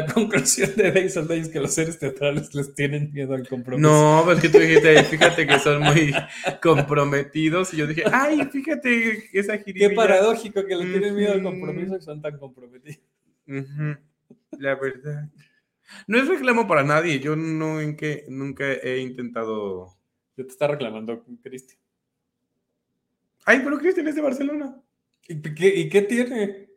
la 0.00 0.06
conclusión 0.06 0.70
de 0.76 0.92
Days 0.92 1.16
of 1.16 1.28
Days 1.28 1.48
que 1.48 1.60
los 1.60 1.72
seres 1.72 1.98
teatrales 1.98 2.54
les 2.54 2.74
tienen 2.74 3.12
miedo 3.12 3.34
al 3.34 3.48
compromiso. 3.48 3.88
No, 3.88 4.22
pues 4.24 4.40
que 4.40 4.48
tú 4.48 4.58
dijiste, 4.58 5.04
fíjate 5.04 5.46
que 5.46 5.58
son 5.58 5.82
muy 5.82 6.14
comprometidos. 6.62 7.72
Y 7.72 7.78
yo 7.78 7.86
dije, 7.86 8.04
ay, 8.12 8.44
fíjate 8.50 9.28
esa 9.32 9.58
jiribilla. 9.58 9.88
Qué 9.88 9.94
paradójico 9.94 10.64
que 10.66 10.76
le 10.76 10.84
tienen 10.86 11.14
miedo 11.14 11.32
al 11.32 11.42
compromiso 11.42 11.96
y 11.96 12.02
son 12.02 12.20
tan 12.20 12.38
comprometidos. 12.38 13.00
La 14.58 14.74
verdad. 14.74 15.30
No 16.06 16.18
es 16.18 16.28
reclamo 16.28 16.66
para 16.66 16.82
nadie. 16.82 17.20
Yo 17.20 17.36
no 17.36 17.80
en 17.80 17.96
que 17.96 18.24
nunca 18.28 18.72
he 18.72 18.98
intentado. 18.98 19.96
Yo 20.36 20.44
te 20.44 20.52
está 20.52 20.66
reclamando 20.68 21.24
Cristian. 21.42 21.80
Ay, 23.44 23.60
pero 23.64 23.78
Cristian 23.78 24.08
es 24.08 24.14
de 24.16 24.22
Barcelona. 24.22 24.76
¿Y 25.28 25.40
qué, 25.40 25.68
¿Y 25.74 25.88
qué 25.88 26.02
tiene? 26.02 26.68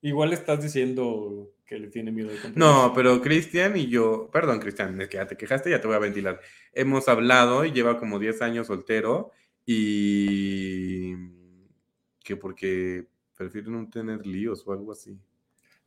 Igual 0.00 0.32
estás 0.32 0.60
diciendo 0.62 1.52
que 1.72 1.78
le 1.78 1.88
tiene 1.88 2.12
miedo 2.12 2.28
al 2.30 2.40
compromiso. 2.40 2.58
No, 2.58 2.92
pero 2.94 3.20
Cristian 3.22 3.76
y 3.76 3.88
yo, 3.88 4.28
perdón 4.30 4.60
Cristian, 4.60 5.00
es 5.00 5.08
que 5.08 5.16
ya 5.16 5.26
te 5.26 5.36
quejaste, 5.36 5.70
ya 5.70 5.80
te 5.80 5.86
voy 5.86 5.96
a 5.96 6.00
ventilar. 6.00 6.40
Hemos 6.72 7.08
hablado 7.08 7.64
y 7.64 7.72
lleva 7.72 7.98
como 7.98 8.18
10 8.18 8.42
años 8.42 8.66
soltero 8.66 9.30
y 9.64 11.14
que 12.22 12.36
porque 12.36 13.06
prefiero 13.34 13.70
no 13.70 13.88
tener 13.88 14.26
líos 14.26 14.62
o 14.66 14.72
algo 14.72 14.92
así. 14.92 15.18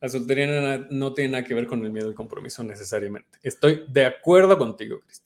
La 0.00 0.08
soltería 0.08 0.86
no 0.90 1.14
tiene 1.14 1.32
nada 1.32 1.44
que 1.44 1.54
ver 1.54 1.66
con 1.66 1.84
el 1.84 1.92
miedo 1.92 2.08
al 2.08 2.14
compromiso 2.14 2.64
necesariamente. 2.64 3.38
Estoy 3.42 3.84
de 3.88 4.06
acuerdo 4.06 4.58
contigo, 4.58 5.00
Cristian. 5.00 5.25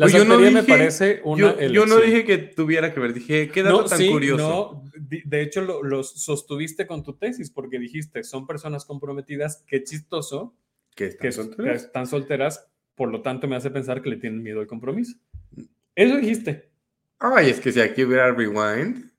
La 0.00 0.06
pues 0.06 0.14
soltería 0.14 0.50
me 0.50 0.62
parece 0.62 1.20
una 1.24 1.60
yo, 1.66 1.84
no 1.84 1.98
dije 1.98 2.24
que 2.24 2.38
tuviera 2.38 2.94
que 2.94 3.00
ver, 3.00 3.12
dije, 3.12 3.50
qué 3.50 3.62
dato 3.62 3.84
tan 3.84 4.06
curioso. 4.06 4.82
No, 4.82 4.90
de 4.94 5.42
hecho 5.42 5.60
lo, 5.60 6.02
sostuviste 6.02 6.86
con 6.86 7.02
tu 7.02 7.18
tesis 7.18 7.50
porque 7.50 7.78
dijiste, 7.78 8.24
son 8.24 8.46
personas 8.46 8.86
comprometidas, 8.86 9.62
qué 9.66 9.84
chistoso 9.84 10.56
que 10.94 11.08
están, 11.08 11.32
solteras? 11.32 11.82
que 11.82 11.86
están 11.86 12.06
solteras, 12.06 12.66
por 12.94 13.10
lo 13.10 13.20
tanto 13.20 13.46
me 13.46 13.56
hace 13.56 13.70
pensar 13.70 14.00
que 14.00 14.08
le 14.08 14.16
tienen 14.16 14.42
miedo 14.42 14.60
al 14.60 14.66
compromiso. 14.66 15.18
Eso 15.94 16.16
dijiste. 16.16 16.70
Ay, 17.18 17.50
es 17.50 17.60
que 17.60 17.70
si 17.70 17.82
aquí 17.82 18.02
hubiera 18.02 18.32
rewind, 18.32 19.12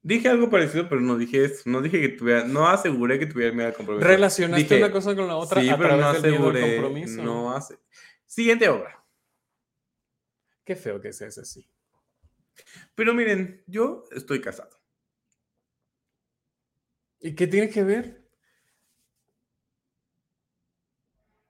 dije 0.00 0.30
algo 0.30 0.48
parecido, 0.48 0.88
pero 0.88 1.02
no 1.02 1.18
dije 1.18 1.44
eso, 1.44 1.64
no 1.66 1.82
dije 1.82 2.00
que 2.00 2.08
tuviera, 2.08 2.44
no 2.44 2.66
aseguré 2.66 3.18
que 3.18 3.26
tuviera 3.26 3.52
miedo 3.52 3.68
al 3.68 3.74
compromiso. 3.74 4.08
Relacionaste 4.08 4.78
una 4.78 4.90
cosa 4.90 5.14
con 5.14 5.26
la 5.26 5.36
otra 5.36 5.60
sí, 5.60 5.68
a 5.68 5.76
pero 5.76 5.98
no 5.98 6.08
aseguré, 6.08 6.76
compromiso. 6.76 7.22
No 7.22 7.54
hace. 7.54 7.76
Siguiente 8.24 8.70
obra. 8.70 9.01
Qué 10.64 10.76
feo 10.76 11.00
que 11.00 11.12
seas 11.12 11.38
así. 11.38 11.68
Pero 12.94 13.14
miren, 13.14 13.62
yo 13.66 14.04
estoy 14.12 14.40
casado. 14.40 14.80
¿Y 17.20 17.34
qué 17.34 17.46
tiene 17.46 17.68
que 17.68 17.82
ver? 17.82 18.22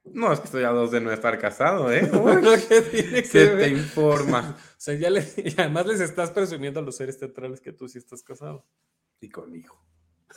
No, 0.04 0.32
es 0.32 0.40
que 0.40 0.46
estoy 0.46 0.64
a 0.64 0.70
dos 0.70 0.90
de 0.90 1.00
no 1.00 1.12
estar 1.12 1.38
casado, 1.38 1.90
¿eh? 1.92 2.02
¿Qué 2.68 2.82
tiene 2.82 3.22
que 3.22 3.24
Se 3.24 3.56
te 3.56 3.68
informa. 3.68 4.56
o 4.76 4.80
sea, 4.80 4.94
ya 4.94 5.10
le, 5.10 5.20
y 5.36 5.54
además 5.58 5.86
les 5.86 6.00
estás 6.00 6.30
presumiendo 6.30 6.80
a 6.80 6.82
los 6.82 6.96
seres 6.96 7.18
teatrales 7.18 7.60
que 7.60 7.72
tú 7.72 7.88
sí 7.88 7.98
estás 7.98 8.22
casado. 8.22 8.66
Y 9.20 9.30
conmigo. 9.30 9.80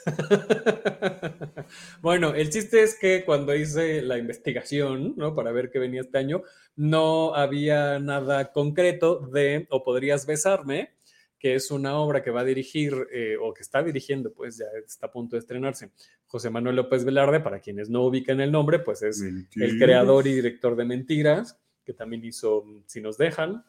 bueno, 2.02 2.34
el 2.34 2.50
chiste 2.50 2.84
es 2.84 2.98
que 3.00 3.24
cuando 3.26 3.56
hice 3.56 4.02
la 4.02 4.18
investigación, 4.18 5.14
¿no? 5.18 5.36
Para 5.36 5.52
ver 5.52 5.70
qué 5.70 5.80
venía 5.80 6.02
este 6.02 6.18
año, 6.18 6.44
no 6.76 7.36
había 7.36 8.00
nada 8.00 8.52
concreto 8.52 9.20
de 9.20 9.68
O 9.70 9.84
podrías 9.84 10.26
besarme, 10.26 10.96
que 11.40 11.56
es 11.56 11.72
una 11.72 11.98
obra 11.98 12.24
que 12.24 12.32
va 12.32 12.42
a 12.42 12.46
dirigir 12.46 12.94
eh, 13.12 13.36
o 13.42 13.54
que 13.54 13.62
está 13.62 13.84
dirigiendo, 13.84 14.34
pues 14.34 14.58
ya 14.58 14.66
está 14.86 15.08
a 15.08 15.12
punto 15.12 15.36
de 15.36 15.42
estrenarse. 15.42 15.92
José 16.26 16.50
Manuel 16.50 16.76
López 16.76 17.06
Velarde, 17.06 17.40
para 17.40 17.60
quienes 17.60 17.90
no 17.90 18.04
ubican 18.04 18.42
el 18.42 18.52
nombre, 18.52 18.80
pues 18.80 19.02
es 19.04 19.22
el 19.22 19.80
creador 19.80 20.28
y 20.28 20.34
director 20.34 20.76
de 20.76 20.86
Mentiras, 20.86 21.60
que 21.84 21.94
también 21.94 22.24
hizo 22.26 22.66
Si 22.88 23.00
nos 23.00 23.18
dejan. 23.18 23.64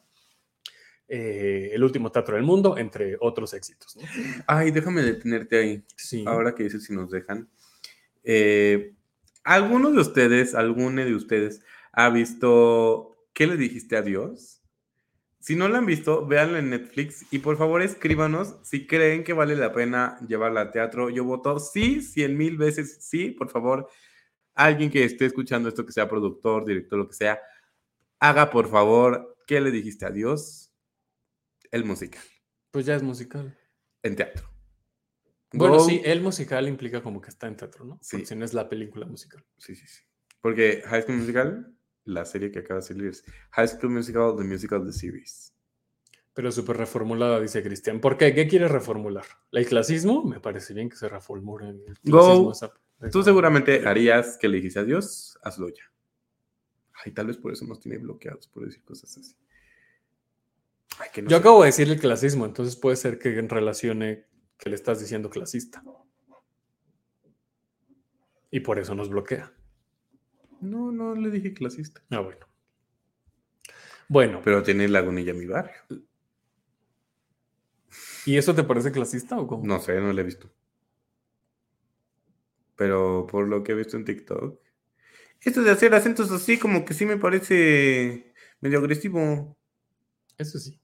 Eh, 1.09 1.71
El 1.73 1.85
último 1.85 2.11
teatro 2.11 2.37
del 2.37 2.45
mundo, 2.45 2.79
entre 2.79 3.17
otros 3.21 3.55
éxitos. 3.55 3.99
Ay, 4.47 4.71
déjame 4.71 5.03
detenerte 5.03 5.59
ahí. 5.59 5.85
Sí. 5.97 6.25
Ahora 6.27 6.55
que 6.55 6.65
dices 6.65 6.85
si 6.85 6.95
nos 6.95 7.11
dejan. 7.11 7.49
Eh, 8.25 8.95
¿Alguno 9.45 9.93
de 9.93 10.01
ustedes, 10.01 10.55
alguno 10.55 11.05
de 11.05 11.15
ustedes 11.15 11.63
ha 11.93 12.11
visto 12.11 13.17
¿Qué 13.37 13.47
le 13.47 13.59
dijiste 13.59 13.99
a 13.99 14.03
Dios? 14.03 14.63
Si 15.41 15.57
no 15.57 15.69
lo 15.69 15.77
han 15.77 15.85
visto, 15.85 16.27
véanlo 16.27 16.57
en 16.57 16.71
Netflix 16.71 17.27
y 17.31 17.41
por 17.41 17.59
favor 17.59 17.83
escríbanos 17.83 18.57
si 18.63 18.87
creen 18.87 19.25
que 19.25 19.35
vale 19.35 19.57
la 19.57 19.75
pena 19.75 20.19
llevarla 20.27 20.63
al 20.63 20.71
teatro. 20.71 21.11
Yo 21.11 21.23
voto 21.23 21.59
sí, 21.59 22.01
cien 22.01 22.35
mil 22.39 22.57
veces 22.57 22.97
sí, 22.99 23.33
por 23.33 23.51
favor. 23.51 23.91
Alguien 24.55 24.91
que 24.91 25.05
esté 25.05 25.27
escuchando 25.27 25.69
esto, 25.69 25.85
que 25.85 25.93
sea 25.93 26.09
productor, 26.09 26.65
director, 26.65 26.99
lo 26.99 27.09
que 27.09 27.13
sea, 27.13 27.39
haga 28.21 28.49
por 28.49 28.71
favor, 28.71 29.37
¿qué 29.47 29.61
le 29.61 29.71
dijiste 29.71 30.07
a 30.07 30.11
Dios? 30.11 30.66
El 31.71 31.85
musical. 31.85 32.23
Pues 32.71 32.87
ya 32.87 32.95
es 32.97 33.03
musical. 33.03 33.57
En 34.03 34.17
teatro. 34.17 34.49
Bueno, 35.53 35.77
Go- 35.79 35.85
sí, 35.87 36.01
el 36.05 36.21
musical 36.21 36.69
implica 36.69 37.03
como 37.03 37.21
que 37.21 37.31
está 37.31 37.47
en 37.47 37.57
teatro, 37.57 37.85
¿no? 37.85 37.99
Sí. 38.03 38.17
Porque 38.17 38.27
si 38.27 38.37
no 38.37 38.45
es 38.45 38.53
la 38.55 38.69
película 38.69 39.07
musical. 39.07 39.45
Sí, 39.59 39.75
sí, 39.75 39.87
sí. 39.87 40.03
Porque 40.41 40.83
High 40.87 41.03
School 41.03 41.17
Musical, 41.19 41.75
la 42.05 42.25
serie 42.25 42.51
que 42.51 42.61
acaba 42.61 42.81
de 42.81 42.87
salir 42.87 43.07
es 43.09 43.25
High 43.53 43.69
School 43.69 43.91
Musical, 43.93 44.35
The 44.37 44.45
Musical, 44.45 44.85
The 44.85 44.93
Series. 44.93 45.53
Pero 46.35 46.53
súper 46.53 46.77
reformulada, 46.77 47.41
dice 47.41 47.63
Cristian. 47.63 48.01
¿Por 48.01 48.19
qué? 48.19 48.35
¿Qué 48.35 48.47
quiere 48.47 48.69
reformular? 48.69 49.25
¿El 49.53 49.67
clasismo? 49.67 50.23
Me 50.23 50.39
parece 50.41 50.75
bien 50.75 50.91
que 50.91 50.97
se 50.97 51.09
reformule 51.09 51.71
el 51.71 51.85
Go. 52.05 52.21
clasismo. 52.21 52.53
esa- 52.53 52.73
Tú 53.11 53.23
seguramente 53.23 53.87
harías 53.89 54.37
que 54.39 54.49
le 54.49 54.57
dijiste 54.59 54.79
a 54.81 54.85
Dios, 54.85 55.39
hazlo 55.43 55.69
ya. 55.69 55.85
Ay, 57.05 57.13
tal 57.13 57.27
vez 57.29 57.37
por 57.39 57.53
eso 57.53 57.65
nos 57.67 57.81
tiene 57.81 57.99
bloqueados, 57.99 58.49
por 58.49 58.65
decir 58.65 58.83
cosas 58.85 59.17
así. 59.17 59.35
Ay, 60.99 61.09
que 61.13 61.23
no 61.23 61.31
Yo 61.31 61.37
sé. 61.37 61.41
acabo 61.41 61.61
de 61.63 61.67
decir 61.67 61.89
el 61.91 62.01
clasismo, 62.01 62.47
entonces 62.47 62.77
puede 62.77 62.97
ser 62.97 63.19
que 63.19 63.39
en 63.39 63.49
relacione 63.49 64.27
que 64.59 64.71
le 64.71 64.77
estás 64.77 65.01
diciendo 65.01 65.31
clasista. 65.31 65.83
Y 68.51 68.61
por 68.61 68.79
eso 68.79 68.95
nos 68.95 69.09
bloquea. 69.11 69.53
No, 70.61 70.91
no 70.93 71.15
le 71.15 71.31
dije 71.31 71.53
clasista. 71.53 72.03
Ah, 72.11 72.21
bueno. 72.21 72.47
Bueno, 74.09 74.41
Pero 74.45 74.63
tiene 74.63 74.89
Lagunilla 74.89 75.35
mi 75.35 75.47
barrio. 75.47 75.75
¿y 78.25 78.37
eso 78.37 78.55
te 78.55 78.65
parece 78.65 78.93
clasista 78.93 79.39
o 79.39 79.47
cómo? 79.47 79.65
No 79.67 79.79
sé, 79.81 80.01
no 80.01 80.13
lo 80.13 80.21
he 80.21 80.25
visto. 80.25 80.51
Pero 82.77 83.27
por 83.27 83.49
lo 83.49 83.63
que 83.63 83.73
he 83.73 83.75
visto 83.75 83.97
en 83.97 84.05
TikTok. 84.05 84.61
Esto 85.41 85.63
de 85.63 85.71
hacer 85.71 85.95
acentos 85.95 86.31
así, 86.31 86.59
como 86.59 86.85
que 86.85 86.95
sí 86.95 87.07
me 87.07 87.17
parece 87.17 88.35
medio 88.61 88.79
agresivo. 88.79 89.57
Eso 90.39 90.59
sí. 90.59 90.81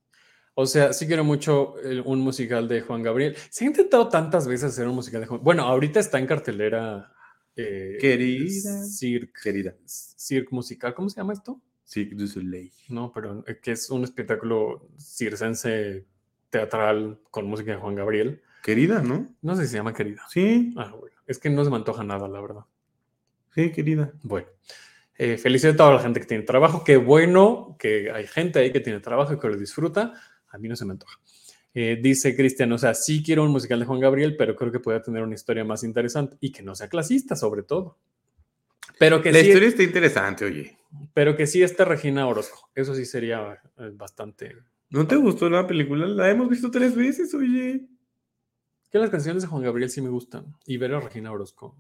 O 0.55 0.66
sea, 0.66 0.92
sí 0.92 1.07
quiero 1.07 1.24
mucho 1.24 1.78
el- 1.80 2.03
un 2.05 2.20
musical 2.20 2.68
de 2.68 2.82
Juan 2.82 3.03
Gabriel. 3.03 3.36
Se 3.50 3.64
ha 3.64 3.68
intentado 3.68 4.09
tantas 4.09 4.46
veces 4.46 4.64
hacer 4.72 4.86
un 4.86 4.94
musical 4.94 5.20
de 5.22 5.26
Juan 5.26 5.40
Bueno, 5.42 5.62
ahorita 5.62 6.00
está 6.00 6.18
en 6.18 6.26
cartelera. 6.26 7.12
eh, 7.57 7.98
Querida. 8.00 8.82
Cirque, 8.84 9.32
Querida. 9.42 9.74
Cirque 9.84 10.48
musical. 10.53 10.94
¿Cómo 10.94 11.09
se 11.11 11.16
llama 11.20 11.32
esto? 11.34 11.61
Cirque 11.84 12.14
du 12.14 12.26
Soleil. 12.26 12.72
No, 12.88 13.12
pero 13.12 13.44
eh, 13.46 13.59
que 13.62 13.72
es 13.72 13.90
un 13.90 14.05
espectáculo 14.05 14.88
circense 14.98 16.07
teatral 16.50 17.18
con 17.30 17.46
música 17.46 17.72
de 17.72 17.76
Juan 17.78 17.94
Gabriel. 17.94 18.42
Querida, 18.62 19.03
¿no? 19.03 19.34
No 19.42 19.57
sé 19.57 19.64
si 19.64 19.72
se 19.72 19.76
llama 19.76 19.92
Querida. 19.92 20.22
Sí, 20.30 20.72
Ah, 20.76 20.94
bueno. 20.98 21.16
Es 21.26 21.38
que 21.38 21.50
no 21.50 21.62
se 21.64 21.70
me 21.70 21.76
antoja 21.76 22.03
nada, 22.05 22.26
la 22.28 22.40
verdad. 22.40 22.64
sí, 23.55 23.70
querida. 23.70 24.12
Bueno, 24.22 24.48
eh, 25.18 25.36
felicidades 25.36 25.74
a 25.74 25.78
toda 25.78 25.94
la 25.94 26.00
gente 26.00 26.20
que 26.20 26.26
tiene 26.26 26.44
trabajo. 26.44 26.82
Qué 26.84 26.96
bueno 26.96 27.76
que 27.78 28.11
hay 28.11 28.26
gente 28.26 28.59
ahí 28.61 28.72
que 28.72 28.80
tiene 28.80 29.00
trabajo 29.00 29.32
y 29.34 29.38
que 29.38 29.48
lo 29.48 29.57
disfruta. 29.57 30.14
A 30.53 30.59
mí 30.59 30.68
no 30.68 30.76
se 30.76 30.84
me 30.84 30.92
antoja. 30.92 31.18
Eh, 31.74 31.98
dice 32.00 32.36
Cristian, 32.36 32.70
o 32.72 32.78
sea, 32.78 32.94
sí 32.94 33.22
quiero 33.22 33.44
un 33.44 33.50
musical 33.50 33.80
de 33.80 33.86
Juan 33.86 34.00
Gabriel, 34.00 34.36
pero 34.36 34.55
creo 34.55 34.70
que 34.70 34.80
puede 34.80 35.00
tener 35.00 35.22
una 35.22 35.34
historia 35.34 35.64
más 35.64 35.82
interesante 35.84 36.36
y 36.40 36.53
que 36.53 36.62
no 36.62 36.74
sea 36.74 36.88
clasista, 36.88 37.34
sobre 37.34 37.62
todo. 37.62 37.98
Pero 38.98 39.22
que, 39.22 39.32
La 39.32 39.40
sí, 39.40 39.46
historia 39.46 39.68
está 39.68 39.82
interesante, 39.82 40.44
oye. 40.44 40.78
pero 41.14 41.34
que 41.34 41.46
sí 41.46 41.62
esté 41.62 41.84
Regina 41.84 42.26
Orozco. 42.26 42.70
Eso 42.74 42.94
sí 42.94 43.07
sería 43.07 43.59
eh, 43.78 43.90
bastante. 43.94 44.57
¿No 44.90 45.07
te 45.07 45.16
gustó 45.16 45.48
la 45.48 45.66
película? 45.66 46.07
La 46.07 46.30
hemos 46.30 46.48
visto 46.48 46.70
tres 46.70 46.94
veces, 46.94 47.32
oye. 47.34 47.86
Que 48.90 48.98
las 48.98 49.09
canciones 49.09 49.42
de 49.42 49.48
Juan 49.48 49.62
Gabriel 49.62 49.88
sí 49.88 50.03
me 50.03 50.11
gustan. 50.11 50.55
Y 50.66 50.76
ver 50.76 50.94
a 50.94 51.00
Regina 51.00 51.32
Orozco 51.32 51.74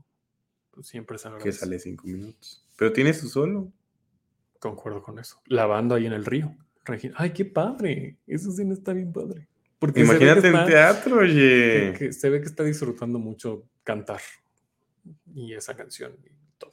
pues, 0.72 0.86
siempre 0.86 1.18
se 1.18 1.28
Que 1.42 1.52
sale 1.52 1.78
cinco 1.78 2.06
minutos. 2.06 2.66
Pero 2.76 2.92
tiene 2.92 3.12
su 3.12 3.28
solo. 3.28 3.70
Concuerdo 4.58 5.02
con 5.02 5.18
eso. 5.18 5.40
Lavando 5.46 5.94
ahí 5.94 6.06
en 6.06 6.14
el 6.14 6.24
río. 6.24 6.56
Regina. 6.84 7.14
Ay, 7.16 7.30
qué 7.30 7.44
padre. 7.44 8.16
Eso 8.26 8.50
sí 8.50 8.64
no 8.64 8.74
está 8.74 8.92
bien 8.92 9.12
padre. 9.12 9.46
Porque 9.78 10.00
Imagínate 10.00 10.48
en 10.48 10.54
está- 10.54 10.66
teatro, 10.66 11.18
oye. 11.18 11.94
que 11.98 12.12
se 12.12 12.28
ve 12.30 12.40
que 12.40 12.46
está 12.46 12.62
disfrutando 12.64 13.18
mucho 13.18 13.64
cantar 13.84 14.20
y 15.34 15.54
esa 15.54 15.74
canción 15.74 16.12
y 16.24 16.30
todo. 16.58 16.72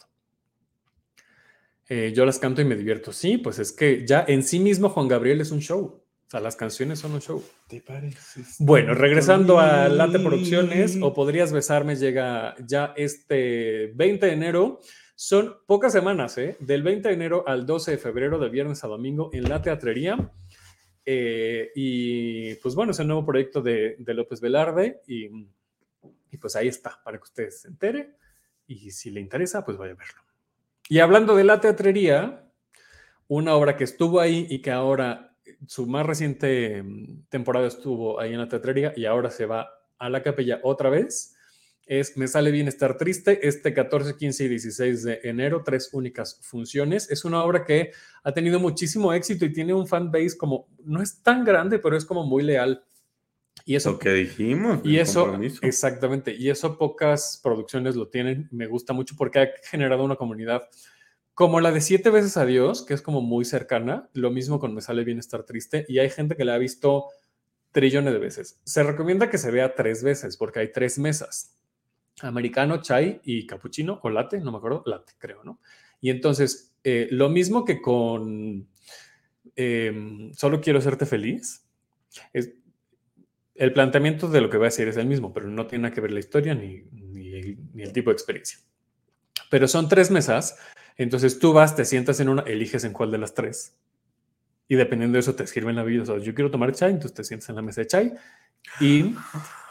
Eh, 1.88 2.14
yo 2.16 2.26
las 2.26 2.38
canto 2.38 2.62
y 2.62 2.66
me 2.66 2.76
divierto. 2.76 3.12
Sí, 3.12 3.38
pues 3.38 3.58
es 3.60 3.72
que 3.72 4.06
ya 4.06 4.24
en 4.28 4.44
sí 4.44 4.60
mismo 4.60 4.90
Juan 4.90 5.08
Gabriel 5.08 5.42
es 5.42 5.52
un 5.52 5.60
show. 5.60 6.04
O 6.28 6.30
sea, 6.32 6.40
las 6.40 6.56
canciones 6.56 7.00
son 7.00 7.14
un 7.14 7.22
show. 7.22 7.44
¿Te 7.68 7.82
pareces? 7.82 8.58
Bueno, 8.60 8.94
regresando 8.94 9.60
a 9.60 9.90
Late? 9.90 10.20
Producciones, 10.20 11.00
o 11.02 11.12
Podrías 11.12 11.52
Besarme 11.52 11.96
llega 11.96 12.54
ya 12.68 12.94
este 12.96 13.92
20 13.96 14.28
de 14.28 14.34
enero. 14.34 14.80
Son 15.22 15.58
pocas 15.68 15.92
semanas, 15.92 16.38
¿eh? 16.38 16.56
Del 16.62 16.82
20 16.82 17.10
de 17.10 17.14
enero 17.14 17.44
al 17.46 17.66
12 17.66 17.92
de 17.92 17.98
febrero, 17.98 18.40
de 18.40 18.48
viernes 18.48 18.86
a 18.86 18.88
domingo, 18.88 19.30
en 19.34 19.50
la 19.50 19.62
teatrería. 19.62 20.32
Eh, 21.06 21.72
y 21.76 22.56
pues 22.56 22.74
bueno, 22.74 22.94
es 22.94 23.00
el 23.00 23.08
nuevo 23.08 23.26
proyecto 23.26 23.62
de, 23.62 23.98
de 24.00 24.14
López 24.14 24.40
Velarde. 24.40 25.02
Y, 25.08 25.26
y 26.32 26.38
pues 26.40 26.56
ahí 26.56 26.70
está, 26.70 27.02
para 27.04 27.18
que 27.18 27.24
ustedes 27.24 27.60
se 27.60 27.68
entere. 27.68 28.16
Y 28.66 28.92
si 28.92 29.12
le 29.12 29.20
interesa, 29.20 29.66
pues 29.66 29.78
vaya 29.78 29.92
a 29.92 29.98
verlo. 29.98 30.22
Y 30.88 31.00
hablando 31.00 31.36
de 31.36 31.44
la 31.44 31.60
teatrería, 31.60 32.50
una 33.28 33.56
obra 33.56 33.76
que 33.76 33.84
estuvo 33.84 34.22
ahí 34.22 34.48
y 34.50 34.62
que 34.62 34.72
ahora 34.72 35.36
su 35.68 35.86
más 35.86 36.06
reciente 36.06 36.82
mm, 36.82 37.24
temporada 37.28 37.68
estuvo 37.68 38.22
ahí 38.22 38.32
en 38.32 38.40
la 38.40 38.48
teatrería 38.48 38.94
y 38.96 39.04
ahora 39.04 39.32
se 39.32 39.46
va 39.46 39.70
a 39.98 40.10
la 40.10 40.24
capilla 40.24 40.62
otra 40.64 40.90
vez. 40.90 41.36
Es 41.90 42.16
Me 42.18 42.28
sale 42.28 42.52
bien 42.52 42.68
estar 42.68 42.98
triste, 42.98 43.48
este 43.48 43.74
14, 43.74 44.16
15 44.16 44.44
y 44.44 44.48
16 44.48 45.04
de 45.04 45.20
enero, 45.24 45.64
tres 45.66 45.90
únicas 45.92 46.40
funciones. 46.44 47.10
Es 47.10 47.26
una 47.26 47.44
obra 47.44 47.66
que 47.66 47.94
ha 48.24 48.32
tenido 48.32 48.60
muchísimo 48.60 49.12
éxito 49.12 49.44
y 49.44 49.52
tiene 49.52 49.74
un 49.74 49.88
fan 49.88 50.12
base 50.12 50.38
como, 50.38 50.68
no 50.84 51.02
es 51.02 51.24
tan 51.24 51.44
grande, 51.44 51.80
pero 51.80 51.98
es 51.98 52.06
como 52.06 52.24
muy 52.28 52.44
leal. 52.44 52.84
Y 53.66 53.76
eso, 53.76 53.94
Lo 53.94 54.00
que 54.00 54.12
dijimos. 54.14 54.82
y 54.84 55.00
eso, 55.00 55.22
compromiso. 55.24 55.60
exactamente, 55.64 56.36
y 56.36 56.52
eso 56.52 56.78
pocas 56.78 57.40
producciones 57.42 57.96
lo 57.96 58.08
tienen. 58.08 58.48
Me 58.52 58.68
gusta 58.68 58.94
mucho 58.94 59.16
porque 59.18 59.40
ha 59.40 59.50
generado 59.64 60.04
una 60.04 60.16
comunidad 60.16 60.70
como 61.34 61.60
la 61.60 61.72
de 61.72 61.82
Siete 61.82 62.12
veces 62.12 62.38
a 62.38 62.46
Dios, 62.46 62.86
que 62.86 62.94
es 62.94 63.02
como 63.02 63.22
muy 63.22 63.46
cercana. 63.46 64.10
Lo 64.14 64.30
mismo 64.30 64.60
con 64.60 64.76
Me 64.76 64.82
sale 64.82 65.04
bien 65.04 65.18
estar 65.18 65.44
triste. 65.44 65.86
Y 65.88 65.98
hay 65.98 66.12
gente 66.12 66.36
que 66.36 66.46
la 66.46 66.54
ha 66.54 66.60
visto 66.60 67.06
trillones 67.72 68.14
de 68.14 68.20
veces. 68.20 68.60
Se 68.64 68.84
recomienda 68.84 69.32
que 69.32 69.40
se 69.40 69.50
vea 69.50 69.74
tres 69.74 70.04
veces 70.04 70.38
porque 70.38 70.60
hay 70.60 70.72
tres 70.72 71.00
mesas. 71.00 71.56
Americano, 72.22 72.82
chai 72.82 73.22
y 73.24 73.46
cappuccino 73.46 74.00
o 74.04 74.10
latte, 74.10 74.40
no 74.40 74.52
me 74.52 74.58
acuerdo, 74.58 74.84
latte 74.86 75.14
creo, 75.18 75.44
¿no? 75.44 75.60
Y 76.02 76.10
entonces, 76.10 76.76
eh, 76.84 77.08
lo 77.12 77.30
mismo 77.30 77.66
que 77.66 77.82
con 77.82 78.68
eh, 79.56 80.32
Solo 80.34 80.62
quiero 80.62 80.80
hacerte 80.80 81.06
feliz, 81.06 81.66
es, 82.34 82.54
el 83.56 83.74
planteamiento 83.74 84.30
de 84.30 84.42
lo 84.42 84.50
que 84.50 84.58
voy 84.58 84.66
a 84.66 84.70
decir 84.70 84.88
es 84.88 84.96
el 84.96 85.06
mismo, 85.06 85.34
pero 85.34 85.48
no 85.48 85.68
tiene 85.68 85.84
nada 85.84 85.94
que 85.94 86.02
ver 86.02 86.12
la 86.12 86.20
historia 86.20 86.56
ni, 86.56 86.84
ni 86.92 87.84
el 87.84 87.92
tipo 87.92 88.10
de 88.10 88.14
experiencia. 88.14 88.60
Pero 89.50 89.68
son 89.68 89.90
tres 89.90 90.12
mesas, 90.12 90.58
entonces 90.96 91.40
tú 91.40 91.54
vas, 91.54 91.76
te 91.76 91.86
sientas 91.86 92.20
en 92.20 92.30
una, 92.30 92.44
eliges 92.44 92.84
en 92.84 92.94
cuál 92.94 93.12
de 93.12 93.18
las 93.18 93.34
tres. 93.34 93.78
Y 94.68 94.76
dependiendo 94.76 95.16
de 95.16 95.22
eso 95.22 95.34
te 95.34 95.48
sirven 95.48 95.76
la 95.76 95.84
vida. 95.84 96.04
O 96.04 96.06
sea, 96.06 96.18
yo 96.20 96.36
quiero 96.36 96.52
tomar 96.52 96.72
chai, 96.74 96.92
entonces 96.92 97.14
te 97.14 97.24
sientas 97.24 97.50
en 97.50 97.56
la 97.56 97.62
mesa 97.62 97.82
de 97.82 97.88
chai. 97.88 98.14
Y, 98.80 99.16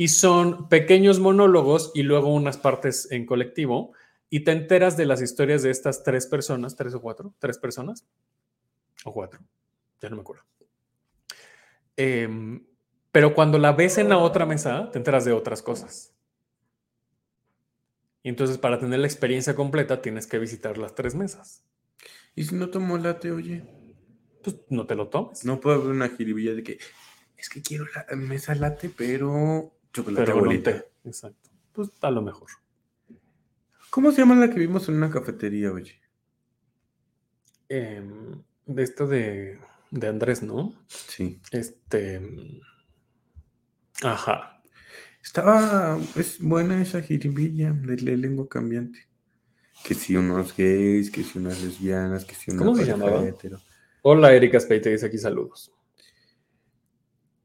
y 0.00 0.08
son 0.08 0.70
pequeños 0.70 1.20
monólogos 1.20 1.92
y 1.94 2.04
luego 2.04 2.32
unas 2.32 2.56
partes 2.56 3.12
en 3.12 3.26
colectivo. 3.26 3.92
Y 4.30 4.44
te 4.44 4.52
enteras 4.52 4.96
de 4.96 5.04
las 5.04 5.20
historias 5.20 5.62
de 5.62 5.68
estas 5.68 6.02
tres 6.02 6.26
personas, 6.26 6.74
tres 6.74 6.94
o 6.94 7.02
cuatro, 7.02 7.34
tres 7.38 7.58
personas 7.58 8.06
o 9.04 9.12
cuatro, 9.12 9.40
ya 10.00 10.08
no 10.08 10.16
me 10.16 10.22
acuerdo. 10.22 10.44
Eh, 11.98 12.26
pero 13.12 13.34
cuando 13.34 13.58
la 13.58 13.72
ves 13.72 13.98
en 13.98 14.08
la 14.08 14.16
otra 14.16 14.46
mesa, 14.46 14.90
te 14.90 14.96
enteras 14.96 15.26
de 15.26 15.32
otras 15.32 15.60
cosas. 15.60 16.14
Y 18.22 18.30
entonces 18.30 18.56
para 18.56 18.78
tener 18.78 19.00
la 19.00 19.06
experiencia 19.06 19.54
completa 19.54 20.00
tienes 20.00 20.26
que 20.26 20.38
visitar 20.38 20.78
las 20.78 20.94
tres 20.94 21.14
mesas. 21.14 21.62
¿Y 22.34 22.44
si 22.44 22.54
no 22.54 22.70
tomo 22.70 22.96
late, 22.96 23.32
oye? 23.32 23.64
Pues 24.42 24.56
no 24.70 24.86
te 24.86 24.94
lo 24.94 25.08
tomes. 25.08 25.44
No 25.44 25.60
puedo 25.60 25.76
haber 25.76 25.90
una 25.90 26.08
jiribilla 26.08 26.54
de 26.54 26.62
que 26.62 26.78
es 27.36 27.50
que 27.50 27.60
quiero 27.60 27.84
la 27.94 28.16
mesa 28.16 28.54
late, 28.54 28.88
pero 28.88 29.74
chocolate 29.92 30.32
pero. 30.32 30.84
Exacto. 31.04 31.50
Pues 31.72 31.90
a 32.00 32.10
lo 32.10 32.22
mejor. 32.22 32.48
¿Cómo 33.90 34.12
se 34.12 34.18
llama 34.18 34.36
la 34.36 34.50
que 34.50 34.60
vimos 34.60 34.88
en 34.88 34.96
una 34.96 35.10
cafetería, 35.10 35.72
oye? 35.72 36.00
Em, 37.68 38.42
de 38.66 38.82
esto 38.82 39.06
de 39.06 39.58
de 39.90 40.08
Andrés, 40.08 40.42
¿no? 40.42 40.72
Sí. 40.86 41.40
Este. 41.50 42.20
Ajá. 44.02 44.62
Estaba. 45.22 45.98
Es 46.16 46.40
buena 46.40 46.80
esa 46.80 47.02
jiribilla 47.02 47.72
de 47.72 47.96
la 48.00 48.16
lengua 48.16 48.48
cambiante. 48.48 49.08
Que 49.84 49.94
si 49.94 50.16
unos 50.16 50.56
gays, 50.56 51.10
que 51.10 51.22
si 51.22 51.38
unas 51.38 51.62
lesbianas, 51.62 52.24
que 52.24 52.34
si 52.34 52.50
una 52.50 52.60
¿Cómo 52.64 52.76
se 52.76 52.84
llamaba? 52.84 53.26
hetero. 53.26 53.60
Hola, 54.02 54.32
Erika 54.32 54.60
Spey, 54.60 54.80
te 54.80 54.90
dice 54.90 55.06
aquí 55.06 55.18
saludos. 55.18 55.72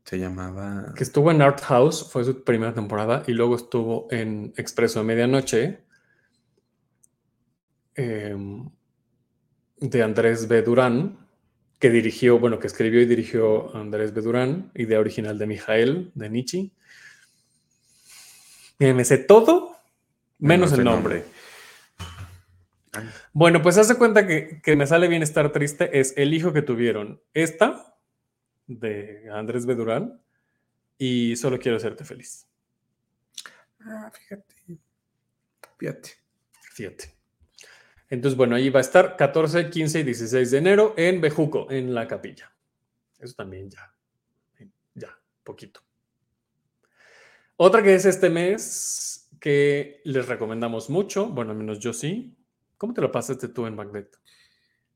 Se 0.06 0.20
llamaba. 0.20 0.94
Que 0.96 1.04
estuvo 1.04 1.32
en 1.32 1.42
Art 1.42 1.62
House, 1.62 2.08
fue 2.12 2.24
su 2.24 2.44
primera 2.44 2.74
temporada, 2.74 3.24
y 3.26 3.32
luego 3.32 3.56
estuvo 3.56 4.08
en 4.12 4.54
Expreso 4.56 5.00
de 5.00 5.06
Medianoche, 5.06 5.80
em, 7.96 8.70
de 9.78 10.04
Andrés 10.04 10.48
B. 10.48 10.62
Durán, 10.62 11.18
que 11.80 11.90
dirigió, 11.90 12.38
bueno, 12.38 12.60
que 12.60 12.68
escribió 12.68 13.02
y 13.02 13.06
dirigió 13.06 13.76
Andrés 13.76 14.14
B. 14.14 14.22
Durán, 14.22 14.72
idea 14.76 15.00
original 15.00 15.40
de 15.40 15.48
Mijael, 15.48 16.12
de 16.14 16.30
Nietzsche. 16.30 16.72
Y 18.78 18.94
me 18.94 19.06
sé 19.06 19.18
todo, 19.18 19.76
menos 20.38 20.72
el 20.74 20.84
nombre. 20.84 21.26
Bueno, 23.34 23.62
pues 23.64 23.80
hace 23.80 23.98
cuenta 23.98 24.28
que, 24.28 24.62
que 24.62 24.76
me 24.76 24.86
sale 24.86 25.08
bien 25.08 25.24
estar 25.24 25.52
triste. 25.52 26.00
Es 26.00 26.14
el 26.16 26.34
hijo 26.34 26.54
que 26.54 26.62
tuvieron. 26.62 27.22
Esta, 27.34 27.95
de 28.68 29.30
Andrés 29.32 29.66
B. 29.66 29.76
Durán, 29.76 30.22
y 30.98 31.36
solo 31.36 31.60
quiero 31.60 31.78
hacerte 31.78 32.06
feliz. 32.06 32.48
Ah, 33.82 34.12
fíjate. 34.12 34.56
Fíjate. 35.78 36.10
Fíjate. 36.74 37.16
Entonces, 38.10 38.38
bueno, 38.38 38.56
ahí 38.56 38.70
va 38.70 38.80
a 38.80 38.82
estar 38.82 39.16
14, 39.16 39.70
15 39.70 40.00
y 40.00 40.04
16 40.04 40.52
de 40.52 40.58
enero 40.58 40.94
en 40.98 41.22
Bejuco, 41.22 41.70
en 41.72 41.94
la 41.94 42.08
capilla. 42.08 42.52
Eso 43.20 43.34
también 43.36 43.70
ya. 43.70 43.94
Ya, 44.94 45.18
poquito. 45.44 45.82
Otra 47.58 47.82
que 47.82 47.96
es 47.96 48.06
este 48.06 48.30
mes 48.30 49.30
que 49.40 50.02
les 50.04 50.28
recomendamos 50.28 50.90
mucho. 50.90 51.28
Bueno, 51.28 51.52
al 51.52 51.58
menos 51.58 51.80
yo 51.80 51.94
sí. 51.94 52.38
¿Cómo 52.78 52.94
te 52.94 53.02
lo 53.02 53.12
pasaste 53.12 53.48
tú 53.48 53.66
en 53.66 53.76
Macbeth? 53.76 54.18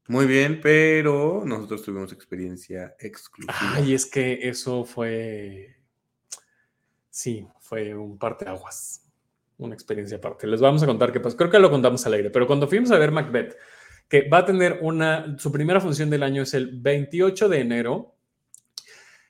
Muy 0.10 0.26
bien, 0.26 0.60
pero 0.62 1.44
nosotros 1.46 1.84
tuvimos 1.84 2.12
experiencia 2.12 2.96
exclusiva. 3.00 3.54
Ay, 3.76 3.94
es 3.94 4.08
que 4.08 4.40
eso 4.50 4.84
fue. 4.84 5.76
Sí, 7.12 7.48
fue 7.60 7.94
un 7.96 8.18
parteaguas. 8.18 9.06
Una 9.60 9.76
experiencia 9.76 10.18
aparte. 10.18 10.48
Les 10.48 10.62
vamos 10.62 10.82
a 10.82 10.88
contar 10.88 11.12
qué 11.12 11.20
pasó. 11.20 11.38
Creo 11.38 11.52
que 11.52 11.60
lo 11.60 11.70
contamos 11.70 12.04
al 12.08 12.14
aire, 12.14 12.32
pero 12.32 12.48
cuando 12.48 12.68
fuimos 12.68 12.90
a 12.90 12.98
ver 12.98 13.12
Macbeth, 13.12 13.56
que 14.08 14.28
va 14.28 14.40
a 14.40 14.46
tener 14.46 14.80
una. 14.82 15.38
Su 15.38 15.52
primera 15.52 15.80
función 15.80 16.10
del 16.10 16.24
año 16.24 16.42
es 16.42 16.56
el 16.56 16.80
28 16.82 17.48
de 17.48 17.60
enero. 17.60 18.16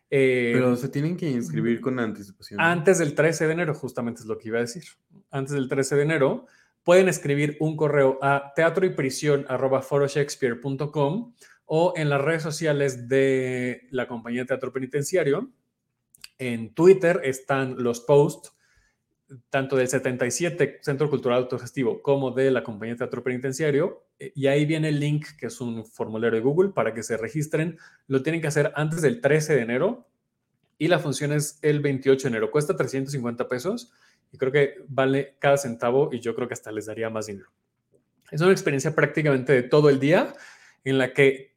eh, 0.10 0.52
Pero 0.54 0.78
se 0.78 0.88
tienen 0.88 1.18
que 1.18 1.30
inscribir 1.30 1.82
con 1.82 2.00
anticipación. 2.00 2.62
antes 2.62 3.00
del 3.00 3.16
13 3.16 3.48
de 3.48 3.54
enero, 3.54 3.74
justamente 3.74 4.22
es 4.22 4.28
lo 4.28 4.38
que 4.38 4.48
iba 4.48 4.60
a 4.60 4.62
decir. 4.62 4.84
Antes 5.30 5.54
del 5.56 5.68
13 5.68 5.98
de 5.98 6.02
enero, 6.04 6.46
pueden 6.90 7.08
escribir 7.08 7.56
un 7.60 7.78
correo 7.78 8.18
a 8.20 8.52
teatro 8.56 8.96
prisión 8.96 9.46
o 11.66 11.94
en 11.96 12.10
las 12.10 12.20
redes 12.20 12.42
sociales 12.42 13.08
de 13.08 13.88
la 13.92 14.08
compañía 14.08 14.44
Teatro 14.44 14.74
Penitenciario. 14.74 15.52
En 16.40 16.74
Twitter 16.74 17.22
están 17.24 17.76
los 17.78 18.00
posts 18.00 18.58
tanto 19.52 19.76
del 19.76 19.88
77 19.88 20.80
Centro 20.82 21.12
Cultural 21.12 21.44
Autogestivo 21.44 22.02
como 22.02 22.32
de 22.32 22.50
la 22.50 22.64
compañía 22.64 22.96
Teatro 22.96 23.24
Penitenciario. 23.24 24.08
Y 24.18 24.48
ahí 24.48 24.66
viene 24.66 24.90
el 24.90 25.00
link, 25.00 25.28
que 25.38 25.46
es 25.46 25.62
un 25.62 25.86
formulario 25.86 26.40
de 26.40 26.44
Google, 26.44 26.72
para 26.72 26.96
que 26.96 27.04
se 27.04 27.18
registren. 27.18 27.78
Lo 28.08 28.24
tienen 28.24 28.42
que 28.42 28.48
hacer 28.48 28.72
antes 28.74 29.04
del 29.04 29.22
13 29.22 29.58
de 29.58 29.62
enero 29.62 30.10
y 30.80 30.88
la 30.88 30.98
función 30.98 31.34
es 31.34 31.60
el 31.62 31.82
28 31.82 32.24
de 32.24 32.30
enero. 32.30 32.50
Cuesta 32.50 32.76
350 32.76 33.48
pesos 33.48 33.94
y 34.32 34.38
creo 34.38 34.52
que 34.52 34.76
vale 34.88 35.36
cada 35.40 35.58
centavo 35.58 36.10
y 36.12 36.20
yo 36.20 36.36
creo 36.36 36.48
que 36.48 36.54
hasta 36.54 36.72
les 36.72 36.86
daría 36.86 37.10
más 37.10 37.28
dinero. 37.28 37.50
Es 38.32 38.42
una 38.42 38.52
experiencia 38.52 38.96
prácticamente 38.96 39.54
de 39.54 39.64
todo 39.64 39.90
el 39.90 40.00
día 40.00 40.34
en 40.84 40.98
la 40.98 41.14
que 41.14 41.50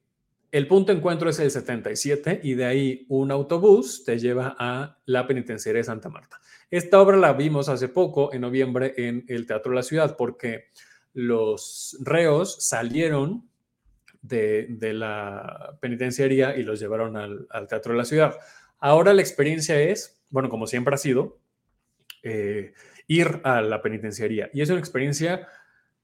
el 0.51 0.67
punto 0.69 0.93
de 0.93 0.99
encuentro 0.99 1.31
es 1.31 1.39
el 1.39 1.51
77 1.51 2.41
y 2.43 2.55
de 2.55 2.65
ahí 2.67 3.07
un 3.09 3.31
autobús 3.31 4.05
te 4.05 4.19
lleva 4.19 4.55
a 4.59 4.99
la 5.07 5.27
penitenciaria 5.27 5.81
de 5.81 5.85
Santa 5.85 6.09
Marta. 6.09 6.41
Esta 6.71 7.01
obra 7.01 7.17
la 7.17 7.33
vimos 7.33 7.69
hace 7.69 7.89
poco, 7.89 8.33
en 8.33 8.43
noviembre, 8.43 8.95
en 8.97 9.25
el 9.29 9.47
Teatro 9.47 9.71
de 9.71 9.77
la 9.77 9.83
Ciudad, 9.83 10.17
porque 10.17 10.67
los 11.15 11.97
reos 12.01 12.67
salieron 12.67 13.49
de, 14.21 14.67
de 14.69 14.95
la 14.95 15.77
penitenciaría 15.81 16.57
y 16.57 16.63
los 16.63 16.81
llevaron 16.81 17.17
al, 17.17 17.47
al 17.51 17.67
Teatro 17.67 17.93
de 17.93 17.99
la 17.99 18.05
Ciudad. 18.05 18.37
Ahora 18.79 19.13
la 19.13 19.23
experiencia 19.23 19.81
es, 19.81 20.23
bueno, 20.31 20.49
como 20.49 20.67
siempre 20.67 20.95
ha 20.95 20.99
sido, 20.99 21.39
eh, 22.23 22.73
ir 23.07 23.41
a 23.45 23.61
la 23.63 23.83
penitenciaría. 23.83 24.51
Y 24.53 24.63
es 24.63 24.71
una 24.71 24.79
experiencia 24.79 25.49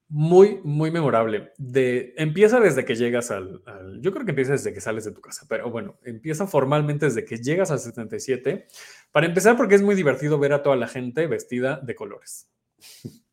muy, 0.07 0.59
muy 0.63 0.89
memorable. 0.91 1.51
De, 1.57 2.13
empieza 2.17 2.59
desde 2.59 2.83
que 2.83 2.95
llegas 2.95 3.29
al, 3.31 3.61
al- 3.65 4.01
Yo 4.01 4.11
creo 4.11 4.25
que 4.25 4.31
empieza 4.31 4.53
desde 4.53 4.73
que 4.73 4.81
sales 4.81 5.05
de 5.05 5.11
tu 5.11 5.21
casa, 5.21 5.45
pero 5.47 5.69
bueno, 5.69 5.99
empieza 6.03 6.47
formalmente 6.47 7.05
desde 7.05 7.25
que 7.25 7.37
llegas 7.37 7.69
al 7.71 7.79
77. 7.79 8.67
Para 9.11 9.27
empezar, 9.27 9.55
porque 9.55 9.75
es 9.75 9.81
muy 9.83 9.95
divertido 9.95 10.39
ver 10.39 10.53
a 10.53 10.63
toda 10.63 10.75
la 10.75 10.87
gente 10.87 11.27
vestida 11.27 11.79
de 11.83 11.95
colores. 11.95 12.49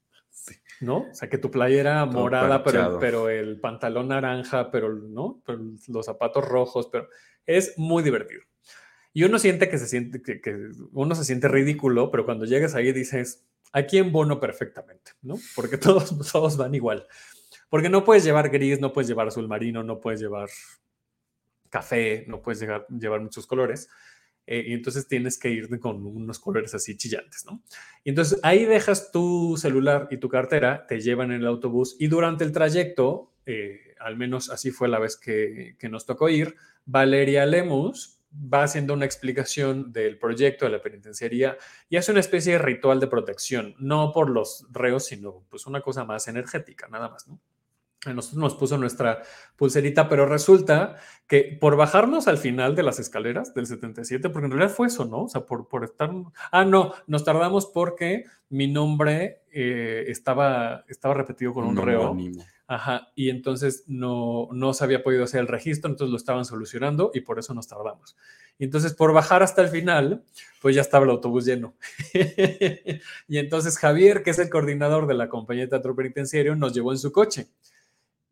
¿No? 0.80 1.09
O 1.11 1.14
sea, 1.14 1.30
que 1.30 1.39
tu 1.39 1.51
playera 1.51 2.05
Todo 2.05 2.20
morada, 2.20 2.62
pero, 2.62 2.99
pero 3.01 3.30
el 3.30 3.59
pantalón 3.61 4.09
naranja, 4.09 4.70
pero 4.70 4.93
no, 4.93 5.41
pero 5.47 5.59
los 5.89 6.05
zapatos 6.05 6.47
rojos, 6.47 6.91
pero 6.93 7.09
es 7.47 7.78
muy 7.78 8.03
divertido. 8.03 8.43
Y 9.17 9.25
uno 9.25 9.39
siente 9.39 9.71
que 9.71 9.79
se 9.79 9.87
siente 9.87 10.21
que, 10.21 10.69
uno 10.93 11.14
se 11.14 11.25
siente 11.25 11.49
ridículo, 11.49 12.11
pero 12.11 12.27
cuando 12.27 12.45
llegas 12.45 12.75
ahí 12.75 12.93
dices, 12.93 13.47
aquí 13.73 13.97
embono 13.97 14.39
perfectamente, 14.39 15.12
¿no? 15.23 15.39
Porque 15.55 15.79
todos, 15.79 16.14
todos 16.31 16.59
van 16.59 16.75
igual. 16.75 17.07
Porque 17.71 17.89
no 17.89 18.05
puedes 18.05 18.25
llevar 18.25 18.51
gris, 18.51 18.79
no 18.79 18.93
puedes 18.93 19.09
llevar 19.09 19.29
azul 19.29 19.49
marino, 19.49 19.83
no 19.83 20.01
puedes 20.01 20.21
llevar 20.21 20.51
café, 21.71 22.27
no 22.29 22.43
puedes 22.43 22.61
llevar 22.61 23.23
muchos 23.23 23.47
colores. 23.47 23.89
eh, 24.47 24.62
y 24.67 24.75
entonces 24.75 25.09
tienes 25.09 25.39
que 25.39 25.49
ir 25.49 25.81
con 25.81 26.05
unos 26.05 26.39
colores 26.39 26.75
así 26.75 26.95
chillantes, 26.99 27.47
¿no? 27.47 27.62
Y 28.05 28.11
entonces 28.11 28.39
ahí 28.43 28.67
dejas 28.67 29.12
tu 29.12 29.57
celular 29.57 30.09
y 30.11 30.19
tu 30.19 30.29
cartera, 30.29 30.87
te 30.87 31.01
llevan 31.01 31.33
en 31.33 31.41
el 31.41 31.47
autobús 31.47 31.97
y 31.99 32.09
durante 32.09 32.45
el 32.45 32.53
trayecto, 32.53 33.33
eh, 33.47 33.95
al 33.99 34.19
menos 34.19 34.51
así 34.51 34.73
fue 34.73 34.89
la 34.89 34.99
vez 34.99 35.17
que, 35.17 35.75
que 35.79 35.89
nos 35.89 36.05
tocó 36.05 36.29
ir, 36.29 36.55
Valeria 36.85 37.47
Lemus 37.47 38.16
va 38.33 38.62
haciendo 38.62 38.95
una 38.95 39.05
explicación 39.05 39.93
del 39.93 40.18
proyecto 40.18 40.64
de 40.64 40.72
la 40.72 40.83
penitenciaría 40.83 41.57
y 41.89 41.97
hace 41.97 42.11
una 42.11 42.20
especie 42.20 42.55
de 42.55 42.59
ritual 42.59 43.01
de 43.01 43.07
protección, 43.07 43.74
no 43.79 44.12
por 44.12 44.31
los 44.31 44.66
reos, 44.70 45.07
sino 45.07 45.45
pues 45.49 45.66
una 45.66 45.81
cosa 45.81 46.05
más 46.05 46.29
energética, 46.29 46.89
nada 46.89 47.09
más, 47.09 47.27
¿no? 47.29 47.41
A 48.05 48.12
nosotros 48.12 48.41
nos 48.41 48.55
puso 48.55 48.79
nuestra 48.79 49.22
pulserita, 49.57 50.09
pero 50.09 50.27
resulta 50.27 50.97
que 51.27 51.59
por 51.61 51.77
bajarnos 51.77 52.29
al 52.29 52.39
final 52.39 52.77
de 52.77 52.85
las 52.85 53.01
escaleras 53.01 53.53
del 53.53 53.66
77, 53.66 54.31
porque 54.31 54.47
en 54.47 54.53
realidad 54.53 54.72
fue 54.74 54.87
eso, 54.87 55.07
¿no? 55.07 55.24
O 55.24 55.29
sea, 55.29 55.45
por, 55.45 55.66
por 55.66 55.83
estar... 55.83 56.12
Ah, 56.53 56.64
no, 56.64 56.93
nos 57.09 57.24
tardamos 57.24 57.66
porque 57.66 58.24
mi 58.49 58.68
nombre 58.68 59.43
eh, 59.53 60.05
estaba, 60.09 60.85
estaba 60.87 61.14
repetido 61.14 61.53
con 61.53 61.64
un, 61.64 61.79
Un 61.79 61.85
reo. 61.85 62.16
Ajá, 62.69 63.12
y 63.14 63.31
entonces 63.31 63.85
no, 63.87 64.49
no 64.53 64.75
se 64.75 64.83
había 64.83 65.05
podido 65.05 65.23
hacer 65.23 65.41
el 65.41 65.47
registro, 65.47 65.89
entonces 65.89 66.11
lo 66.11 66.17
estaban 66.17 66.45
solucionando 66.45 67.12
y 67.14 67.21
por 67.21 67.39
eso 67.39 67.55
nos 67.55 67.69
tardamos. 67.69 68.17
Y 68.59 68.64
entonces 68.64 68.93
por 68.95 69.12
bajar 69.12 69.43
hasta 69.43 69.62
el 69.62 69.69
final, 69.69 70.25
pues 70.61 70.75
ya 70.75 70.83
estaba 70.83 71.05
el 71.05 71.11
autobús 71.11 71.45
lleno. 71.45 71.75
y 73.29 73.39
entonces 73.39 73.79
Javier, 73.79 74.25
que 74.25 74.31
es 74.31 74.39
el 74.41 74.51
coordinador 74.51 75.07
de 75.07 75.14
la 75.14 75.29
compañía 75.29 75.64
de 75.64 75.71
teatro 75.71 75.95
penitenciario, 75.95 76.57
nos 76.57 76.75
llevó 76.75 76.91
en 76.91 76.99
su 76.99 77.12
coche. 77.12 77.47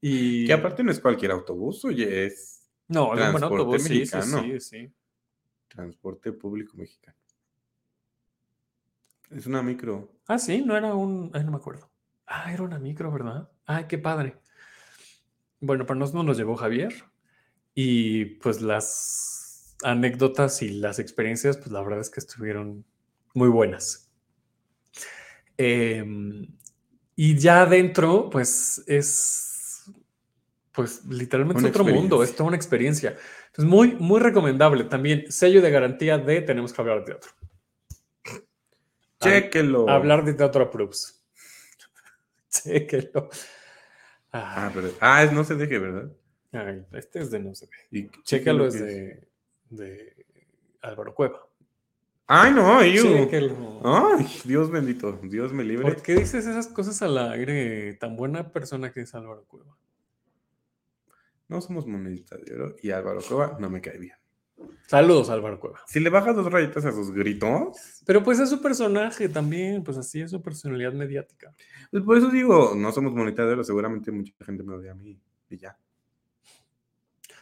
Y 0.01 0.47
Que 0.47 0.53
aparte 0.53 0.83
no 0.83 0.91
es 0.91 0.99
cualquier 0.99 1.31
autobús, 1.31 1.85
oye, 1.85 2.27
es 2.27 2.55
no, 2.89 3.15
es 3.15 3.25
un 3.25 3.33
buen 3.33 3.45
autobús, 3.45 3.83
sí, 3.83 3.89
sí, 3.89 3.95
mexicano. 3.95 4.43
sí, 4.43 4.61
sí. 4.61 4.93
transporte 5.69 6.33
público 6.33 6.77
mexicano. 6.77 7.17
Es 9.31 9.47
una 9.47 9.63
micro. 9.63 10.11
Ah, 10.27 10.39
sí, 10.39 10.63
no 10.63 10.77
era 10.77 10.95
un, 10.95 11.31
ay, 11.33 11.45
no 11.45 11.53
me 11.53 11.57
acuerdo. 11.57 11.91
Ah, 12.27 12.53
era 12.53 12.63
una 12.63 12.79
micro, 12.79 13.11
¿verdad? 13.13 13.51
Ay, 13.67 13.85
qué 13.89 13.99
padre. 13.99 14.37
Bueno, 15.61 15.87
para 15.87 15.99
nosotros 15.99 16.25
nos 16.25 16.37
llevó 16.37 16.57
Javier 16.57 16.93
y 17.75 18.25
pues 18.37 18.61
las 18.61 19.77
anécdotas 19.83 20.63
y 20.63 20.71
las 20.71 20.99
experiencias, 20.99 21.57
pues 21.57 21.71
la 21.71 21.83
verdad 21.83 22.01
es 22.01 22.11
que 22.11 22.21
estuvieron 22.21 22.85
muy 23.35 23.49
buenas. 23.49 24.11
Em, 25.57 26.47
y 27.17 27.39
ya 27.39 27.63
adentro, 27.63 28.29
pues 28.31 28.83
es, 28.87 29.85
pues 30.73 31.05
literalmente 31.07 31.61
Una 31.61 31.69
es 31.69 31.77
otro 31.77 31.85
mundo, 31.85 32.23
es 32.23 32.35
toda 32.35 32.49
una 32.49 32.57
experiencia. 32.57 33.17
Entonces, 33.47 33.71
muy, 33.71 33.95
muy 33.97 34.21
recomendable. 34.21 34.85
También 34.85 35.31
sello 35.31 35.63
de 35.63 35.71
garantía 35.71 36.19
de 36.19 36.43
tenemos 36.43 36.73
que 36.73 36.81
hablar 36.83 37.01
de 37.01 37.05
teatro. 37.05 37.31
Chéquelo. 39.21 39.89
Hablar 39.89 40.25
de 40.25 40.35
teatro 40.35 40.65
approves. 40.65 41.24
Chéquelo. 42.63 43.29
Ah, 44.33 44.67
Ah, 44.67 44.71
pero. 44.75 44.91
Ah, 45.01 45.23
es 45.23 45.33
no 45.33 45.45
se 45.45 45.55
deje, 45.55 45.79
¿verdad? 45.79 46.11
Ay, 46.53 46.85
este 46.93 47.21
es 47.21 47.31
de 47.31 47.39
no 47.41 47.55
se 47.55 47.67
ve. 47.91 48.11
Chécalo, 48.23 48.67
es 48.67 48.75
de, 48.75 49.29
de 49.71 50.27
Álvaro 50.83 51.15
Cueva. 51.15 51.47
Ay, 52.27 52.53
no, 52.53 52.83
yo. 52.85 53.03
Ay, 53.85 54.27
Dios 54.45 54.71
bendito, 54.71 55.21
Dios 55.23 55.53
me 55.53 55.63
libre. 55.63 55.85
¿Por 55.85 56.03
qué 56.03 56.15
dices 56.15 56.47
esas 56.47 56.69
cosas 56.69 57.01
al 57.03 57.19
aire? 57.19 57.95
Tan 57.95 58.17
buena 58.17 58.51
persona 58.51 58.91
que 58.91 59.03
es 59.03 59.15
Álvaro 59.15 59.45
Cueva. 59.45 59.77
No 61.49 61.61
somos 61.61 61.87
moneditas 61.87 62.43
de 62.45 62.55
oro 62.55 62.77
y 62.83 62.91
Álvaro 62.91 63.21
Cueva 63.21 63.57
no 63.61 63.69
me 63.69 63.81
cae 63.81 63.99
bien. 63.99 64.17
Saludos, 64.87 65.31
Álvaro 65.31 65.59
Cueva. 65.59 65.81
Si 65.87 66.01
le 66.01 66.11
bajas 66.11 66.37
dos 66.37 66.51
rayitas 66.51 66.85
a 66.85 66.93
sus 66.93 67.11
gritos. 67.11 68.03
Pero 68.07 68.23
pues 68.23 68.39
es 68.39 68.51
su 68.51 68.61
personaje 68.61 69.29
también, 69.29 69.83
pues 69.83 69.97
así 69.97 70.21
es 70.21 70.31
su 70.31 70.43
personalidad 70.43 70.93
mediática. 70.93 71.55
Pues 71.91 72.03
por 72.03 72.19
eso 72.19 72.29
digo, 72.31 72.75
no 72.77 72.93
somos 72.93 73.13
oro, 73.13 73.65
seguramente 73.65 74.13
mucha 74.13 74.33
gente 74.45 74.63
me 74.63 74.75
odia 74.75 74.93
a 74.93 74.95
mí 74.95 75.19
y 75.49 75.57
ya. 75.57 75.79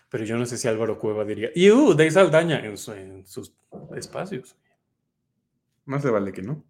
Pero 0.08 0.24
yo 0.24 0.36
no 0.36 0.44
sé 0.44 0.58
si 0.58 0.68
Álvaro 0.68 0.98
Cueva 0.98 1.24
diría, 1.24 1.50
¡Iu! 1.54 1.94
De 1.94 2.10
Saldaña 2.10 2.60
en, 2.60 2.76
en 2.98 3.26
sus 3.26 3.54
espacios. 3.96 4.56
Más 5.86 6.02
se 6.02 6.10
vale 6.10 6.32
que 6.32 6.42
no. 6.42 6.64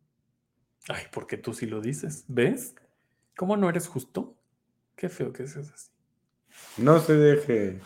Ay, 0.89 1.05
porque 1.13 1.37
tú 1.37 1.53
sí 1.53 1.67
lo 1.67 1.81
dices. 1.81 2.25
¿Ves? 2.29 2.75
¿Cómo 3.37 3.57
no 3.57 3.69
eres 3.69 3.89
justo? 3.89 4.37
Qué 4.97 5.09
feo 5.09 5.33
que 5.33 5.47
seas 5.47 5.71
así. 5.73 5.91
No 6.77 7.01
se 7.01 7.15
deje. 7.15 7.81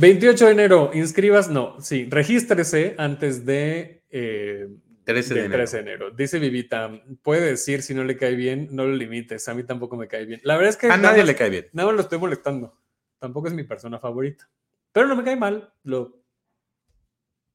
28 0.00 0.46
de 0.46 0.52
enero, 0.52 0.90
inscribas, 0.94 1.50
no, 1.50 1.78
sí, 1.80 2.08
regístrese 2.08 2.94
antes 2.96 3.44
de, 3.44 4.02
13, 4.08 4.10
eh, 4.10 4.68
de, 5.04 5.40
enero. 5.44 5.52
13 5.52 5.76
de 5.76 5.82
enero. 5.82 6.10
Dice 6.10 6.38
Vivita, 6.38 6.90
puede 7.22 7.42
decir 7.50 7.82
si 7.82 7.92
no 7.92 8.02
le 8.04 8.16
cae 8.16 8.34
bien, 8.34 8.68
no 8.70 8.86
lo 8.86 8.94
limites, 8.94 9.46
a 9.48 9.54
mí 9.54 9.62
tampoco 9.62 9.96
me 9.96 10.08
cae 10.08 10.24
bien. 10.24 10.40
La 10.42 10.56
verdad 10.56 10.70
es 10.70 10.76
que... 10.76 10.90
A 10.90 10.96
nadie 10.96 11.22
le 11.22 11.36
cae 11.36 11.50
bien. 11.50 11.66
Nada 11.72 11.88
más 11.88 11.96
lo 11.96 12.02
estoy 12.02 12.18
molestando. 12.18 12.78
Tampoco 13.18 13.48
es 13.48 13.54
mi 13.54 13.64
persona 13.64 13.98
favorita. 13.98 14.48
Pero 14.92 15.06
no 15.06 15.16
me 15.16 15.22
cae 15.22 15.36
mal, 15.36 15.72
lo 15.84 16.22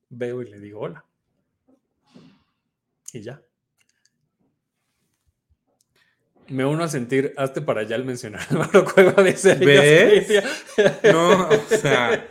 veo 0.09 0.43
y 0.43 0.49
le 0.49 0.59
digo 0.59 0.81
hola. 0.81 1.03
Y 3.11 3.21
ya. 3.21 3.41
Me 6.47 6.63
uno 6.63 6.83
a 6.83 6.87
sentir, 6.87 7.33
hazte 7.37 7.61
para 7.61 7.81
allá 7.81 7.95
al 7.95 8.05
mencionar 8.05 8.41
Álvaro 8.51 8.85
Cueva 8.93 9.23
de. 9.23 10.43
No, 11.11 11.49
o 11.49 11.67
sea, 11.69 12.27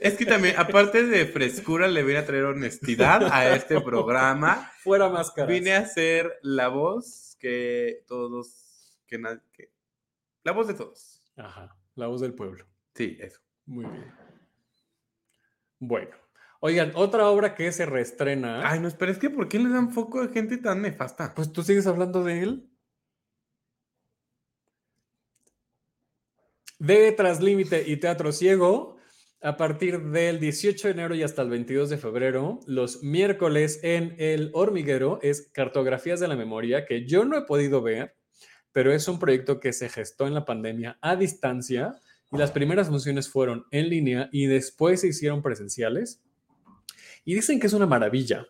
es 0.00 0.14
que 0.14 0.26
también, 0.26 0.56
aparte 0.58 1.04
de 1.04 1.26
frescura, 1.26 1.86
le 1.86 2.02
voy 2.02 2.16
a 2.16 2.26
traer 2.26 2.44
honestidad 2.44 3.28
a 3.32 3.54
este 3.54 3.80
programa. 3.80 4.72
Fuera 4.82 5.08
máscara. 5.08 5.46
Vine 5.46 5.74
a 5.74 5.86
ser 5.86 6.38
la 6.42 6.68
voz 6.68 7.36
que 7.38 8.02
todos, 8.08 8.98
que 9.06 9.18
la 9.18 10.52
voz 10.52 10.66
de 10.66 10.74
todos. 10.74 11.22
Ajá, 11.36 11.76
la 11.94 12.06
voz 12.08 12.20
del 12.20 12.34
pueblo. 12.34 12.66
Sí, 12.94 13.16
eso. 13.20 13.40
Muy 13.66 13.86
bien. 13.86 14.12
Bueno, 15.78 16.16
oigan, 16.60 16.92
otra 16.94 17.28
obra 17.28 17.54
que 17.54 17.70
se 17.72 17.86
reestrena. 17.86 18.68
Ay, 18.68 18.80
no, 18.80 18.88
pero 18.98 19.12
es 19.12 19.18
que 19.18 19.30
¿por 19.30 19.48
qué 19.48 19.58
le 19.58 19.68
dan 19.68 19.90
foco 19.90 20.20
a 20.20 20.28
gente 20.28 20.58
tan 20.58 20.82
nefasta? 20.82 21.34
Pues 21.34 21.52
tú 21.52 21.62
sigues 21.62 21.86
hablando 21.86 22.24
de 22.24 22.42
él. 22.42 22.70
De 26.78 27.12
Traslímite 27.12 27.84
y 27.86 27.96
Teatro 27.98 28.32
Ciego, 28.32 28.96
a 29.40 29.56
partir 29.56 30.00
del 30.10 30.40
18 30.40 30.88
de 30.88 30.94
enero 30.94 31.14
y 31.14 31.22
hasta 31.22 31.42
el 31.42 31.50
22 31.50 31.90
de 31.90 31.98
febrero, 31.98 32.60
los 32.66 33.02
miércoles 33.02 33.78
en 33.82 34.16
El 34.18 34.50
Hormiguero 34.54 35.18
es 35.22 35.50
Cartografías 35.52 36.18
de 36.18 36.28
la 36.28 36.34
Memoria, 36.36 36.84
que 36.84 37.06
yo 37.06 37.24
no 37.24 37.36
he 37.36 37.42
podido 37.42 37.80
ver, 37.80 38.16
pero 38.72 38.92
es 38.92 39.06
un 39.06 39.18
proyecto 39.18 39.60
que 39.60 39.72
se 39.72 39.88
gestó 39.88 40.26
en 40.26 40.34
la 40.34 40.44
pandemia 40.44 40.98
a 41.00 41.14
distancia 41.14 41.94
y 42.32 42.38
las 42.38 42.50
primeras 42.50 42.88
funciones 42.88 43.28
fueron 43.28 43.66
en 43.70 43.88
línea 43.88 44.28
y 44.32 44.46
después 44.46 45.02
se 45.02 45.08
hicieron 45.08 45.42
presenciales. 45.42 46.22
Y 47.24 47.34
dicen 47.34 47.60
que 47.60 47.68
es 47.68 47.72
una 47.72 47.86
maravilla. 47.86 48.46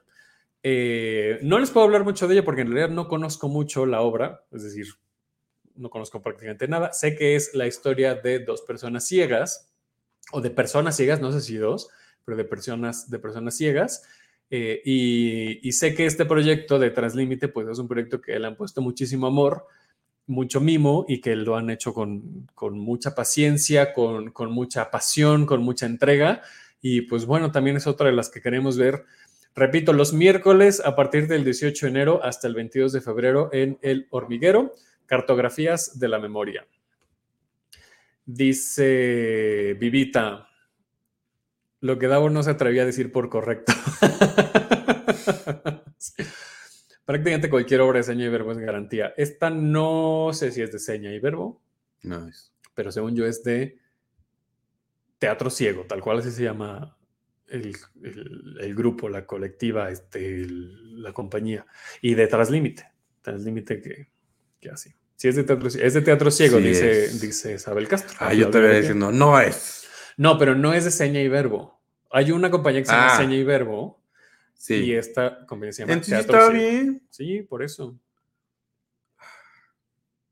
Eh, 0.63 1.39
no 1.43 1.59
les 1.59 1.71
puedo 1.71 1.85
hablar 1.85 2.05
mucho 2.05 2.27
de 2.27 2.35
ella 2.35 2.45
porque 2.45 2.63
en 2.63 2.69
realidad 2.69 2.95
no 2.95 3.07
conozco 3.07 3.49
mucho 3.49 3.85
la 3.85 4.01
obra, 4.01 4.45
es 4.51 4.63
decir, 4.63 4.87
no 5.75 5.91
conozco 5.91 6.23
prácticamente 6.23 6.69
nada. 6.69 6.93
Sé 6.93 7.17
que 7.17 7.37
es 7.37 7.55
la 7.55 7.67
historia 7.67 8.15
de 8.15 8.41
dos 8.41 8.63
personas 8.63 9.07
ciegas, 9.07 9.71
o 10.33 10.41
de 10.41 10.51
personas 10.51 10.97
ciegas, 10.97 11.21
no 11.21 11.33
sé 11.33 11.41
si 11.41 11.57
dos, 11.57 11.89
pero 12.25 12.37
de 12.37 12.45
personas, 12.45 13.11
de 13.11 13.19
personas 13.19 13.57
ciegas. 13.57 14.03
Eh, 14.51 14.83
y, 14.85 15.73
sé 15.73 15.95
que 15.95 16.07
este 16.07 16.25
proyecto 16.25 16.79
de 16.79 16.91
Translímite, 16.91 17.49
pues 17.49 17.69
es 17.69 17.79
un 17.79 17.89
proyecto 17.89 18.21
que 18.21 18.39
le 18.39 18.47
han 18.47 18.57
puesto 18.57 18.81
muchísimo 18.81 19.27
amor, 19.27 19.67
mucho 20.27 20.61
mimo 20.61 21.05
y 21.09 21.21
que 21.21 21.37
lo 21.37 21.57
han 21.57 21.71
hecho 21.71 21.93
con, 21.93 22.47
mucha 22.73 23.15
paciencia, 23.15 23.93
con, 23.93 24.31
con, 24.31 24.51
mucha 24.53 24.91
pasión, 24.91 25.47
con 25.47 25.63
mucha 25.63 25.87
entrega. 25.87 26.43
Y 26.81 27.03
pues 27.03 27.27
bueno, 27.27 27.51
también 27.51 27.77
es 27.77 27.87
otra 27.87 28.07
de 28.07 28.13
las 28.13 28.31
que 28.31 28.41
queremos 28.41 28.77
ver. 28.77 29.05
Repito, 29.55 29.93
los 29.93 30.13
miércoles 30.13 30.83
a 30.85 30.97
partir 30.97 31.29
del 31.29 31.45
18 31.45 31.87
de 31.87 31.91
enero 31.91 32.21
hasta 32.25 32.49
el 32.49 32.55
22 32.55 32.93
de 32.93 33.01
febrero 33.01 33.51
en 33.53 33.79
El 33.83 34.07
Hormiguero. 34.11 34.73
Cartografías 35.07 35.99
de 35.99 36.09
la 36.09 36.19
memoria. 36.19 36.67
Dice 38.27 39.77
Vivita, 39.79 40.49
lo 41.81 41.99
que 41.99 42.07
Davo 42.07 42.31
no 42.31 42.43
se 42.43 42.51
atrevía 42.51 42.83
a 42.83 42.87
decir 42.87 43.13
por 43.13 43.29
correcto. 43.29 43.75
Prácticamente 47.05 47.51
cualquier 47.51 47.83
obra 47.83 47.99
de 47.99 48.05
seña 48.05 48.25
y 48.25 48.31
verbo 48.31 48.53
es 48.53 48.59
garantía. 48.59 49.13
Esta 49.19 49.51
no 49.51 50.31
sé 50.33 50.51
si 50.51 50.63
es 50.63 50.73
de 50.73 50.79
seña 50.79 51.13
y 51.13 51.19
verbo. 51.19 51.61
No 52.03 52.27
es. 52.27 52.55
Pero 52.75 52.91
según 52.91 53.15
yo 53.15 53.27
es 53.27 53.45
de 53.45 53.79
teatro 55.19 55.51
ciego, 55.51 55.85
tal 55.85 56.01
cual 56.01 56.21
así 56.21 56.31
se 56.31 56.45
llama 56.45 56.97
el, 57.49 57.77
grupo, 58.75 59.11
la 59.11 59.27
colectiva, 59.27 59.91
este, 59.91 60.47
la 60.49 61.13
compañía. 61.13 61.67
Y 62.01 62.15
de 62.15 62.27
Translímite. 62.27 62.91
Translímite 63.21 63.83
que 63.83 64.14
así. 64.73 64.93
Si 65.17 65.29
es 65.29 65.37
de 65.37 65.45
teatro, 65.45 65.69
es 65.69 65.95
de 65.95 66.01
teatro 66.03 66.31
ciego, 66.31 66.59
dice, 66.59 67.09
dice 67.19 67.55
Isabel 67.55 67.89
Castro. 67.89 68.17
Ah, 68.21 68.35
yo 68.35 68.51
te 68.51 68.61
voy 68.61 68.77
diciendo, 68.77 69.13
no 69.13 69.39
es. 69.41 69.87
No, 70.17 70.39
pero 70.39 70.55
no 70.55 70.75
es 70.75 70.85
de 70.85 70.91
seña 70.91 71.21
y 71.21 71.29
verbo. 71.29 71.75
Hay 72.15 72.31
una 72.31 72.49
compañía 72.49 72.81
que 72.81 72.87
se 72.87 72.93
llama 72.93 73.13
ah. 73.13 73.17
Seña 73.17 73.35
y 73.35 73.43
Verbo. 73.43 74.01
Sí. 74.55 74.75
Y 74.75 74.95
esta 74.95 75.45
compañía 75.47 75.73
se 75.73 75.83
llama 75.83 75.95
Entonces 75.95 76.27
Teatro 76.27 76.43
está 76.43 76.53
bien. 76.53 77.03
Sí, 77.11 77.43
por 77.43 77.61
eso. 77.61 77.99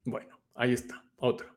Bueno, 0.04 0.40
ahí 0.54 0.74
está. 0.74 1.04
Otro. 1.16 1.48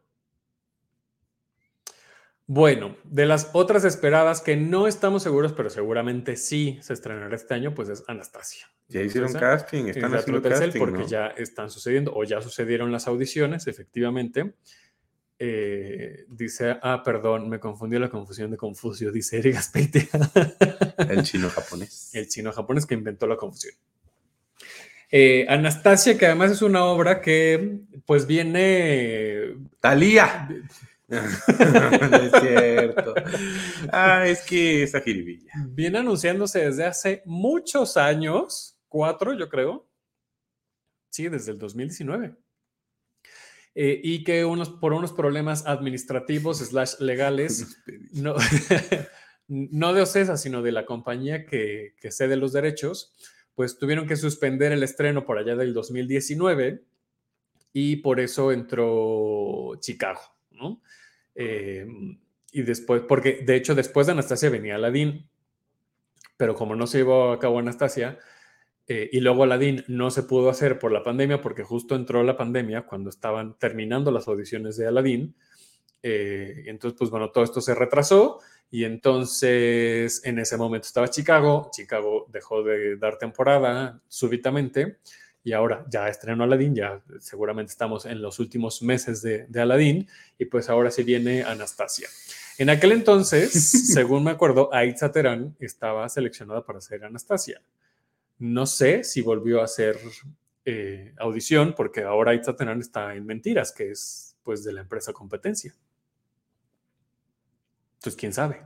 Bueno, 2.47 2.97
de 3.03 3.27
las 3.27 3.51
otras 3.53 3.85
esperadas 3.85 4.41
que 4.41 4.55
no 4.55 4.87
estamos 4.87 5.21
seguros, 5.21 5.53
pero 5.53 5.69
seguramente 5.69 6.37
sí 6.37 6.79
se 6.81 6.93
estrenará 6.93 7.35
este 7.35 7.53
año, 7.53 7.75
pues 7.75 7.89
es 7.89 8.03
Anastasia. 8.07 8.65
Ya 8.87 9.01
hicieron 9.01 9.33
casting, 9.33 9.85
están 9.85 10.13
haciendo 10.13 10.41
casting, 10.41 10.79
porque 10.79 11.07
ya 11.07 11.27
están 11.27 11.69
sucediendo 11.71 12.13
o 12.13 12.23
ya 12.23 12.41
sucedieron 12.41 12.91
las 12.91 13.07
audiciones, 13.07 13.67
efectivamente. 13.67 14.53
Eh, 15.37 16.25
dice, 16.29 16.77
ah, 16.81 17.01
perdón, 17.03 17.49
me 17.49 17.59
confundió 17.59 17.99
la 17.99 18.09
confusión 18.09 18.51
de 18.51 18.57
Confucio, 18.57 19.11
dice 19.11 19.39
Eric 19.39 19.57
Aspeitia. 19.57 20.07
El 21.09 21.23
chino 21.23 21.49
japonés. 21.49 22.11
El 22.13 22.27
chino 22.27 22.51
japonés 22.51 22.85
que 22.85 22.93
inventó 22.93 23.27
la 23.27 23.35
confusión. 23.35 23.73
Eh, 25.11 25.45
Anastasia, 25.49 26.17
que 26.17 26.25
además 26.25 26.51
es 26.51 26.61
una 26.61 26.85
obra 26.85 27.21
que 27.21 27.79
pues 28.05 28.25
viene... 28.27 29.57
Talía. 29.79 30.47
no 31.07 32.17
es 32.17 32.31
cierto. 32.41 33.13
Ah, 33.91 34.25
es 34.25 34.41
que 34.41 34.83
esa 34.83 35.01
jiribilla. 35.01 35.51
Viene 35.67 35.99
anunciándose 35.99 36.65
desde 36.65 36.85
hace 36.85 37.21
muchos 37.25 37.97
años, 37.97 38.74
cuatro 38.95 39.33
yo 39.33 39.49
creo. 39.49 39.85
Sí, 41.09 41.27
desde 41.27 41.51
el 41.51 41.59
2019. 41.59 42.33
Eh, 43.75 43.99
y 44.01 44.23
que 44.23 44.45
unos, 44.45 44.69
por 44.69 44.93
unos 44.93 45.11
problemas 45.11 45.67
administrativos 45.67 46.59
slash 46.59 46.99
legales, 46.99 47.83
no, 48.13 48.35
no 49.49 49.93
de 49.93 50.01
OCESA, 50.01 50.37
sino 50.37 50.61
de 50.61 50.71
la 50.71 50.85
compañía 50.85 51.45
que, 51.45 51.95
que 51.99 52.09
cede 52.09 52.37
los 52.37 52.53
derechos, 52.53 53.13
pues 53.53 53.77
tuvieron 53.77 54.07
que 54.07 54.15
suspender 54.15 54.71
el 54.71 54.81
estreno 54.81 55.25
por 55.25 55.39
allá 55.39 55.57
del 55.57 55.73
2019 55.73 56.85
y 57.73 57.97
por 57.97 58.21
eso 58.21 58.53
entró 58.53 59.73
Chicago, 59.81 60.21
¿no? 60.51 60.81
Eh, 61.35 61.85
y 62.53 62.61
después, 62.61 63.01
porque 63.09 63.43
de 63.45 63.57
hecho 63.57 63.75
después 63.75 64.07
de 64.07 64.13
Anastasia 64.13 64.49
venía 64.49 64.75
Aladdin, 64.75 65.29
pero 66.37 66.55
como 66.55 66.77
no 66.77 66.87
se 66.87 66.99
llevó 66.99 67.33
a 67.33 67.39
cabo 67.39 67.59
Anastasia, 67.59 68.19
eh, 68.87 69.09
y 69.11 69.19
luego 69.19 69.43
Aladdin 69.43 69.83
no 69.87 70.11
se 70.11 70.23
pudo 70.23 70.49
hacer 70.49 70.77
por 70.77 70.91
la 70.91 71.03
pandemia, 71.03 71.41
porque 71.41 71.63
justo 71.63 71.95
entró 71.95 72.23
la 72.23 72.37
pandemia 72.37 72.83
cuando 72.83 73.09
estaban 73.09 73.57
terminando 73.57 74.11
las 74.11 74.27
audiciones 74.27 74.77
de 74.77 74.87
Aladdin. 74.87 75.35
Eh, 76.03 76.65
entonces, 76.67 76.97
pues 76.97 77.09
bueno, 77.09 77.31
todo 77.31 77.43
esto 77.43 77.61
se 77.61 77.73
retrasó 77.73 78.39
y 78.69 78.83
entonces 78.83 80.21
en 80.23 80.37
ese 80.37 80.57
momento 80.57 80.85
estaba 80.85 81.09
Chicago. 81.09 81.69
Chicago 81.71 82.27
dejó 82.31 82.61
de 82.61 82.97
dar 82.97 83.17
temporada 83.17 84.01
súbitamente 84.07 84.99
y 85.43 85.53
ahora 85.53 85.83
ya 85.89 86.07
estrenó 86.07 86.43
Aladdin, 86.43 86.75
ya 86.75 87.01
seguramente 87.19 87.71
estamos 87.71 88.05
en 88.05 88.21
los 88.21 88.39
últimos 88.39 88.83
meses 88.83 89.21
de, 89.23 89.45
de 89.47 89.61
Aladdin 89.61 90.07
y 90.37 90.45
pues 90.45 90.69
ahora 90.69 90.91
sí 90.91 91.03
viene 91.03 91.43
Anastasia. 91.43 92.07
En 92.59 92.69
aquel 92.69 92.91
entonces, 92.91 93.51
según 93.93 94.23
me 94.23 94.31
acuerdo, 94.31 94.71
Aitza 94.71 95.11
Terán 95.11 95.55
estaba 95.59 96.07
seleccionada 96.07 96.63
para 96.63 96.81
ser 96.81 97.03
Anastasia. 97.03 97.61
No 98.37 98.65
sé 98.65 99.03
si 99.03 99.21
volvió 99.21 99.61
a 99.61 99.65
hacer 99.65 99.97
eh, 100.65 101.13
audición, 101.17 101.73
porque 101.75 102.03
ahora 102.03 102.31
Aitza 102.31 102.55
Terán 102.55 102.81
está 102.81 103.15
en 103.15 103.25
Mentiras, 103.25 103.71
que 103.71 103.91
es 103.91 104.37
pues 104.43 104.63
de 104.63 104.73
la 104.73 104.81
empresa 104.81 105.13
competencia. 105.13 105.73
Entonces, 107.95 108.19
¿quién 108.19 108.33
sabe? 108.33 108.61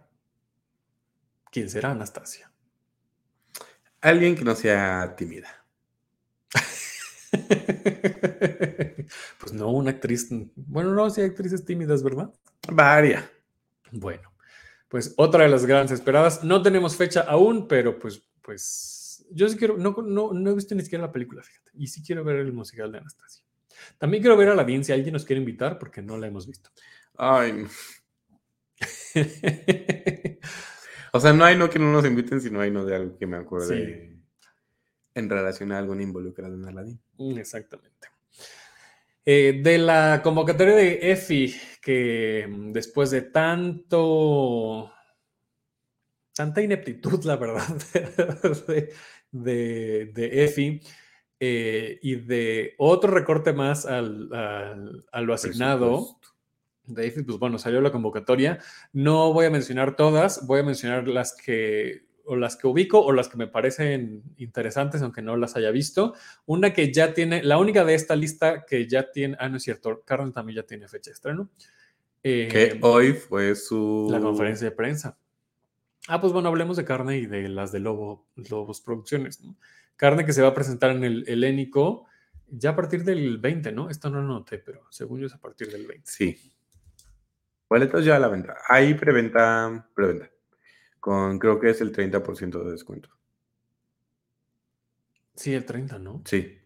¿Quién 1.52 1.70
será 1.70 1.92
Anastasia? 1.92 2.52
Alguien 4.02 4.36
que 4.36 4.44
no 4.44 4.56
sea 4.56 5.16
tímida. 5.18 5.66
pues 9.40 9.54
no, 9.54 9.72
una 9.72 9.92
actriz. 9.92 10.28
Bueno, 10.56 10.94
no, 10.94 11.10
sí 11.10 11.22
hay 11.22 11.28
actrices 11.28 11.66
tímidas, 11.66 12.04
¿verdad? 12.04 12.34
Varia. 12.72 13.30
Bueno, 13.92 14.32
pues 14.88 15.14
otra 15.18 15.44
de 15.44 15.50
las 15.50 15.66
grandes 15.66 16.00
esperadas. 16.00 16.44
No 16.44 16.62
tenemos 16.62 16.96
fecha 16.96 17.22
aún, 17.22 17.68
pero 17.68 18.00
pues, 18.00 18.22
pues 18.42 18.99
yo 19.32 19.50
sí 19.50 19.58
quiero, 19.58 19.78
no, 19.78 19.96
no, 20.02 20.50
he 20.50 20.56
visto 20.56 20.76
ni 20.76 20.82
siquiera 20.84 21.06
la 21.06 21.12
película, 21.12 21.42
fíjate. 21.44 21.72
Y 21.74 21.88
sí 21.88 22.04
quiero 22.04 22.24
ver 22.24 22.38
el 22.38 22.54
musical 22.54 22.92
de 22.92 23.00
Anastasia. 23.00 23.44
También 23.98 24.22
quiero 24.22 24.38
ver 24.38 24.50
a 24.50 24.56
la 24.56 24.64
audiencia. 24.64 24.96
¿Alguien 24.96 25.14
nos 25.14 25.26
quiere 25.26 25.40
invitar? 25.40 25.80
Porque 25.80 26.02
no 26.02 26.18
la 26.18 26.28
hemos 26.28 26.48
visto. 26.48 26.70
Ay. 27.18 27.66
o 31.14 31.20
sea, 31.20 31.34
no 31.34 31.44
hay 31.44 31.58
no 31.58 31.70
que 31.70 31.80
no 31.80 31.92
nos 31.92 32.06
inviten, 32.06 32.42
sino 32.42 32.62
hay 32.62 32.72
no 32.72 32.86
de 32.86 32.96
algo 32.96 33.18
que 33.18 33.28
me 33.28 33.38
acuerde 33.38 34.18
en 35.16 35.30
relación 35.30 35.72
a 35.72 35.78
algo 35.78 36.00
involucrado 36.00 36.56
en 36.56 36.66
Aladdin. 36.66 37.00
Mm, 37.18 37.38
exactamente. 37.38 38.08
Eh, 39.26 39.62
de 39.62 39.78
la 39.78 40.22
convocatoria 40.24 40.76
de 40.76 41.12
EFI, 41.12 41.56
que 41.82 42.48
mm, 42.50 42.72
después 42.72 43.12
de 43.12 43.24
tanto, 43.24 44.92
tanta 46.40 46.62
ineptitud, 46.62 47.22
la 47.26 47.36
verdad, 47.36 47.68
de, 49.34 50.14
EFI 50.16 50.80
eh, 51.38 52.00
y 52.02 52.16
de 52.16 52.76
otro 52.78 53.12
recorte 53.12 53.52
más 53.52 53.86
al, 53.86 54.30
a 55.12 55.20
lo 55.20 55.34
asignado 55.34 56.18
de 56.86 57.08
EFI, 57.08 57.24
pues 57.24 57.40
bueno, 57.40 57.58
salió 57.58 57.82
la 57.82 57.92
convocatoria. 57.92 58.60
No 58.94 59.34
voy 59.34 59.48
a 59.48 59.50
mencionar 59.50 59.98
todas, 59.98 60.48
voy 60.48 60.62
a 60.62 60.64
mencionar 60.64 61.10
las 61.10 61.36
que 61.36 62.08
o 62.24 62.38
las 62.38 62.56
que 62.56 62.68
ubico 62.68 63.02
o 63.02 63.12
las 63.12 63.28
que 63.28 63.36
me 63.36 63.48
parecen 63.48 64.24
interesantes, 64.38 65.02
aunque 65.02 65.22
no 65.22 65.36
las 65.36 65.58
haya 65.58 65.72
visto. 65.72 66.14
Una 66.46 66.72
que 66.72 66.94
ya 66.94 67.14
tiene, 67.14 67.44
la 67.44 67.58
única 67.58 67.84
de 67.84 67.96
esta 67.96 68.16
lista 68.16 68.64
que 68.66 68.88
ya 68.88 69.12
tiene, 69.12 69.36
ah, 69.42 69.50
no 69.50 69.58
es 69.58 69.64
cierto, 69.64 70.04
Carmen 70.06 70.32
también 70.32 70.56
ya 70.56 70.64
tiene 70.64 70.88
fecha 70.88 71.10
de 71.10 71.16
estreno. 71.16 71.50
que 72.24 72.48
eh, 72.54 72.80
hoy 72.82 73.12
fue 73.12 73.56
su... 73.56 74.08
La 74.10 74.22
conferencia 74.22 74.70
de 74.70 74.76
prensa. 74.76 75.18
Ah, 76.12 76.20
pues 76.20 76.34
bueno, 76.34 76.50
hablemos 76.50 76.76
de 76.76 76.86
carne 76.86 77.18
y 77.18 77.28
de 77.28 77.48
las 77.50 77.72
de 77.72 77.80
Lobo, 77.80 78.28
Lobos 78.36 78.82
Producciones. 78.82 79.44
Carne 79.96 80.26
que 80.26 80.34
se 80.34 80.42
va 80.42 80.48
a 80.48 80.54
presentar 80.56 80.90
en 80.90 81.04
el 81.04 81.24
Helénico 81.28 82.08
ya 82.48 82.72
a 82.72 82.76
partir 82.76 83.04
del 83.04 83.38
20, 83.38 83.72
¿no? 83.74 83.92
Esto 83.92 84.10
no 84.10 84.20
lo 84.20 84.28
noté, 84.28 84.58
pero 84.58 84.88
según 84.90 85.20
yo 85.20 85.28
es 85.28 85.36
a 85.36 85.40
partir 85.40 85.72
del 85.72 85.86
20. 85.86 86.10
Sí. 86.10 86.52
Boletos 87.70 88.04
ya 88.04 88.16
a 88.16 88.20
la 88.20 88.28
venta. 88.28 88.58
Hay 88.68 88.96
preventa, 88.96 89.88
preventa 89.94 90.32
con 91.00 91.38
creo 91.38 91.60
que 91.60 91.70
es 91.70 91.80
el 91.82 91.92
30% 91.96 92.64
de 92.64 92.72
descuento. 92.72 93.10
Sí, 95.36 95.54
el 95.54 95.64
30, 95.64 96.00
¿no? 96.00 96.24
Sí. 96.26 96.58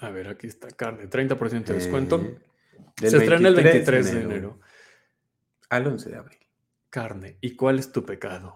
A 0.00 0.10
ver, 0.10 0.28
aquí 0.28 0.48
está 0.48 0.68
carne, 0.68 1.08
30% 1.08 1.64
de 1.64 1.74
descuento. 1.74 2.20
Eh, 2.20 3.08
Se 3.08 3.16
estrena 3.16 3.48
el 3.48 3.54
23 3.54 4.12
de 4.12 4.20
enero. 4.20 4.60
Al 5.70 5.86
11 5.86 6.10
de 6.10 6.16
abril. 6.16 6.41
Carne. 6.92 7.38
¿Y 7.40 7.56
cuál 7.56 7.78
es 7.78 7.90
tu 7.90 8.04
pecado? 8.04 8.54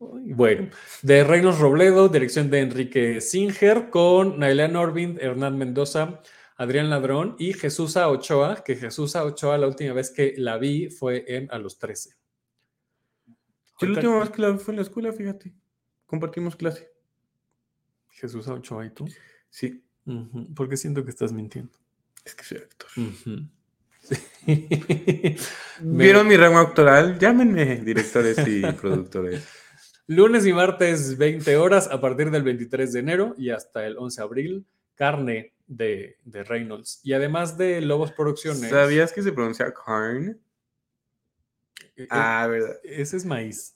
Bueno, 0.00 0.70
de 1.02 1.22
Reinos 1.22 1.58
Robledo, 1.58 2.08
dirección 2.08 2.48
de 2.48 2.60
Enrique 2.60 3.20
Singer, 3.20 3.90
con 3.90 4.38
Nailea 4.38 4.68
Norvind, 4.68 5.20
Hernán 5.20 5.58
Mendoza, 5.58 6.22
Adrián 6.56 6.88
Ladrón 6.88 7.36
y 7.38 7.52
Jesús 7.52 7.96
Ochoa, 7.96 8.64
que 8.64 8.76
Jesús 8.76 9.14
Ochoa 9.16 9.58
la 9.58 9.66
última 9.66 9.92
vez 9.92 10.10
que 10.10 10.34
la 10.38 10.56
vi 10.56 10.88
fue 10.88 11.24
en 11.28 11.50
a 11.50 11.58
los 11.58 11.78
13. 11.78 12.16
Yo 13.80 13.88
la 13.88 13.94
última 13.96 14.20
vez 14.20 14.30
que 14.30 14.40
la 14.40 14.50
vi 14.52 14.58
fue 14.58 14.72
en 14.72 14.76
la 14.76 14.82
escuela, 14.82 15.12
fíjate. 15.12 15.52
Compartimos 16.06 16.56
clase. 16.56 16.90
Jesús 18.08 18.48
Ochoa 18.48 18.86
y 18.86 18.90
tú. 18.90 19.06
Sí. 19.50 19.84
Porque 20.56 20.78
siento 20.78 21.04
que 21.04 21.10
estás 21.10 21.32
mintiendo. 21.32 21.78
Es 22.24 22.34
que 22.34 22.44
soy 22.44 22.58
actor. 22.58 22.88
¿Vieron 25.80 26.26
mi 26.26 26.36
rango 26.36 26.58
actoral? 26.58 27.18
Llámenme, 27.18 27.76
directores 27.76 28.38
y 28.46 28.62
productores. 28.80 29.46
Lunes 30.06 30.46
y 30.46 30.52
martes, 30.52 31.18
20 31.18 31.56
horas, 31.56 31.88
a 31.88 32.00
partir 32.00 32.30
del 32.30 32.42
23 32.42 32.92
de 32.92 33.00
enero 33.00 33.34
y 33.36 33.50
hasta 33.50 33.86
el 33.86 33.98
11 33.98 34.20
de 34.20 34.24
abril. 34.24 34.66
Carne, 34.94 35.52
de, 35.66 36.16
Reynolds. 36.24 37.00
Y 37.04 37.12
además 37.12 37.56
de 37.56 37.80
Lobos 37.80 38.12
Producciones. 38.12 38.70
¿Sabías 38.70 39.12
que 39.12 39.22
se 39.22 39.32
pronuncia 39.32 39.72
Carn? 39.72 40.40
E, 41.94 42.02
e, 42.02 42.08
ah, 42.10 42.46
verdad. 42.50 42.76
Ese 42.82 43.16
es 43.16 43.24
maíz. 43.24 43.74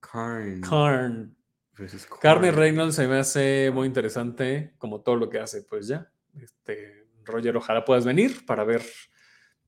Carn. 0.00 0.60
Carn. 0.62 1.36
Pues 1.76 2.06
Carne 2.20 2.52
Reynolds 2.52 2.94
se 2.94 3.08
me 3.08 3.18
hace 3.18 3.70
muy 3.72 3.86
interesante, 3.86 4.74
como 4.78 5.00
todo 5.02 5.16
lo 5.16 5.28
que 5.28 5.40
hace, 5.40 5.62
pues 5.62 5.88
ya. 5.88 6.10
Este, 6.40 7.06
Roger, 7.24 7.56
ojalá 7.56 7.84
puedas 7.84 8.04
venir 8.04 8.46
para 8.46 8.64
ver 8.64 8.82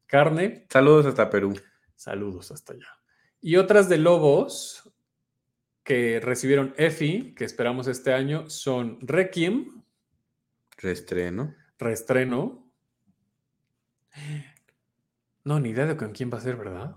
carne. 0.07 0.67
Saludos 0.71 1.07
hasta 1.07 1.31
Perú. 1.31 1.59
Saludos 1.95 2.51
hasta 2.51 2.73
allá. 2.73 2.99
Y 3.41 3.57
otras 3.57 3.89
de 3.89 3.99
Lobos 3.99 4.93
que 5.83 6.21
recibieron 6.21 6.75
EFI, 6.77 7.35
que 7.35 7.45
esperamos 7.45 7.87
este 7.87 8.13
año, 8.13 8.51
son 8.51 8.99
Requiem, 9.01 9.85
Reestreno. 10.77 11.55
Reestreno. 11.79 12.71
No, 15.45 15.61
ni 15.61 15.71
idea 15.71 15.87
de 15.87 15.97
con 15.97 16.13
quién 16.13 16.31
va 16.33 16.39
a 16.39 16.43
ser, 16.43 16.57
¿verdad? 16.57 16.97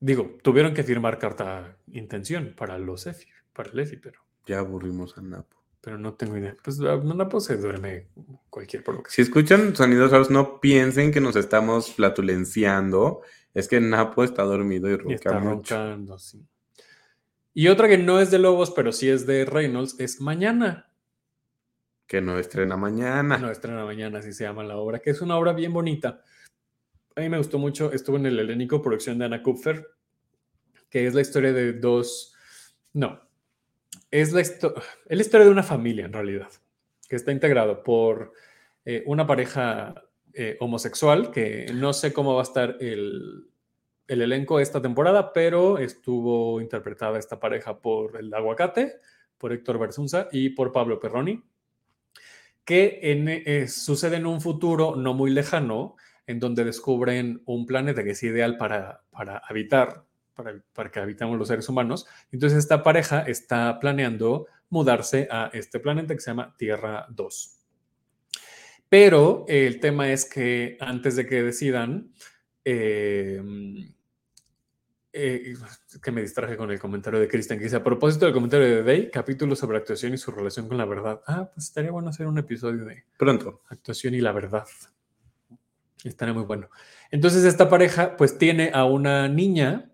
Digo, 0.00 0.38
tuvieron 0.42 0.74
que 0.74 0.82
firmar 0.82 1.18
carta 1.18 1.78
intención 1.86 2.54
para 2.56 2.78
los 2.78 3.06
EFI, 3.06 3.28
para 3.52 3.70
el 3.70 3.78
EFI, 3.78 3.96
pero. 3.96 4.20
Ya 4.46 4.58
aburrimos 4.58 5.16
a 5.16 5.22
Napo. 5.22 5.61
Pero 5.82 5.98
no 5.98 6.14
tengo 6.14 6.36
idea. 6.36 6.56
Pues 6.62 6.78
Napo 6.78 7.40
se 7.40 7.56
duerme 7.56 8.06
cualquier 8.48 8.84
por 8.84 9.02
Si 9.08 9.20
escuchan 9.20 9.74
sonidos 9.74 10.12
raros, 10.12 10.30
no 10.30 10.60
piensen 10.60 11.10
que 11.10 11.20
nos 11.20 11.34
estamos 11.34 11.92
flatulenciando. 11.92 13.22
Es 13.52 13.66
que 13.66 13.80
Napo 13.80 14.22
está 14.22 14.44
dormido 14.44 14.88
y 14.88 14.96
ronca 14.96 15.14
está 15.14 15.40
roncando, 15.40 16.18
sí. 16.20 16.46
Y 17.52 17.66
otra 17.66 17.88
que 17.88 17.98
no 17.98 18.20
es 18.20 18.30
de 18.30 18.38
Lobos, 18.38 18.70
pero 18.70 18.92
sí 18.92 19.10
es 19.10 19.26
de 19.26 19.44
Reynolds, 19.44 19.96
es 19.98 20.20
Mañana. 20.20 20.88
Que 22.06 22.20
no 22.20 22.38
estrena 22.38 22.76
mañana. 22.76 23.38
No 23.38 23.50
estrena 23.50 23.84
mañana, 23.84 24.20
así 24.20 24.32
se 24.32 24.44
llama 24.44 24.62
la 24.62 24.76
obra, 24.76 25.00
que 25.00 25.10
es 25.10 25.20
una 25.20 25.36
obra 25.36 25.52
bien 25.52 25.72
bonita. 25.72 26.22
A 27.16 27.20
mí 27.20 27.28
me 27.28 27.38
gustó 27.38 27.58
mucho, 27.58 27.92
estuvo 27.92 28.16
en 28.16 28.26
el 28.26 28.38
helénico, 28.38 28.80
producción 28.80 29.18
de 29.18 29.24
Anna 29.24 29.42
Kupfer, 29.42 29.86
que 30.88 31.06
es 31.06 31.14
la 31.14 31.20
historia 31.22 31.52
de 31.52 31.72
dos, 31.72 32.34
no, 32.92 33.20
es 34.12 34.32
la, 34.32 34.40
historia 34.40 35.46
de 35.46 35.50
una 35.50 35.64
familia 35.64 36.04
en 36.04 36.12
realidad, 36.12 36.50
que 37.08 37.16
está 37.16 37.32
integrado 37.32 37.82
por 37.82 38.32
eh, 38.84 39.02
una 39.06 39.26
pareja 39.26 39.94
eh, 40.32 40.56
homosexual, 40.60 41.32
que 41.32 41.66
no 41.74 41.92
sé 41.92 42.12
cómo 42.12 42.34
va 42.34 42.42
a 42.42 42.44
estar 42.44 42.76
el, 42.78 43.48
el 44.06 44.22
elenco 44.22 44.60
esta 44.60 44.80
temporada, 44.80 45.32
pero 45.32 45.78
estuvo 45.78 46.60
interpretada 46.60 47.18
esta 47.18 47.40
pareja 47.40 47.80
por 47.80 48.16
el 48.16 48.32
aguacate, 48.32 49.00
por 49.36 49.52
Héctor 49.52 49.80
Bersunza 49.80 50.28
y 50.30 50.50
por 50.50 50.70
Pablo 50.70 51.00
Perroni 51.00 51.42
que 52.64 53.00
eh, 53.02 53.68
sucede 53.68 54.16
en 54.16 54.26
un 54.26 54.40
futuro 54.40 54.94
no 54.96 55.14
muy 55.14 55.30
lejano, 55.30 55.96
en 56.26 56.38
donde 56.38 56.64
descubren 56.64 57.42
un 57.44 57.66
planeta 57.66 58.04
que 58.04 58.10
es 58.10 58.22
ideal 58.22 58.56
para, 58.56 59.02
para 59.10 59.38
habitar, 59.38 60.04
para, 60.34 60.62
para, 60.72 60.90
que 60.90 61.00
habitamos 61.00 61.38
los 61.38 61.48
seres 61.48 61.68
humanos. 61.68 62.06
Entonces 62.30 62.58
esta 62.58 62.82
pareja 62.82 63.22
está 63.22 63.78
planeando 63.80 64.46
mudarse 64.70 65.28
a 65.30 65.50
este 65.52 65.80
planeta 65.80 66.14
que 66.14 66.20
se 66.20 66.30
llama 66.30 66.54
Tierra 66.56 67.06
2. 67.10 67.58
Pero 68.88 69.44
el 69.48 69.80
tema 69.80 70.12
es 70.12 70.24
que 70.24 70.76
antes 70.80 71.16
de 71.16 71.26
que 71.26 71.42
decidan, 71.42 72.12
eh, 72.64 73.40
eh, 75.14 75.54
que 76.02 76.10
me 76.10 76.22
distraje 76.22 76.56
con 76.56 76.70
el 76.70 76.78
comentario 76.78 77.20
de 77.20 77.28
Cristian, 77.28 77.58
que 77.58 77.64
dice, 77.64 77.76
a 77.76 77.84
propósito 77.84 78.24
del 78.24 78.32
comentario 78.32 78.66
de 78.66 78.82
Day, 78.82 79.10
capítulo 79.10 79.54
sobre 79.56 79.76
actuación 79.76 80.14
y 80.14 80.18
su 80.18 80.30
relación 80.30 80.68
con 80.68 80.78
la 80.78 80.86
verdad. 80.86 81.20
Ah, 81.26 81.50
pues 81.52 81.66
estaría 81.66 81.90
bueno 81.90 82.08
hacer 82.08 82.26
un 82.26 82.38
episodio 82.38 82.86
de 82.86 83.04
pronto. 83.18 83.62
Actuación 83.68 84.14
y 84.14 84.20
la 84.22 84.32
verdad. 84.32 84.64
Estaría 86.02 86.32
muy 86.32 86.44
bueno. 86.44 86.70
Entonces 87.10 87.44
esta 87.44 87.68
pareja 87.68 88.16
pues 88.16 88.38
tiene 88.38 88.70
a 88.72 88.84
una 88.84 89.28
niña 89.28 89.90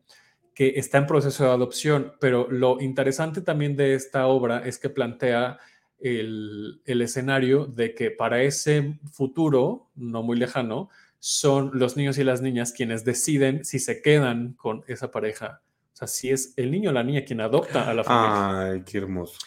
que 0.59 0.73
está 0.75 0.99
en 0.99 1.07
proceso 1.07 1.45
de 1.45 1.51
adopción, 1.51 2.15
pero 2.19 2.51
lo 2.51 2.81
interesante 2.81 3.43
también 3.43 3.77
de 3.77 3.95
esta 3.95 4.27
obra 4.27 4.67
es 4.67 4.81
que 4.81 4.91
plantea 4.91 5.61
el, 6.01 6.81
el 6.85 7.01
escenario 7.01 7.67
de 7.67 7.95
que 7.95 8.11
para 8.11 8.43
ese 8.43 8.99
futuro, 9.13 9.87
no 9.95 10.25
muy 10.25 10.37
lejano, 10.37 10.91
son 11.21 11.71
los 11.75 11.97
niños 11.97 12.19
y 12.19 12.25
las 12.25 12.43
niñas 12.43 12.73
quienes 12.73 13.05
deciden 13.05 13.65
si 13.65 13.79
se 13.79 14.03
quedan 14.03 14.55
con 14.55 14.83
esa 14.89 15.13
pareja. 15.13 15.63
O 15.93 15.97
sea, 15.97 16.09
si 16.09 16.31
es 16.31 16.55
el 16.57 16.73
niño 16.73 16.91
o 16.91 16.93
la 16.93 17.05
niña 17.05 17.25
quien 17.25 17.41
adopta 17.41 17.89
a 17.89 17.95
la 17.95 18.03
familia. 18.03 18.73
Ay, 18.73 18.83
qué 18.85 18.99
hermoso. 18.99 19.39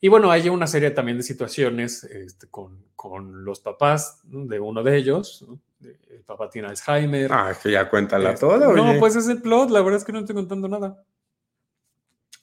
Y 0.00 0.08
bueno, 0.08 0.30
hay 0.30 0.48
una 0.48 0.66
serie 0.66 0.90
también 0.90 1.16
de 1.16 1.22
situaciones 1.22 2.04
este, 2.04 2.48
con, 2.48 2.84
con, 2.94 3.44
los 3.44 3.60
papás 3.60 4.20
de 4.24 4.60
uno 4.60 4.82
de 4.82 4.96
ellos. 4.96 5.46
El 5.80 6.22
papá 6.24 6.50
tiene 6.50 6.68
Alzheimer. 6.68 7.32
Ah, 7.32 7.56
que 7.60 7.70
ya 7.70 7.88
cuéntala 7.88 8.32
este, 8.32 8.46
toda. 8.46 8.72
No, 8.74 8.98
pues 8.98 9.16
es 9.16 9.28
el 9.28 9.40
plot. 9.40 9.70
La 9.70 9.80
verdad 9.80 9.98
es 9.98 10.04
que 10.04 10.12
no 10.12 10.20
estoy 10.20 10.34
contando 10.34 10.68
nada. 10.68 11.02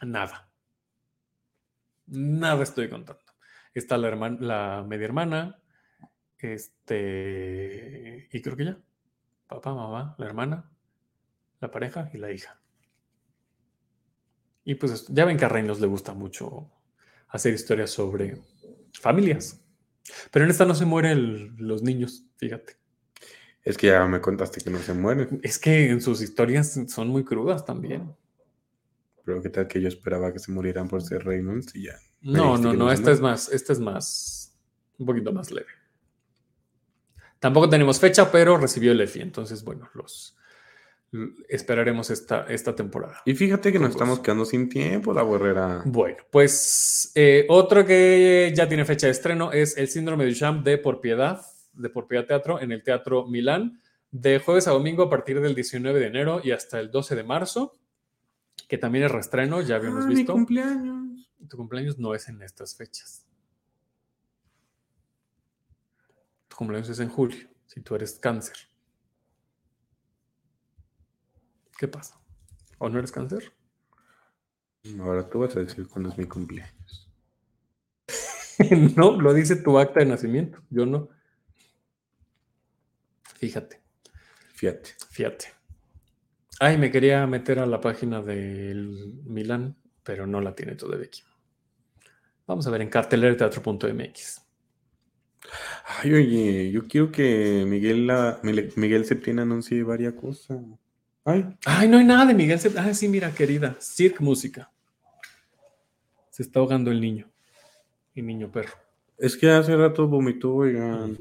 Nada. 0.01 0.49
Nada 2.07 2.63
estoy 2.63 2.89
contando. 2.89 3.21
Está 3.73 3.97
la, 3.97 4.07
hermana, 4.07 4.37
la 4.39 4.85
media 4.87 5.05
hermana. 5.05 5.59
Este. 6.39 8.29
Y 8.31 8.41
creo 8.41 8.57
que 8.57 8.65
ya. 8.65 8.77
Papá, 9.47 9.75
mamá, 9.75 10.15
la 10.17 10.25
hermana, 10.25 10.71
la 11.59 11.69
pareja 11.69 12.09
y 12.13 12.17
la 12.17 12.31
hija. 12.31 12.59
Y 14.65 14.75
pues 14.75 15.07
ya 15.09 15.25
ven 15.25 15.37
que 15.37 15.45
a 15.45 15.49
Reinos 15.49 15.79
le 15.79 15.87
gusta 15.87 16.13
mucho 16.13 16.71
hacer 17.34 17.53
historias 17.53 17.89
sobre 17.89 18.38
familias. 18.99 19.59
Pero 20.31 20.45
en 20.45 20.51
esta 20.51 20.65
no 20.65 20.75
se 20.75 20.86
mueren 20.86 21.55
los 21.57 21.81
niños, 21.81 22.25
fíjate. 22.38 22.77
Es 23.63 23.77
que 23.77 23.88
ya 23.88 24.05
me 24.05 24.21
contaste 24.21 24.61
que 24.61 24.69
no 24.69 24.79
se 24.79 24.93
mueren. 24.93 25.39
Es 25.43 25.57
que 25.57 25.89
en 25.89 26.01
sus 26.01 26.21
historias 26.21 26.79
son 26.88 27.07
muy 27.07 27.23
crudas 27.23 27.65
también. 27.65 28.15
Pero 29.25 29.41
qué 29.41 29.49
tal 29.49 29.67
que 29.67 29.81
yo 29.81 29.88
esperaba 29.88 30.31
que 30.31 30.39
se 30.39 30.51
murieran 30.51 30.88
por 30.88 31.01
ser 31.01 31.25
Reynolds 31.25 31.75
y 31.75 31.86
ya. 31.86 31.95
No, 32.21 32.57
no, 32.57 32.73
no, 32.73 32.91
esta 32.91 33.11
es 33.11 33.19
más, 33.19 33.49
esta 33.49 33.73
es 33.73 33.79
más, 33.79 34.55
un 34.97 35.05
poquito 35.05 35.31
más 35.31 35.49
leve. 35.51 35.67
Tampoco 37.39 37.69
tenemos 37.69 37.99
fecha, 37.99 38.31
pero 38.31 38.57
recibió 38.57 38.91
el 38.91 39.01
EFI, 39.01 39.21
entonces 39.21 39.63
bueno, 39.63 39.89
los, 39.93 40.38
esperaremos 41.47 42.09
esta, 42.09 42.45
esta 42.47 42.76
temporada. 42.76 43.22
Y 43.26 43.36
fíjate 43.36 43.72
que 43.72 43.80
nos 43.80 43.91
estamos 43.91 44.20
quedando 44.20 44.45
sin 44.45 44.70
tiempo, 44.70 45.14
la 45.14 45.22
borrera. 45.22 45.84
Bueno, 45.86 46.18
pues 46.32 47.11
eh, 47.16 47.45
otro 47.49 47.86
que 47.86 48.51
ya 48.55 48.68
tiene 48.68 48.86
fecha 48.86 49.07
de 49.07 49.11
estreno 49.11 49.51
es 49.51 49.78
el 49.78 49.88
síndrome 49.88 50.24
de 50.26 50.32
Duchamp 50.32 50.66
de 50.66 50.78
Por 50.78 51.01
Piedad, 51.01 51.41
de 51.74 51.89
Por 51.89 52.07
Piedad 52.07 52.26
Teatro 52.26 52.59
en 52.59 52.72
el 52.72 52.84
Teatro 52.84 53.28
Milán, 53.28 53.80
de 54.11 54.39
jueves 54.39 54.68
a 54.68 54.72
domingo 54.72 55.03
a 55.03 55.09
partir 55.09 55.39
del 55.39 55.55
19 55.55 55.99
de 55.99 56.07
enero 56.07 56.41
y 56.43 56.51
hasta 56.51 56.80
el 56.80 56.89
12 56.91 57.16
de 57.16 57.24
marzo, 57.24 57.78
que 58.68 58.78
también 58.78 59.05
es 59.05 59.11
reestreno, 59.11 59.61
ya 59.61 59.76
habíamos 59.76 60.05
ah, 60.05 60.07
visto. 60.07 60.34
Mi 60.34 60.39
cumpleaños. 60.39 61.30
Tu 61.47 61.57
cumpleaños 61.57 61.99
no 61.99 62.16
es 62.16 62.28
en 62.28 62.41
estas 62.41 62.76
fechas. 62.76 63.28
Tu 66.47 66.55
cumpleaños 66.55 66.89
es 66.89 66.99
en 66.99 67.09
julio, 67.09 67.47
si 67.66 67.82
tú 67.82 67.95
eres 67.95 68.14
cáncer. 68.14 68.55
¿Qué 71.84 71.89
pasa? 71.89 72.17
¿O 72.77 72.88
no 72.88 72.97
eres 72.97 73.11
cáncer? 73.11 73.51
Ahora 75.01 75.29
tú 75.29 75.39
vas 75.39 75.53
a 75.57 75.59
decir 75.59 75.86
cuándo 75.89 76.07
es 76.11 76.17
mi 76.17 76.23
cumpleaños. 76.23 77.11
no, 78.95 79.19
lo 79.19 79.34
dice 79.34 79.57
tu 79.57 79.77
acta 79.77 79.99
de 79.99 80.05
nacimiento, 80.05 80.59
yo 80.69 80.86
no. 80.86 81.09
Fíjate. 83.36 83.81
Fíjate. 84.53 84.91
Fíjate. 85.09 85.47
Ay, 86.61 86.77
me 86.77 86.89
quería 86.89 87.27
meter 87.27 87.59
a 87.59 87.65
la 87.65 87.81
página 87.81 88.21
del 88.21 89.19
Milán, 89.25 89.75
pero 90.03 90.25
no 90.25 90.39
la 90.39 90.55
tiene 90.55 90.75
todavía 90.75 91.07
aquí. 91.07 91.23
Vamos 92.47 92.65
a 92.65 92.69
ver 92.69 92.79
en 92.79 92.89
cartelerteatro.mx. 92.89 94.41
Ay, 95.86 96.13
oye, 96.13 96.71
yo 96.71 96.88
quiero 96.88 97.11
que 97.11 97.65
Miguel, 97.67 98.07
la, 98.07 98.39
Miguel 98.41 99.03
Septién 99.03 99.39
anuncie 99.39 99.84
varias 99.84 100.13
cosas. 100.13 100.61
Ay. 101.26 101.55
Ay, 101.65 101.88
no 101.88 101.97
hay 101.97 102.05
nada 102.05 102.26
de 102.26 102.34
Miguel. 102.34 102.59
Ay, 102.78 102.93
sí, 102.93 103.07
mira, 103.07 103.32
querida. 103.32 103.76
Cirque 103.80 104.24
Música. 104.24 104.71
Se 106.30 106.43
está 106.43 106.59
ahogando 106.59 106.91
el 106.91 106.99
niño. 106.99 107.30
El 108.15 108.28
niño 108.28 108.51
perro. 108.51 108.74
Es 109.17 109.38
que 109.38 109.49
hace 109.49 109.76
rato 109.76 110.07
vomitó, 110.07 110.53
oigan. 110.55 111.17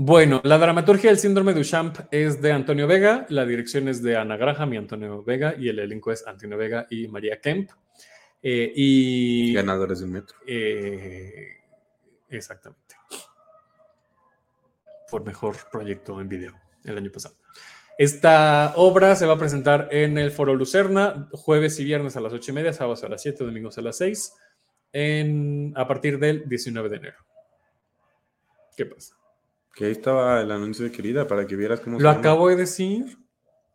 Bueno, 0.00 0.40
la 0.44 0.58
dramaturgia 0.58 1.10
del 1.10 1.18
síndrome 1.18 1.52
de 1.52 1.58
Duchamp 1.58 1.98
es 2.12 2.40
de 2.40 2.52
Antonio 2.52 2.86
Vega, 2.86 3.26
la 3.30 3.44
dirección 3.44 3.88
es 3.88 4.00
de 4.00 4.16
Ana 4.16 4.36
Graham 4.36 4.74
y 4.74 4.76
Antonio 4.76 5.24
Vega, 5.24 5.56
y 5.58 5.68
el 5.68 5.80
elenco 5.80 6.12
es 6.12 6.24
Antonio 6.24 6.56
Vega 6.56 6.86
y 6.88 7.08
María 7.08 7.40
Kemp. 7.40 7.70
Eh, 8.40 8.72
y 8.76 9.52
ganadores 9.52 9.98
de 9.98 10.04
un 10.04 10.12
metro. 10.12 10.36
Eh, 10.46 11.48
exactamente. 12.28 12.94
Por 15.10 15.24
mejor 15.24 15.56
proyecto 15.70 16.20
en 16.20 16.28
video 16.28 16.54
el 16.84 16.96
año 16.96 17.10
pasado. 17.10 17.34
Esta 17.98 18.72
obra 18.76 19.16
se 19.16 19.26
va 19.26 19.34
a 19.34 19.38
presentar 19.38 19.88
en 19.90 20.16
el 20.18 20.30
Foro 20.30 20.54
Lucerna, 20.54 21.28
jueves 21.32 21.80
y 21.80 21.84
viernes 21.84 22.16
a 22.16 22.20
las 22.20 22.32
ocho 22.32 22.52
y 22.52 22.54
media, 22.54 22.72
sábados 22.72 23.02
a 23.02 23.08
las 23.08 23.20
7, 23.22 23.42
domingos 23.42 23.76
a 23.76 23.82
las 23.82 23.96
6, 23.96 24.34
en, 24.92 25.72
a 25.74 25.88
partir 25.88 26.20
del 26.20 26.48
19 26.48 26.90
de 26.90 26.96
enero. 26.96 27.16
¿Qué 28.76 28.86
pasa? 28.86 29.16
Que 29.74 29.86
ahí 29.86 29.90
estaba 29.90 30.40
el 30.40 30.52
anuncio 30.52 30.84
de 30.84 30.92
querida 30.92 31.26
para 31.26 31.44
que 31.44 31.56
vieras 31.56 31.80
cómo 31.80 31.98
Lo 31.98 32.08
acabo 32.08 32.48
de 32.48 32.54
decir. 32.54 33.18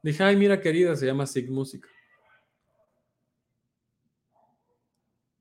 Dije, 0.02 0.24
ay, 0.24 0.38
mira, 0.38 0.62
querida, 0.62 0.96
se 0.96 1.06
llama 1.06 1.28
Sig 1.28 1.50
Música. 1.50 1.90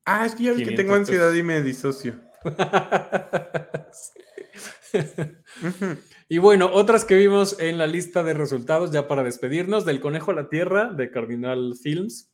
Ah, 0.04 0.26
es 0.26 0.34
que 0.34 0.42
ya 0.42 0.56
que 0.56 0.72
tengo 0.72 0.96
ansiedad 0.96 1.32
y 1.32 1.44
me 1.44 1.62
disocio. 1.62 2.20
Y 6.32 6.38
bueno, 6.38 6.70
otras 6.72 7.04
que 7.04 7.14
vimos 7.14 7.60
en 7.60 7.76
la 7.76 7.86
lista 7.86 8.22
de 8.22 8.32
resultados, 8.32 8.90
ya 8.90 9.06
para 9.06 9.22
despedirnos, 9.22 9.84
del 9.84 10.00
Conejo 10.00 10.30
a 10.30 10.34
la 10.34 10.48
Tierra 10.48 10.86
de 10.90 11.10
Cardinal 11.10 11.74
Films. 11.76 12.32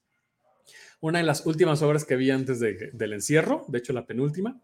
Una 1.01 1.19
de 1.19 1.25
las 1.25 1.45
últimas 1.47 1.83
obras 1.83 2.05
que 2.05 2.15
vi 2.15 2.31
antes 2.31 2.61
del 2.61 3.13
encierro, 3.13 3.65
de 3.67 3.79
hecho 3.79 3.93
la 3.93 4.07
penúltima, 4.07 4.63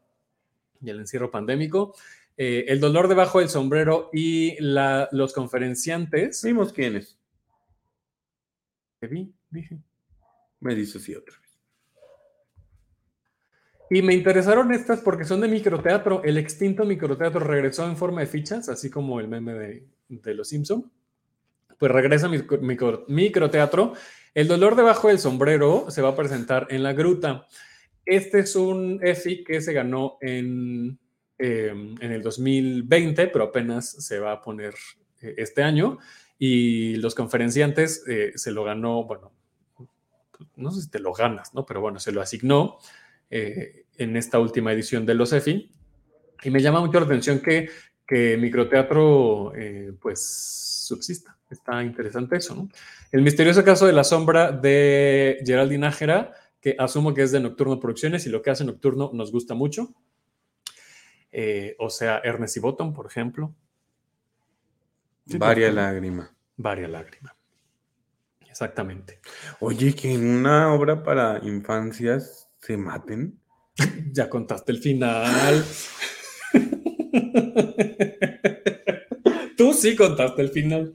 y 0.80 0.88
el 0.88 1.00
encierro 1.00 1.32
pandémico. 1.32 1.96
Eh, 2.36 2.66
el 2.68 2.78
dolor 2.78 3.08
debajo 3.08 3.40
del 3.40 3.48
sombrero 3.48 4.08
y 4.12 4.56
los 4.60 5.32
conferenciantes. 5.32 6.44
Vimos 6.44 6.72
quiénes. 6.72 7.18
¿Qué 9.00 9.08
vi? 9.08 9.34
Dije. 9.50 9.80
Me 10.60 10.76
dice 10.76 11.00
sí 11.00 11.12
otra. 11.12 11.34
Y 13.90 14.02
me 14.02 14.14
interesaron 14.14 14.72
estas 14.72 15.00
porque 15.00 15.24
son 15.24 15.40
de 15.40 15.48
microteatro. 15.48 16.22
El 16.24 16.38
extinto 16.38 16.84
microteatro 16.84 17.40
regresó 17.40 17.86
en 17.86 17.96
forma 17.96 18.20
de 18.20 18.26
fichas, 18.26 18.68
así 18.68 18.90
como 18.90 19.20
el 19.20 19.28
meme 19.28 19.54
de, 19.54 20.34
Los 20.34 20.48
Simpson. 20.48 20.90
Pues 21.78 21.92
regresa 21.92 22.28
micro, 22.28 23.04
microteatro. 23.08 23.92
El 24.34 24.48
dolor 24.48 24.74
debajo 24.74 25.08
del 25.08 25.18
sombrero 25.18 25.86
se 25.90 26.02
va 26.02 26.10
a 26.10 26.16
presentar 26.16 26.66
en 26.70 26.82
la 26.82 26.92
gruta. 26.92 27.46
Este 28.04 28.40
es 28.40 28.56
un 28.56 29.00
EFI 29.02 29.44
que 29.44 29.60
se 29.60 29.72
ganó 29.72 30.18
en 30.20 30.98
Em, 31.36 31.96
en 32.00 32.12
el 32.12 32.22
2020, 32.22 33.26
pero 33.26 33.46
apenas 33.46 33.90
se 33.90 34.20
va 34.20 34.32
a 34.32 34.40
poner 34.40 34.72
eh, 35.20 35.34
este 35.38 35.62
año. 35.62 35.98
Y 36.38 36.96
los 36.96 37.14
conferenciantes 37.14 38.04
eh, 38.06 38.32
se 38.36 38.52
lo 38.52 38.62
ganó, 38.62 39.04
bueno, 39.04 39.32
no 40.56 40.70
sé 40.70 40.82
si 40.82 40.90
te 40.90 41.00
lo 41.00 41.12
ganas, 41.12 41.52
¿no? 41.52 41.66
Pero 41.66 41.80
bueno, 41.80 41.98
se 41.98 42.12
lo 42.12 42.20
asignó 42.20 42.78
eh, 43.30 43.86
en 43.96 44.16
esta 44.16 44.38
última 44.38 44.72
edición 44.72 45.06
de 45.06 45.14
los 45.14 45.32
EFI. 45.32 45.70
Y 46.42 46.50
me 46.50 46.60
llama 46.60 46.80
mucho 46.80 47.00
la 47.00 47.06
atención 47.06 47.40
que, 47.40 47.68
que 48.06 48.36
microteatro, 48.36 49.52
pues, 50.00 50.20
subsista. 50.84 51.36
Está 51.50 51.82
interesante 51.82 52.36
eso, 52.36 52.54
¿no? 52.54 52.68
El 53.12 53.22
misterioso 53.22 53.64
caso 53.64 53.86
de 53.86 53.92
la 53.92 54.04
sombra 54.04 54.50
de 54.52 55.38
Geraldine 55.44 55.86
Nájera, 55.86 56.34
que 56.60 56.74
asumo 56.78 57.14
que 57.14 57.22
es 57.22 57.32
de 57.32 57.40
Nocturno 57.40 57.78
Producciones 57.78 58.26
y 58.26 58.30
lo 58.30 58.42
que 58.42 58.50
hace 58.50 58.64
Nocturno 58.64 59.10
nos 59.12 59.30
gusta 59.30 59.54
mucho. 59.54 59.94
Eh, 61.30 61.76
o 61.78 61.90
sea, 61.90 62.20
Ernest 62.24 62.56
y 62.56 62.60
Bottom, 62.60 62.94
por 62.94 63.06
ejemplo. 63.06 63.54
Varia 65.26 65.70
lágrima. 65.70 66.34
Varia 66.56 66.88
lágrima. 66.88 67.34
Exactamente. 68.48 69.20
Oye, 69.60 69.94
que 69.94 70.14
en 70.14 70.26
una 70.26 70.72
obra 70.72 71.02
para 71.02 71.40
infancias 71.42 72.43
se 72.64 72.76
maten. 72.76 73.38
ya 74.12 74.28
contaste 74.28 74.72
el 74.72 74.78
final. 74.78 75.64
Tú 79.56 79.72
sí 79.72 79.94
contaste 79.94 80.42
el 80.42 80.50
final. 80.50 80.92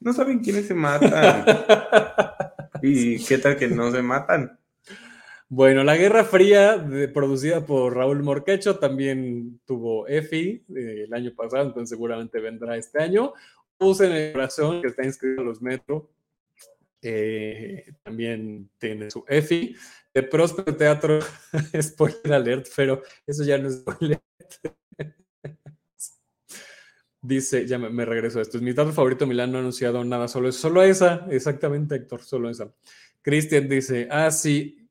No 0.00 0.12
saben 0.12 0.40
quiénes 0.40 0.66
se 0.66 0.74
matan. 0.74 1.44
¿Y 2.82 3.24
qué 3.24 3.38
tal 3.38 3.56
que 3.56 3.68
no 3.68 3.90
se 3.90 4.02
matan? 4.02 4.58
Bueno, 5.48 5.84
la 5.84 5.96
Guerra 5.96 6.24
Fría, 6.24 6.84
producida 7.14 7.64
por 7.64 7.94
Raúl 7.94 8.22
Morquecho, 8.22 8.78
también 8.78 9.60
tuvo 9.64 10.06
EFI 10.08 10.64
eh, 10.76 11.04
el 11.06 11.14
año 11.14 11.32
pasado, 11.34 11.66
entonces 11.66 11.88
seguramente 11.88 12.40
vendrá 12.40 12.76
este 12.76 13.02
año. 13.02 13.32
Puse 13.78 14.06
en 14.06 14.12
el 14.12 14.32
corazón, 14.32 14.82
que 14.82 14.88
está 14.88 15.04
inscrito 15.04 15.42
en 15.42 15.46
los 15.46 15.62
Metro, 15.62 16.10
eh, 17.00 17.92
también 18.02 18.70
tiene 18.78 19.10
su 19.10 19.24
EFI. 19.28 19.76
De 20.16 20.22
Próspero 20.22 20.74
Teatro, 20.74 21.20
spoiler 21.82 22.32
alert, 22.32 22.68
pero 22.74 23.02
eso 23.26 23.44
ya 23.44 23.58
no 23.58 23.68
es 23.68 23.80
spoiler. 23.80 24.18
Dice, 27.20 27.66
ya 27.66 27.78
me, 27.78 28.04
regreso 28.06 28.38
a 28.38 28.42
esto. 28.42 28.56
Es 28.56 28.62
mi 28.62 28.72
teatro 28.72 28.94
favorito 28.94 29.26
Milán 29.26 29.52
no 29.52 29.58
ha 29.58 29.60
anunciado 29.60 30.02
nada, 30.04 30.26
solo 30.26 30.48
es 30.48 30.56
solo 30.56 30.82
esa. 30.82 31.26
Exactamente, 31.28 31.96
Héctor, 31.96 32.22
solo 32.22 32.48
esa. 32.48 32.72
Cristian 33.20 33.68
dice, 33.68 34.08
ah, 34.10 34.30
sí, 34.30 34.88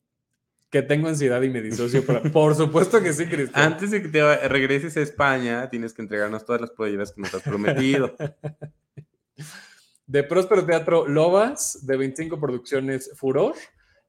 que 0.70 0.84
tengo 0.84 1.08
ansiedad 1.08 1.42
y 1.42 1.50
me 1.50 1.64
disocio. 1.64 2.04
Por 2.32 2.54
supuesto 2.54 3.02
que 3.02 3.12
sí, 3.12 3.26
Cristian. 3.26 3.74
Antes 3.74 3.90
de 3.90 4.04
que 4.04 4.10
te 4.10 4.48
regreses 4.48 4.96
a 4.96 5.02
España, 5.02 5.68
tienes 5.72 5.96
que 5.96 6.04
entregarnos 6.04 6.46
todas 6.46 6.62
las 6.62 6.70
playeras 6.70 7.12
que 7.12 7.22
nos 7.22 7.34
has 7.34 7.42
prometido. 7.42 8.16
de 10.06 10.24
Próspero 10.24 10.64
Teatro 10.64 11.08
Lobas, 11.08 11.84
de 11.84 11.98
25 11.98 12.40
Producciones 12.40 13.10
Furor 13.16 13.56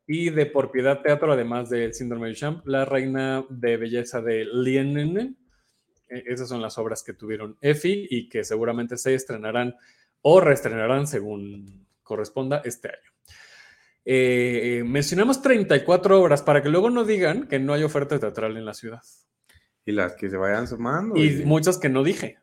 y 0.06 0.30
de 0.30 0.46
Por 0.46 0.70
Piedad 0.70 1.00
Teatro, 1.02 1.32
además 1.32 1.68
del 1.68 1.92
Síndrome 1.92 2.28
de 2.28 2.34
Champ, 2.34 2.66
La 2.66 2.84
Reina 2.84 3.44
de 3.48 3.76
Belleza 3.76 4.20
de 4.20 4.44
Lienen. 4.44 5.36
E, 6.08 6.22
esas 6.26 6.48
son 6.48 6.62
las 6.62 6.78
obras 6.78 7.02
que 7.02 7.12
tuvieron 7.12 7.56
EFI 7.60 8.06
y 8.10 8.28
que 8.28 8.44
seguramente 8.44 8.96
se 8.96 9.14
estrenarán 9.14 9.74
o 10.22 10.40
reestrenarán 10.40 11.06
según 11.06 11.86
corresponda 12.02 12.62
este 12.64 12.88
año. 12.88 13.10
Eh, 14.04 14.84
mencionamos 14.86 15.42
34 15.42 16.20
obras 16.20 16.42
para 16.42 16.62
que 16.62 16.68
luego 16.68 16.90
no 16.90 17.04
digan 17.04 17.48
que 17.48 17.58
no 17.58 17.74
hay 17.74 17.82
oferta 17.82 18.20
teatral 18.20 18.56
en 18.56 18.64
la 18.64 18.74
ciudad. 18.74 19.02
Y 19.84 19.92
las 19.92 20.14
que 20.14 20.30
se 20.30 20.36
vayan 20.36 20.68
sumando. 20.68 21.16
Y, 21.16 21.44
muchas 21.44 21.78
que 21.78 21.88
no 21.88 22.04
dije, 22.04 22.38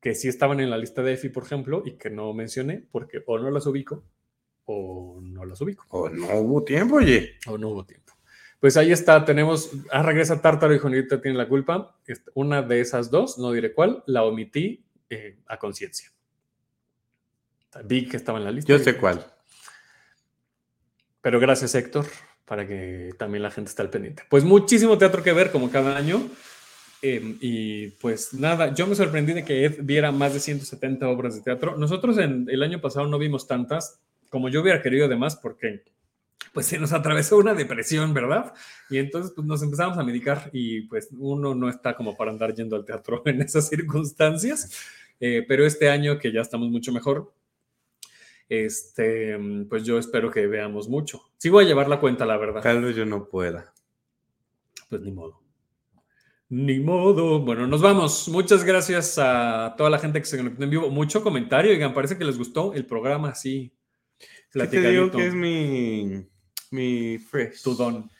que 0.00 0.16
sí 0.16 0.28
estaban 0.28 0.58
en 0.58 0.70
la 0.70 0.78
lista 0.78 1.02
de 1.02 1.12
EFI, 1.12 1.28
por 1.28 1.44
ejemplo, 1.44 1.82
y 1.84 1.96
que 1.96 2.10
no 2.10 2.32
mencioné 2.34 2.84
porque 2.90 3.22
o 3.26 3.38
no 3.38 3.50
las 3.52 3.66
ubico 3.66 4.04
o 4.66 5.20
no 5.22 5.44
las 5.44 5.60
ubico. 5.60 5.86
O 5.90 6.08
no 6.08 6.34
hubo 6.38 6.64
tiempo, 6.64 6.96
oye. 6.96 7.38
O 7.46 7.56
no 7.56 7.68
hubo 7.68 7.84
tiempo. 7.84 8.12
Pues 8.60 8.76
ahí 8.76 8.90
está, 8.90 9.24
tenemos, 9.24 9.70
ah, 9.90 10.02
regresa 10.02 10.40
Tártaro 10.40 10.74
y 10.74 10.78
Juanita 10.78 11.20
tiene 11.20 11.36
la 11.36 11.48
culpa. 11.48 11.96
Una 12.34 12.62
de 12.62 12.80
esas 12.80 13.10
dos, 13.10 13.38
no 13.38 13.52
diré 13.52 13.72
cuál, 13.72 14.02
la 14.06 14.24
omití 14.24 14.84
eh, 15.08 15.38
a 15.46 15.58
conciencia. 15.58 16.10
Vi 17.84 18.08
que 18.08 18.16
estaba 18.16 18.38
en 18.38 18.44
la 18.44 18.50
lista. 18.50 18.72
Yo 18.72 18.78
sé 18.78 18.96
cuál. 18.96 19.24
Pero 21.20 21.38
gracias, 21.38 21.74
Héctor, 21.74 22.06
para 22.44 22.66
que 22.66 23.10
también 23.18 23.42
la 23.42 23.50
gente 23.50 23.68
esté 23.68 23.82
al 23.82 23.90
pendiente. 23.90 24.22
Pues 24.30 24.44
muchísimo 24.44 24.96
teatro 24.96 25.22
que 25.22 25.32
ver, 25.32 25.52
como 25.52 25.70
cada 25.70 25.96
año. 25.96 26.28
Em, 27.02 27.36
y 27.40 27.88
pues 27.88 28.32
nada, 28.32 28.72
yo 28.74 28.86
me 28.86 28.94
sorprendí 28.94 29.34
de 29.34 29.44
que 29.44 29.66
Ed 29.66 29.80
viera 29.82 30.10
más 30.12 30.32
de 30.32 30.40
170 30.40 31.06
obras 31.08 31.34
de 31.34 31.42
teatro. 31.42 31.76
Nosotros 31.76 32.16
en 32.18 32.48
el 32.50 32.62
año 32.62 32.80
pasado 32.80 33.06
no 33.06 33.18
vimos 33.18 33.46
tantas 33.46 34.00
como 34.30 34.48
yo 34.48 34.62
hubiera 34.62 34.82
querido 34.82 35.06
además, 35.06 35.36
porque 35.36 35.84
pues 36.52 36.66
se 36.66 36.78
nos 36.78 36.92
atravesó 36.92 37.36
una 37.36 37.54
depresión, 37.54 38.14
¿verdad? 38.14 38.54
Y 38.88 38.98
entonces 38.98 39.32
pues, 39.34 39.46
nos 39.46 39.62
empezamos 39.62 39.98
a 39.98 40.04
medicar 40.04 40.48
y 40.52 40.82
pues 40.82 41.08
uno 41.18 41.54
no 41.54 41.68
está 41.68 41.94
como 41.94 42.16
para 42.16 42.30
andar 42.30 42.54
yendo 42.54 42.76
al 42.76 42.84
teatro 42.84 43.22
en 43.26 43.42
esas 43.42 43.68
circunstancias, 43.68 44.70
eh, 45.20 45.44
pero 45.46 45.66
este 45.66 45.90
año 45.90 46.18
que 46.18 46.32
ya 46.32 46.40
estamos 46.40 46.70
mucho 46.70 46.92
mejor, 46.92 47.32
este, 48.48 49.36
pues 49.68 49.84
yo 49.84 49.98
espero 49.98 50.30
que 50.30 50.46
veamos 50.46 50.88
mucho. 50.88 51.22
Sí 51.36 51.48
voy 51.48 51.64
a 51.64 51.68
llevar 51.68 51.88
la 51.88 52.00
cuenta, 52.00 52.24
la 52.24 52.36
verdad. 52.36 52.62
Tal 52.62 52.82
vez 52.82 52.96
yo 52.96 53.04
no 53.04 53.28
pueda. 53.28 53.72
Pues 54.88 55.02
ni 55.02 55.10
modo. 55.10 55.40
Ni 56.48 56.78
modo. 56.78 57.40
Bueno, 57.40 57.66
nos 57.66 57.82
vamos. 57.82 58.28
Muchas 58.28 58.62
gracias 58.62 59.18
a 59.18 59.74
toda 59.76 59.90
la 59.90 59.98
gente 59.98 60.20
que 60.20 60.26
se 60.26 60.36
conectó 60.36 60.62
en 60.62 60.70
vivo. 60.70 60.90
Mucho 60.90 61.22
comentario. 61.22 61.72
Oigan, 61.72 61.92
parece 61.92 62.16
que 62.16 62.24
les 62.24 62.38
gustó 62.38 62.72
el 62.72 62.86
programa 62.86 63.30
así. 63.30 63.72
¿Qué 64.52 64.66
te 64.66 64.90
digo 64.90 65.10
que 65.10 65.26
es 65.26 65.34
mi 65.34 66.26
mi 66.70 67.18
fresh. 67.18 67.62
Tu 67.62 67.74
don. 67.74 68.10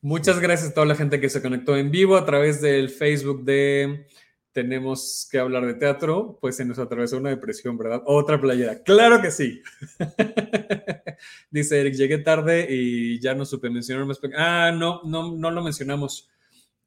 Muchas 0.00 0.38
gracias 0.38 0.70
a 0.70 0.74
toda 0.74 0.86
la 0.86 0.94
gente 0.94 1.20
que 1.20 1.28
se 1.28 1.42
conectó 1.42 1.76
en 1.76 1.90
vivo 1.90 2.16
a 2.16 2.24
través 2.24 2.60
del 2.60 2.90
Facebook 2.90 3.44
de 3.44 4.06
Tenemos 4.52 5.28
que 5.30 5.38
hablar 5.38 5.66
de 5.66 5.74
teatro. 5.74 6.38
Pues 6.40 6.56
se 6.56 6.64
nos 6.64 6.78
atravesó 6.78 7.16
una 7.16 7.30
depresión, 7.30 7.76
¿verdad? 7.76 8.02
Otra 8.06 8.40
playera. 8.40 8.82
Claro 8.82 9.20
que 9.20 9.30
sí. 9.30 9.62
Dice 11.50 11.80
Eric, 11.80 11.94
llegué 11.94 12.18
tarde 12.18 12.66
y 12.70 13.18
ya 13.20 13.34
no 13.34 13.44
supe 13.44 13.70
mencionar 13.70 14.06
más. 14.06 14.20
Ah, 14.36 14.72
no, 14.72 15.02
no, 15.04 15.34
no 15.36 15.50
lo 15.50 15.62
mencionamos. 15.62 16.28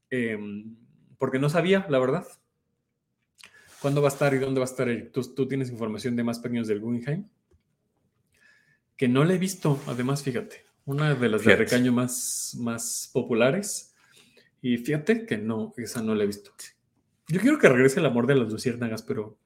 Em, 0.08 0.76
porque 1.18 1.38
no 1.38 1.50
sabía, 1.50 1.86
la 1.88 1.98
verdad. 1.98 2.24
¿Cuándo 3.80 4.02
va 4.02 4.08
a 4.08 4.12
estar 4.12 4.34
y 4.34 4.38
dónde 4.38 4.60
va 4.60 4.66
a 4.66 4.70
estar 4.70 4.88
Eric? 4.88 5.12
¿Tú, 5.12 5.22
tú 5.34 5.48
tienes 5.48 5.70
información 5.70 6.16
de 6.16 6.24
más 6.24 6.38
pequeños 6.38 6.68
del 6.68 6.80
Guggenheim? 6.80 7.24
que 9.00 9.08
no 9.08 9.24
la 9.24 9.32
he 9.32 9.38
visto, 9.38 9.80
además, 9.86 10.22
fíjate, 10.22 10.66
una 10.84 11.14
de 11.14 11.28
las 11.30 11.42
de 11.42 11.56
recaño 11.56 11.90
más, 11.90 12.54
más 12.58 13.08
populares. 13.14 13.94
Y 14.60 14.76
fíjate 14.76 15.24
que 15.24 15.38
no, 15.38 15.72
esa 15.78 16.02
no 16.02 16.14
la 16.14 16.24
he 16.24 16.26
visto. 16.26 16.50
Yo 17.26 17.40
quiero 17.40 17.58
que 17.58 17.70
regrese 17.70 18.00
el 18.00 18.04
amor 18.04 18.26
de 18.26 18.34
las 18.34 18.52
luciérnagas, 18.52 19.02
pero 19.02 19.38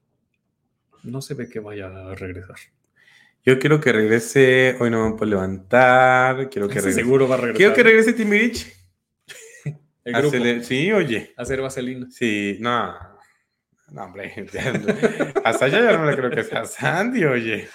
no 1.03 1.21
se 1.21 1.35
ve 1.35 1.47
que 1.47 1.61
vaya 1.61 1.87
a 1.87 2.15
regresar. 2.15 2.57
Yo 3.45 3.57
quiero 3.57 3.79
que 3.79 3.93
regrese, 3.93 4.75
hoy 4.77 4.89
no 4.89 5.09
me 5.09 5.15
puedo 5.15 5.29
levantar, 5.29 6.49
quiero 6.49 6.67
que 6.67 6.81
regrese. 6.81 6.99
Seguro 6.99 7.25
va 7.25 7.35
a 7.35 7.37
regresar. 7.37 7.57
Quiero 7.57 7.73
que 7.73 7.83
regrese 7.83 8.11
Timirich. 8.11 8.75
sí, 10.63 10.91
oye. 10.91 11.33
Hacer 11.37 11.61
vaselina. 11.61 12.11
Sí, 12.11 12.57
no. 12.59 12.93
No, 13.91 14.03
hombre. 14.03 14.33
Hasta 15.43 15.65
allá 15.65 15.91
ya 15.91 15.97
no 15.97 16.05
le 16.05 16.15
creo 16.15 16.31
que 16.31 16.43
sea 16.43 16.65
Sandy, 16.65 17.25
oye. 17.25 17.67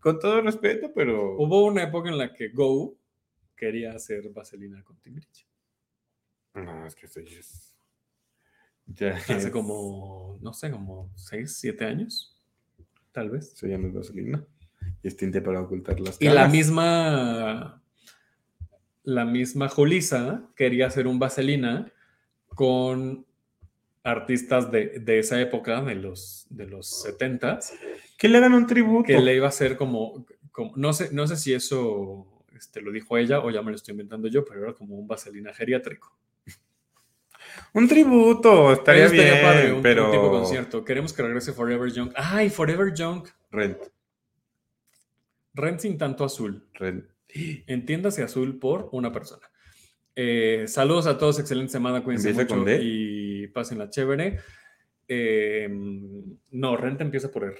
Con 0.00 0.18
todo 0.18 0.40
respeto, 0.42 0.92
pero. 0.94 1.36
Hubo 1.36 1.64
una 1.64 1.84
época 1.84 2.10
en 2.10 2.18
la 2.18 2.32
que 2.32 2.48
Go 2.48 2.98
quería 3.56 3.92
hacer 3.92 4.28
vaselina 4.30 4.82
con 4.82 4.98
Timbridge. 4.98 5.46
No, 6.54 6.86
es 6.86 6.94
que 6.94 7.06
esto 7.06 7.20
ya 7.20 7.38
es. 7.38 7.74
Ya 8.86 9.16
Hace 9.16 9.50
como, 9.50 10.38
no 10.42 10.52
sé, 10.52 10.70
como 10.70 11.10
6, 11.16 11.56
7 11.60 11.84
años. 11.84 12.36
Tal 13.12 13.30
vez. 13.30 13.54
No 13.62 13.86
es 13.88 13.94
vaselina. 13.94 14.44
Y 15.02 15.08
es 15.08 15.16
tinte 15.16 15.40
para 15.40 15.60
ocultar 15.60 15.98
las 16.00 16.18
caras. 16.18 16.32
Y 16.32 16.34
la 16.34 16.48
misma. 16.48 17.82
La 19.04 19.24
misma 19.24 19.68
Julisa 19.68 20.48
quería 20.54 20.86
hacer 20.86 21.06
un 21.06 21.18
vaselina 21.18 21.92
con 22.48 23.26
artistas 24.04 24.70
de, 24.70 24.98
de, 24.98 25.18
esa 25.18 25.40
época, 25.40 25.80
de 25.82 25.94
los, 25.94 26.46
de 26.50 26.66
los 26.66 27.02
70 27.02 27.60
que 28.18 28.28
le 28.28 28.38
hagan 28.38 28.54
un 28.54 28.66
tributo. 28.66 29.06
Que 29.06 29.18
le 29.20 29.34
iba 29.34 29.46
a 29.46 29.48
hacer 29.48 29.76
como, 29.76 30.24
como 30.52 30.72
no, 30.76 30.92
sé, 30.92 31.08
no 31.12 31.26
sé 31.26 31.36
si 31.36 31.52
eso 31.52 32.26
este, 32.56 32.80
lo 32.80 32.92
dijo 32.92 33.18
ella 33.18 33.40
o 33.40 33.50
ya 33.50 33.62
me 33.62 33.72
lo 33.72 33.76
estoy 33.76 33.92
inventando 33.92 34.28
yo, 34.28 34.44
pero 34.44 34.62
era 34.62 34.72
como 34.74 34.96
un 34.96 35.08
vaselina 35.08 35.52
geriátrico. 35.52 36.16
Un 37.74 37.88
tributo, 37.88 38.72
estaría 38.72 39.08
bien, 39.08 39.42
padre, 39.42 39.72
un, 39.72 39.82
pero... 39.82 40.10
tipo 40.10 40.30
concierto. 40.30 40.84
Queremos 40.84 41.12
que 41.12 41.22
regrese 41.22 41.52
Forever 41.52 41.90
Young. 41.90 42.12
¡Ay, 42.14 42.48
Forever 42.48 42.94
Young! 42.94 43.26
Rent. 43.50 43.78
Rent 45.54 45.80
sin 45.80 45.98
tanto 45.98 46.24
azul. 46.24 46.64
Rent. 46.74 47.04
Entiéndase 47.66 48.22
azul 48.22 48.58
por 48.58 48.88
una 48.92 49.10
persona. 49.12 49.50
Eh, 50.14 50.66
saludos 50.68 51.06
a 51.06 51.16
todos, 51.16 51.38
excelente 51.38 51.72
semana, 51.72 52.04
cuídense 52.04 52.32
mucho 52.34 52.64
y 52.80 53.31
pasen 53.52 53.78
la 53.78 53.90
chévere. 53.90 54.40
Eh, 55.08 55.68
no, 56.50 56.76
Rent 56.76 57.00
empieza 57.00 57.30
por 57.30 57.44
R. 57.44 57.56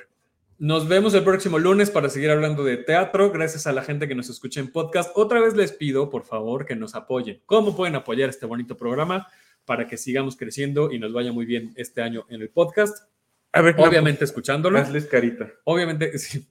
Nos 0.59 0.86
vemos 0.86 1.12
el 1.14 1.24
próximo 1.24 1.59
lunes 1.59 1.90
para 1.90 2.09
seguir 2.09 2.30
hablando 2.30 2.62
de 2.62 2.76
teatro. 2.76 3.32
Gracias 3.32 3.66
a 3.66 3.72
la 3.72 3.82
gente 3.82 4.07
que 4.07 4.14
nos 4.14 4.30
escucha 4.30 4.61
en 4.61 4.70
podcast. 4.70 5.11
Otra 5.16 5.40
vez 5.40 5.57
les 5.57 5.72
pido, 5.72 6.09
por 6.09 6.24
favor, 6.24 6.64
que 6.64 6.76
nos 6.76 6.95
apoyen. 6.95 7.43
¿Cómo 7.47 7.74
pueden 7.74 7.97
apoyar 7.97 8.28
este 8.28 8.47
bonito 8.47 8.76
programa 8.76 9.26
para 9.64 9.86
que 9.86 9.97
sigamos 9.97 10.36
creciendo 10.36 10.93
y 10.93 10.99
nos 10.99 11.12
vaya 11.12 11.32
muy 11.32 11.47
bien 11.47 11.72
este 11.76 12.01
año 12.01 12.26
en 12.28 12.43
el 12.43 12.51
podcast? 12.51 13.09
A 13.53 13.61
ver, 13.61 13.74
Obviamente 13.78 14.24
escuchándolo. 14.24 14.78
Hazles 14.78 15.07
carita. 15.07 15.51
Obviamente, 15.64 16.16
sí. 16.18 16.47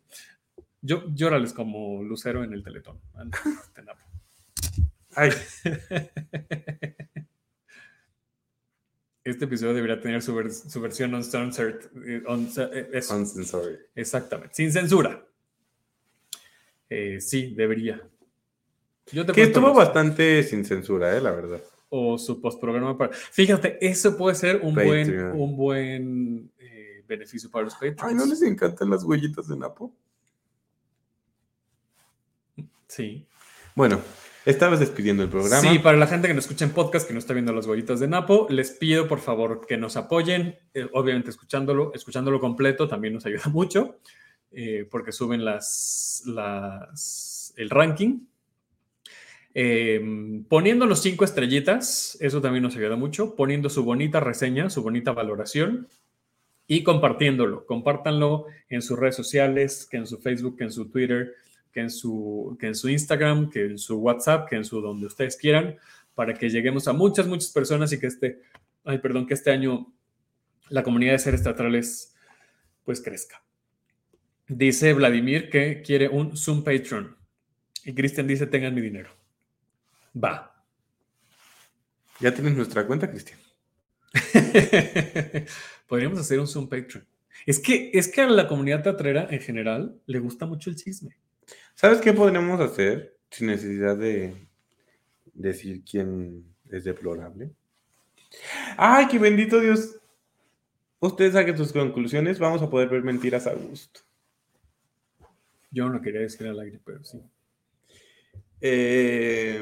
Yo 0.81 1.05
llórales 1.13 1.53
como 1.53 2.03
Lucero 2.03 2.43
en 2.43 2.53
el 2.53 2.63
Teletón. 2.63 2.99
Ay. 5.15 5.31
este 9.23 9.45
episodio 9.45 9.73
debería 9.73 9.99
tener 9.99 10.21
su, 10.21 10.33
versión 10.33 11.13
uncensored. 11.13 11.79
Eh, 12.05 12.23
uncensored. 12.27 13.79
Exactamente, 13.95 14.55
sin 14.55 14.71
censura. 14.71 15.25
Eh, 16.89 17.21
sí, 17.21 17.53
debería. 17.53 18.01
que 19.33 19.43
estuvo 19.43 19.73
bastante 19.73 20.43
sin 20.43 20.65
censura, 20.65 21.15
eh, 21.15 21.21
la 21.21 21.31
verdad. 21.31 21.61
O 21.89 22.17
su 22.17 22.41
postprograma 22.41 22.97
para. 22.97 23.13
Fíjate, 23.13 23.77
eso 23.85 24.17
puede 24.17 24.35
ser 24.35 24.61
un 24.63 24.73
buen, 24.73 25.31
un 25.35 25.55
buen 25.55 26.51
beneficio 27.07 27.51
para 27.51 27.65
los 27.65 27.73
Patreons. 27.73 28.01
Ay, 28.03 28.15
¿no 28.15 28.25
les 28.25 28.41
encantan 28.41 28.89
las 28.89 29.03
huellitas 29.03 29.47
de 29.47 29.57
Napo? 29.57 29.93
Sí. 32.87 33.25
Bueno, 33.75 34.01
Estabas 34.45 34.79
despidiendo 34.79 35.21
el 35.21 35.29
programa. 35.29 35.61
Sí, 35.61 35.77
para 35.79 35.97
la 35.97 36.07
gente 36.07 36.27
que 36.27 36.33
nos 36.33 36.45
escucha 36.45 36.65
en 36.65 36.71
podcast, 36.71 37.07
que 37.07 37.13
no 37.13 37.19
está 37.19 37.33
viendo 37.33 37.53
las 37.53 37.67
huellitas 37.67 37.99
de 37.99 38.07
Napo, 38.07 38.47
les 38.49 38.71
pido 38.71 39.07
por 39.07 39.19
favor 39.19 39.65
que 39.67 39.77
nos 39.77 39.97
apoyen. 39.97 40.55
Eh, 40.73 40.87
obviamente 40.93 41.29
escuchándolo, 41.29 41.91
escuchándolo 41.93 42.39
completo 42.39 42.87
también 42.87 43.13
nos 43.13 43.25
ayuda 43.25 43.43
mucho, 43.51 43.99
eh, 44.51 44.87
porque 44.89 45.11
suben 45.11 45.45
las, 45.45 46.23
el 47.55 47.69
ranking. 47.69 48.21
Em, 49.53 50.43
poniendo 50.45 50.87
los 50.87 51.01
cinco 51.01 51.23
estrellitas, 51.23 52.17
eso 52.19 52.41
también 52.41 52.63
nos 52.63 52.75
ayuda 52.75 52.95
mucho, 52.95 53.35
poniendo 53.35 53.69
su 53.69 53.83
bonita 53.83 54.19
reseña, 54.21 54.71
su 54.71 54.81
bonita 54.81 55.11
valoración 55.11 55.87
y 56.65 56.81
compartiéndolo. 56.83 57.65
Compártanlo 57.67 58.45
en 58.69 58.81
sus 58.81 58.97
redes 58.97 59.15
sociales, 59.17 59.87
que 59.91 59.97
en 59.97 60.07
su 60.07 60.17
Facebook, 60.17 60.55
en 60.61 60.71
su 60.71 60.89
Twitter, 60.89 61.35
que 61.71 61.81
en 61.81 61.89
su, 61.89 62.57
que 62.59 62.67
en 62.67 62.75
su 62.75 62.89
Instagram, 62.89 63.49
que 63.49 63.65
en 63.65 63.77
su 63.77 63.97
WhatsApp, 63.97 64.49
que 64.49 64.55
en 64.55 64.65
su 64.65 64.81
donde 64.81 65.07
ustedes 65.07 65.37
quieran, 65.37 65.77
para 66.15 66.33
que 66.33 66.49
lleguemos 66.49 66.87
a 66.87 66.93
muchas, 66.93 67.27
muchas 67.27 67.51
personas 67.51 67.91
y 67.93 67.99
que 67.99 68.07
este, 68.07 68.41
ay, 68.83 68.97
perdón, 68.99 69.25
que 69.25 69.33
este 69.33 69.51
año 69.51 69.91
la 70.69 70.83
comunidad 70.83 71.13
de 71.13 71.19
seres 71.19 71.43
teatrales 71.43 72.15
pues 72.83 73.01
crezca. 73.01 73.43
Dice 74.47 74.93
Vladimir 74.93 75.49
que 75.49 75.81
quiere 75.81 76.09
un 76.09 76.35
Zoom 76.35 76.63
Patreon. 76.63 77.15
Y 77.83 77.93
Cristian 77.93 78.27
dice, 78.27 78.47
tengan 78.47 78.75
mi 78.75 78.81
dinero. 78.81 79.09
Va. 80.15 80.63
Ya 82.19 82.33
tienes 82.33 82.55
nuestra 82.55 82.85
cuenta, 82.85 83.09
Cristian. 83.09 83.39
Podríamos 85.87 86.19
hacer 86.19 86.39
un 86.39 86.47
Zoom 86.47 86.67
Patreon. 86.67 87.05
Es 87.45 87.59
que, 87.59 87.91
es 87.93 88.07
que 88.07 88.21
a 88.21 88.27
la 88.27 88.47
comunidad 88.47 88.83
teatrera 88.83 89.27
en 89.29 89.39
general 89.39 89.99
le 90.05 90.19
gusta 90.19 90.45
mucho 90.45 90.69
el 90.69 90.75
chisme. 90.75 91.17
¿Sabes 91.75 91.99
qué 91.99 92.13
podríamos 92.13 92.59
hacer 92.59 93.17
sin 93.29 93.47
necesidad 93.47 93.97
de 93.97 94.33
decir 95.33 95.83
quién 95.83 96.45
es 96.69 96.83
deplorable? 96.83 97.51
¡Ay, 98.77 99.07
qué 99.07 99.19
bendito 99.19 99.59
Dios! 99.59 99.97
Ustedes 100.99 101.33
saquen 101.33 101.57
sus 101.57 101.73
conclusiones, 101.73 102.37
vamos 102.37 102.61
a 102.61 102.69
poder 102.69 102.89
ver 102.89 103.03
mentiras 103.03 103.47
a 103.47 103.53
gusto. 103.53 104.01
Yo 105.71 105.89
no 105.89 106.01
quería 106.01 106.21
decir 106.21 106.47
al 106.47 106.59
aire, 106.59 106.79
pero 106.83 107.03
sí. 107.03 107.21
Eh, 108.59 109.59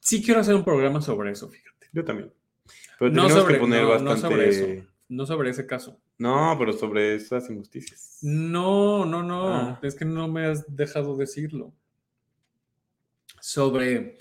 sí 0.00 0.22
quiero 0.22 0.40
hacer 0.40 0.54
un 0.54 0.64
programa 0.64 1.00
sobre 1.00 1.30
eso, 1.30 1.48
fíjate. 1.48 1.88
Yo 1.92 2.04
también 2.04 2.32
no 3.08 3.30
sobre, 3.30 3.58
sobre 3.58 4.48
eso. 4.48 4.86
No 5.08 5.26
sobre 5.26 5.50
ese 5.50 5.66
caso. 5.66 5.98
No, 6.20 6.54
pero 6.58 6.74
sobre 6.74 7.14
esas 7.14 7.48
injusticias. 7.48 8.18
No, 8.20 9.06
no, 9.06 9.22
no. 9.22 9.48
Ah. 9.48 9.80
Es 9.82 9.94
que 9.94 10.04
no 10.04 10.28
me 10.28 10.44
has 10.44 10.76
dejado 10.76 11.16
decirlo. 11.16 11.72
Sobre. 13.40 14.18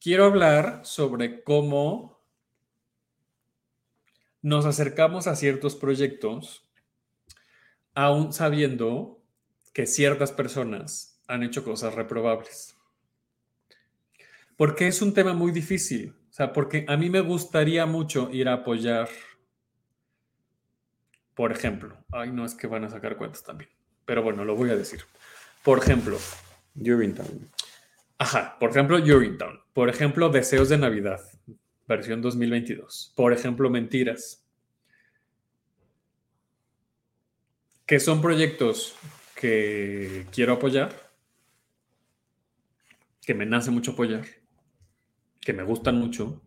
Quiero 0.00 0.24
hablar 0.24 0.80
sobre 0.84 1.44
cómo 1.44 2.20
nos 4.42 4.66
acercamos 4.66 5.28
a 5.28 5.36
ciertos 5.36 5.76
proyectos, 5.76 6.68
aún 7.94 8.32
sabiendo 8.32 9.22
que 9.72 9.86
ciertas 9.86 10.32
personas 10.32 11.22
han 11.28 11.44
hecho 11.44 11.62
cosas 11.62 11.94
reprobables. 11.94 12.76
Porque 14.56 14.88
es 14.88 15.00
un 15.00 15.14
tema 15.14 15.32
muy 15.32 15.52
difícil. 15.52 16.12
O 16.28 16.32
sea, 16.32 16.52
porque 16.52 16.84
a 16.88 16.96
mí 16.96 17.08
me 17.08 17.20
gustaría 17.20 17.86
mucho 17.86 18.30
ir 18.32 18.48
a 18.48 18.54
apoyar, 18.54 19.08
por 21.36 21.52
ejemplo, 21.52 21.96
ay, 22.10 22.32
no 22.32 22.44
es 22.44 22.54
que 22.54 22.66
van 22.66 22.84
a 22.84 22.90
sacar 22.90 23.16
cuentas 23.16 23.44
también, 23.44 23.70
pero 24.04 24.24
bueno, 24.24 24.44
lo 24.44 24.56
voy 24.56 24.70
a 24.70 24.76
decir. 24.76 25.02
Por 25.62 25.78
ejemplo, 25.78 26.18
Urinetown. 26.74 27.48
Ajá, 28.18 28.58
por 28.58 28.70
ejemplo, 28.70 28.96
Urinetown. 28.96 29.60
Por 29.72 29.88
ejemplo, 29.88 30.28
Deseos 30.30 30.68
de 30.68 30.78
Navidad, 30.78 31.20
versión 31.86 32.20
2022. 32.20 33.12
Por 33.14 33.32
ejemplo, 33.32 33.70
Mentiras. 33.70 34.44
Que 37.86 38.00
son 38.00 38.20
proyectos 38.20 38.96
que 39.36 40.26
quiero 40.32 40.54
apoyar, 40.54 40.90
que 43.24 43.34
me 43.34 43.46
nace 43.46 43.70
mucho 43.70 43.92
apoyar 43.92 44.24
que 45.46 45.52
me 45.52 45.62
gustan 45.62 45.94
mucho, 45.96 46.42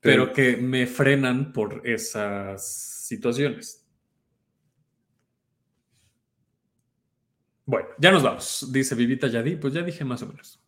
pero, 0.00 0.32
que 0.32 0.56
me 0.56 0.88
frenan 0.88 1.52
por 1.52 1.82
esas 1.84 3.06
situaciones. 3.06 3.81
Bueno, 7.64 7.88
ya 7.98 8.10
nos 8.10 8.22
vamos, 8.22 8.68
dice 8.72 8.94
Vivita 8.94 9.28
Yadi, 9.28 9.56
pues 9.56 9.72
ya 9.72 9.82
dije 9.82 10.04
más 10.04 10.22
o 10.22 10.26
menos. 10.26 10.60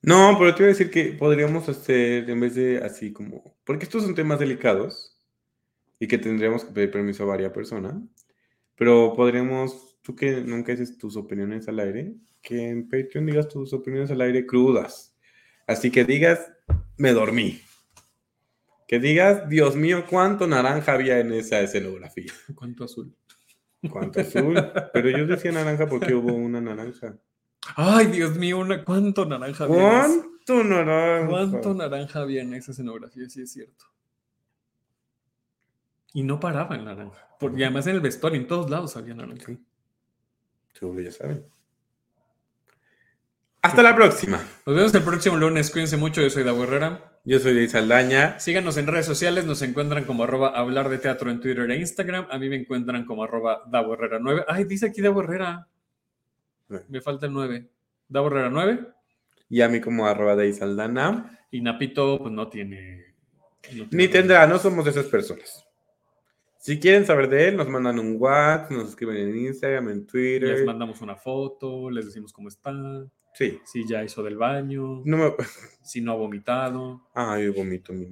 No, 0.00 0.36
pero 0.38 0.54
te 0.54 0.62
iba 0.62 0.66
a 0.66 0.74
decir 0.74 0.90
que 0.90 1.12
podríamos 1.12 1.68
hacer, 1.68 2.28
en 2.28 2.40
vez 2.40 2.54
de 2.54 2.78
así 2.78 3.12
como, 3.12 3.56
porque 3.64 3.84
estos 3.84 4.02
son 4.02 4.14
temas 4.14 4.38
delicados 4.38 5.20
y 6.00 6.08
que 6.08 6.18
tendríamos 6.18 6.64
que 6.64 6.72
pedir 6.72 6.90
permiso 6.90 7.22
a 7.22 7.26
varias 7.26 7.52
personas, 7.52 7.94
pero 8.76 9.14
podríamos, 9.14 9.96
tú 10.02 10.16
que 10.16 10.40
nunca 10.40 10.72
dices 10.72 10.98
tus 10.98 11.16
opiniones 11.16 11.68
al 11.68 11.78
aire, 11.78 12.14
que 12.42 12.68
en 12.68 12.88
Patreon 12.88 13.26
digas 13.26 13.48
tus 13.48 13.72
opiniones 13.72 14.10
al 14.10 14.20
aire 14.20 14.44
crudas. 14.44 15.16
Así 15.66 15.90
que 15.90 16.04
digas, 16.04 16.50
me 16.96 17.12
dormí. 17.12 17.60
Que 18.88 18.98
digas, 18.98 19.48
Dios 19.48 19.76
mío, 19.76 20.04
cuánto 20.10 20.46
naranja 20.46 20.92
había 20.92 21.20
en 21.20 21.32
esa 21.32 21.60
escenografía. 21.60 22.32
Cuánto 22.54 22.84
azul. 22.84 23.14
Cuánto 23.90 24.20
azul. 24.20 24.54
Pero 24.92 25.10
yo 25.10 25.26
decía 25.26 25.52
naranja 25.52 25.86
porque 25.86 26.14
hubo 26.14 26.32
una 26.32 26.60
naranja. 26.60 27.16
Ay, 27.76 28.06
Dios 28.06 28.36
mío, 28.36 28.58
una, 28.58 28.84
cuánto 28.84 29.24
naranja 29.24 29.64
había. 29.64 29.76
¿Cuánto 29.76 30.64
naranja? 30.64 31.28
Cuánto 31.28 31.74
naranja 31.74 32.20
había 32.20 32.42
en 32.42 32.54
esa 32.54 32.72
escenografía, 32.72 33.28
sí 33.28 33.42
es 33.42 33.52
cierto. 33.52 33.86
Y 36.12 36.22
no 36.22 36.38
paraba 36.38 36.76
en 36.76 36.84
naranja. 36.84 37.36
Porque 37.38 37.64
además 37.64 37.86
en 37.86 37.96
el 37.96 38.00
vestuario, 38.00 38.40
en 38.40 38.46
todos 38.46 38.70
lados 38.70 38.96
había 38.96 39.14
naranja. 39.14 39.52
Seguro 40.72 41.00
ya 41.00 41.12
saben. 41.12 41.44
Hasta 43.62 43.80
la 43.84 43.94
próxima. 43.94 44.44
Nos 44.66 44.74
vemos 44.74 44.92
el 44.92 45.02
próximo 45.02 45.36
lunes. 45.36 45.70
Cuídense 45.70 45.96
mucho. 45.96 46.20
Yo 46.20 46.30
soy 46.30 46.42
Davo 46.42 46.64
Herrera. 46.64 47.20
Yo 47.24 47.38
soy 47.38 47.54
de 47.54 47.68
Saldaña. 47.68 48.40
Síganos 48.40 48.76
en 48.76 48.88
redes 48.88 49.06
sociales. 49.06 49.46
Nos 49.46 49.62
encuentran 49.62 50.02
como 50.04 50.24
arroba 50.24 50.48
hablar 50.48 50.88
de 50.88 50.98
teatro 50.98 51.30
en 51.30 51.40
Twitter 51.40 51.70
e 51.70 51.76
Instagram. 51.76 52.26
A 52.28 52.38
mí 52.38 52.48
me 52.48 52.56
encuentran 52.56 53.04
como 53.04 53.22
arroba 53.22 53.62
Davo 53.70 53.94
Herrera 53.94 54.18
9. 54.20 54.46
Ay, 54.48 54.64
dice 54.64 54.86
aquí 54.86 55.00
Davo 55.00 55.22
Herrera. 55.22 55.68
Me 56.88 57.00
falta 57.00 57.26
el 57.26 57.32
9. 57.32 57.70
Davo 58.08 58.26
Herrera 58.26 58.50
9. 58.50 58.80
Y 59.48 59.60
a 59.60 59.68
mí 59.68 59.80
como 59.80 60.08
arroba 60.08 60.34
de 60.34 60.52
Saldana. 60.52 61.38
Y 61.52 61.60
Napito, 61.60 62.18
pues 62.18 62.32
no 62.32 62.48
tiene. 62.48 63.14
Ni 63.92 64.08
tendrá, 64.08 64.44
no 64.48 64.58
somos 64.58 64.84
de 64.84 64.90
esas 64.90 65.06
personas. 65.06 65.64
Si 66.58 66.80
quieren 66.80 67.06
saber 67.06 67.28
de 67.28 67.48
él, 67.48 67.56
nos 67.56 67.68
mandan 67.68 68.00
un 68.00 68.16
WhatsApp, 68.18 68.72
nos 68.72 68.88
escriben 68.88 69.18
en 69.18 69.36
Instagram, 69.36 69.88
en 69.88 70.06
Twitter. 70.06 70.48
Les 70.48 70.64
mandamos 70.64 71.00
una 71.00 71.14
foto, 71.14 71.90
les 71.90 72.06
decimos 72.06 72.32
cómo 72.32 72.48
están. 72.48 73.08
Sí. 73.34 73.60
Si 73.64 73.86
ya 73.86 74.04
hizo 74.04 74.22
del 74.22 74.36
baño. 74.36 75.02
No 75.04 75.36
Si 75.82 76.00
no 76.00 76.12
ha 76.12 76.16
vomitado. 76.16 77.08
Ah, 77.14 77.38
yo 77.38 77.52
vomito, 77.54 77.92
mi 77.92 78.06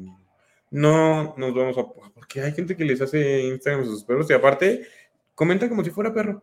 No, 0.71 1.35
nos 1.37 1.55
vamos 1.55 1.79
a. 1.79 1.87
Porque 2.15 2.41
hay 2.41 2.53
gente 2.53 2.77
que 2.77 2.85
les 2.85 3.01
hace 3.01 3.43
Instagram 3.43 3.83
a 3.83 3.87
sus 3.87 4.05
perros 4.05 4.29
y 4.31 4.33
aparte 4.33 4.87
comenta 5.35 5.69
como 5.69 5.85
si 5.85 5.91
fuera 5.91 6.13
perro. 6.13 6.43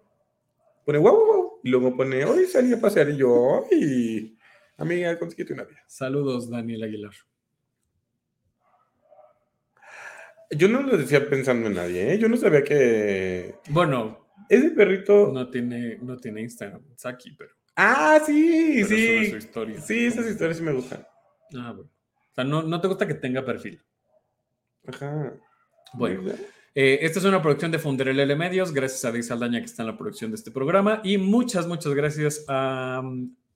Pone 0.86 1.00
guau, 1.00 1.26
guau, 1.26 1.60
Y 1.64 1.70
luego 1.70 1.96
pone, 1.96 2.24
hoy 2.24 2.46
salí 2.46 2.74
a 2.74 2.80
pasear 2.80 3.10
y 3.10 3.18
yo, 3.18 3.66
ay, 3.72 4.38
amiga, 4.78 5.20
consíguete 5.20 5.54
una 5.54 5.66
vida. 5.66 5.84
Saludos, 5.88 6.50
Daniel 6.50 6.84
Aguilar. 6.84 7.14
Yo 10.52 10.70
no 10.70 10.82
lo 10.82 10.98
decía 10.98 11.30
pensando 11.30 11.68
en 11.68 11.74
nadie, 11.74 12.14
¿eh? 12.14 12.20
Yo 12.20 12.30
no 12.30 12.38
sabía 12.38 12.64
que. 12.64 13.56
Bueno. 13.70 14.26
Ese 14.50 14.70
perrito. 14.72 15.32
No 15.34 15.50
tiene, 15.50 15.98
no 15.98 16.16
tiene 16.18 16.42
Instagram, 16.42 16.82
Saki, 16.96 17.32
pero. 17.32 17.57
Ah, 17.80 18.20
sí, 18.26 18.84
sí. 18.86 19.40
Sí, 19.86 20.06
esas 20.08 20.26
historias 20.26 20.58
sí 20.58 20.64
me 20.64 20.74
gustan. 20.74 21.06
Ah, 21.56 21.74
bueno. 21.74 21.92
O 22.32 22.34
sea, 22.34 22.44
no, 22.44 22.64
no 22.64 22.82
te 22.82 22.88
gusta 22.88 23.08
que 23.08 23.14
tenga 23.14 23.46
perfil. 23.46 23.80
Ajá. 24.88 25.34
Bueno. 25.94 26.32
Eh, 26.74 27.00
esta 27.02 27.20
es 27.20 27.26
una 27.26 27.42
producción 27.42 27.72
de 27.72 27.78
Funderelele 27.78 28.36
Medios. 28.36 28.74
Gracias 28.74 29.06
a 29.06 29.12
Deis 29.12 29.30
Aldaña 29.30 29.60
que 29.60 29.66
está 29.66 29.84
en 29.84 29.90
la 29.90 29.98
producción 29.98 30.32
de 30.32 30.38
este 30.38 30.50
programa. 30.50 31.02
Y 31.04 31.20
muchas, 31.20 31.68
muchas 31.68 31.94
gracias 31.94 32.46
a 32.48 33.04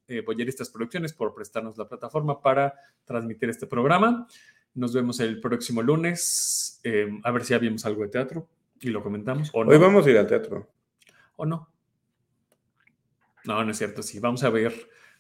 eh, 0.07 0.21
Boyeristas 0.21 0.69
Producciones 0.69 1.13
por 1.13 1.33
prestarnos 1.33 1.77
la 1.79 1.87
plataforma 1.87 2.39
para 2.39 2.75
transmitir 3.05 3.49
este 3.49 3.65
programa. 3.65 4.27
Nos 4.75 4.93
vemos 4.93 5.19
el 5.19 5.41
próximo 5.41 5.81
lunes. 5.81 6.79
Eh, 6.83 7.09
a 7.23 7.31
ver 7.31 7.43
si 7.43 7.51
ya 7.51 7.57
vimos 7.57 7.85
algo 7.87 8.03
de 8.03 8.09
teatro 8.09 8.47
y 8.79 8.89
lo 8.89 9.01
comentamos. 9.01 9.49
Hoy 9.53 9.77
vamos 9.79 10.05
a 10.05 10.09
ir 10.11 10.17
al 10.19 10.27
teatro. 10.27 10.69
¿O 11.37 11.45
no? 11.45 11.70
No, 13.45 13.63
no 13.63 13.71
es 13.71 13.77
cierto, 13.77 14.03
sí. 14.03 14.19
Vamos 14.19 14.43
a 14.43 14.49
ver 14.49 14.73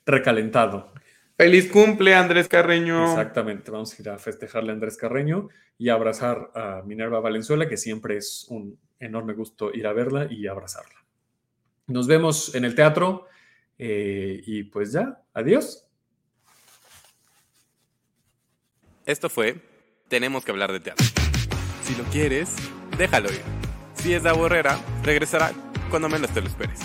recalentado. 0.05 0.93
Feliz 1.37 1.71
cumple, 1.71 2.13
Andrés 2.13 2.47
Carreño. 2.47 3.03
Exactamente, 3.03 3.71
vamos 3.71 3.97
a 3.97 4.01
ir 4.01 4.09
a 4.09 4.17
festejarle 4.17 4.71
a 4.71 4.73
Andrés 4.73 4.97
Carreño 4.97 5.49
y 5.77 5.89
abrazar 5.89 6.51
a 6.53 6.83
Minerva 6.85 7.19
Valenzuela, 7.19 7.67
que 7.67 7.77
siempre 7.77 8.17
es 8.17 8.45
un 8.49 8.77
enorme 8.99 9.33
gusto 9.33 9.73
ir 9.73 9.87
a 9.87 9.93
verla 9.93 10.27
y 10.29 10.45
abrazarla. 10.47 11.03
Nos 11.87 12.07
vemos 12.07 12.53
en 12.53 12.65
el 12.65 12.75
teatro 12.75 13.27
eh, 13.79 14.41
y 14.45 14.63
pues 14.63 14.91
ya, 14.91 15.23
adiós. 15.33 15.87
Esto 19.05 19.29
fue 19.29 19.59
Tenemos 20.07 20.45
que 20.45 20.51
hablar 20.51 20.71
de 20.71 20.79
teatro. 20.79 21.05
Si 21.83 21.95
lo 21.95 22.03
quieres, 22.11 22.53
déjalo 22.97 23.31
ir. 23.31 23.41
Si 23.95 24.13
es 24.13 24.23
de 24.23 24.29
Herrera, 24.29 24.77
regresará 25.03 25.51
cuando 25.89 26.09
menos 26.09 26.29
te 26.31 26.41
lo 26.41 26.47
esperes. 26.47 26.81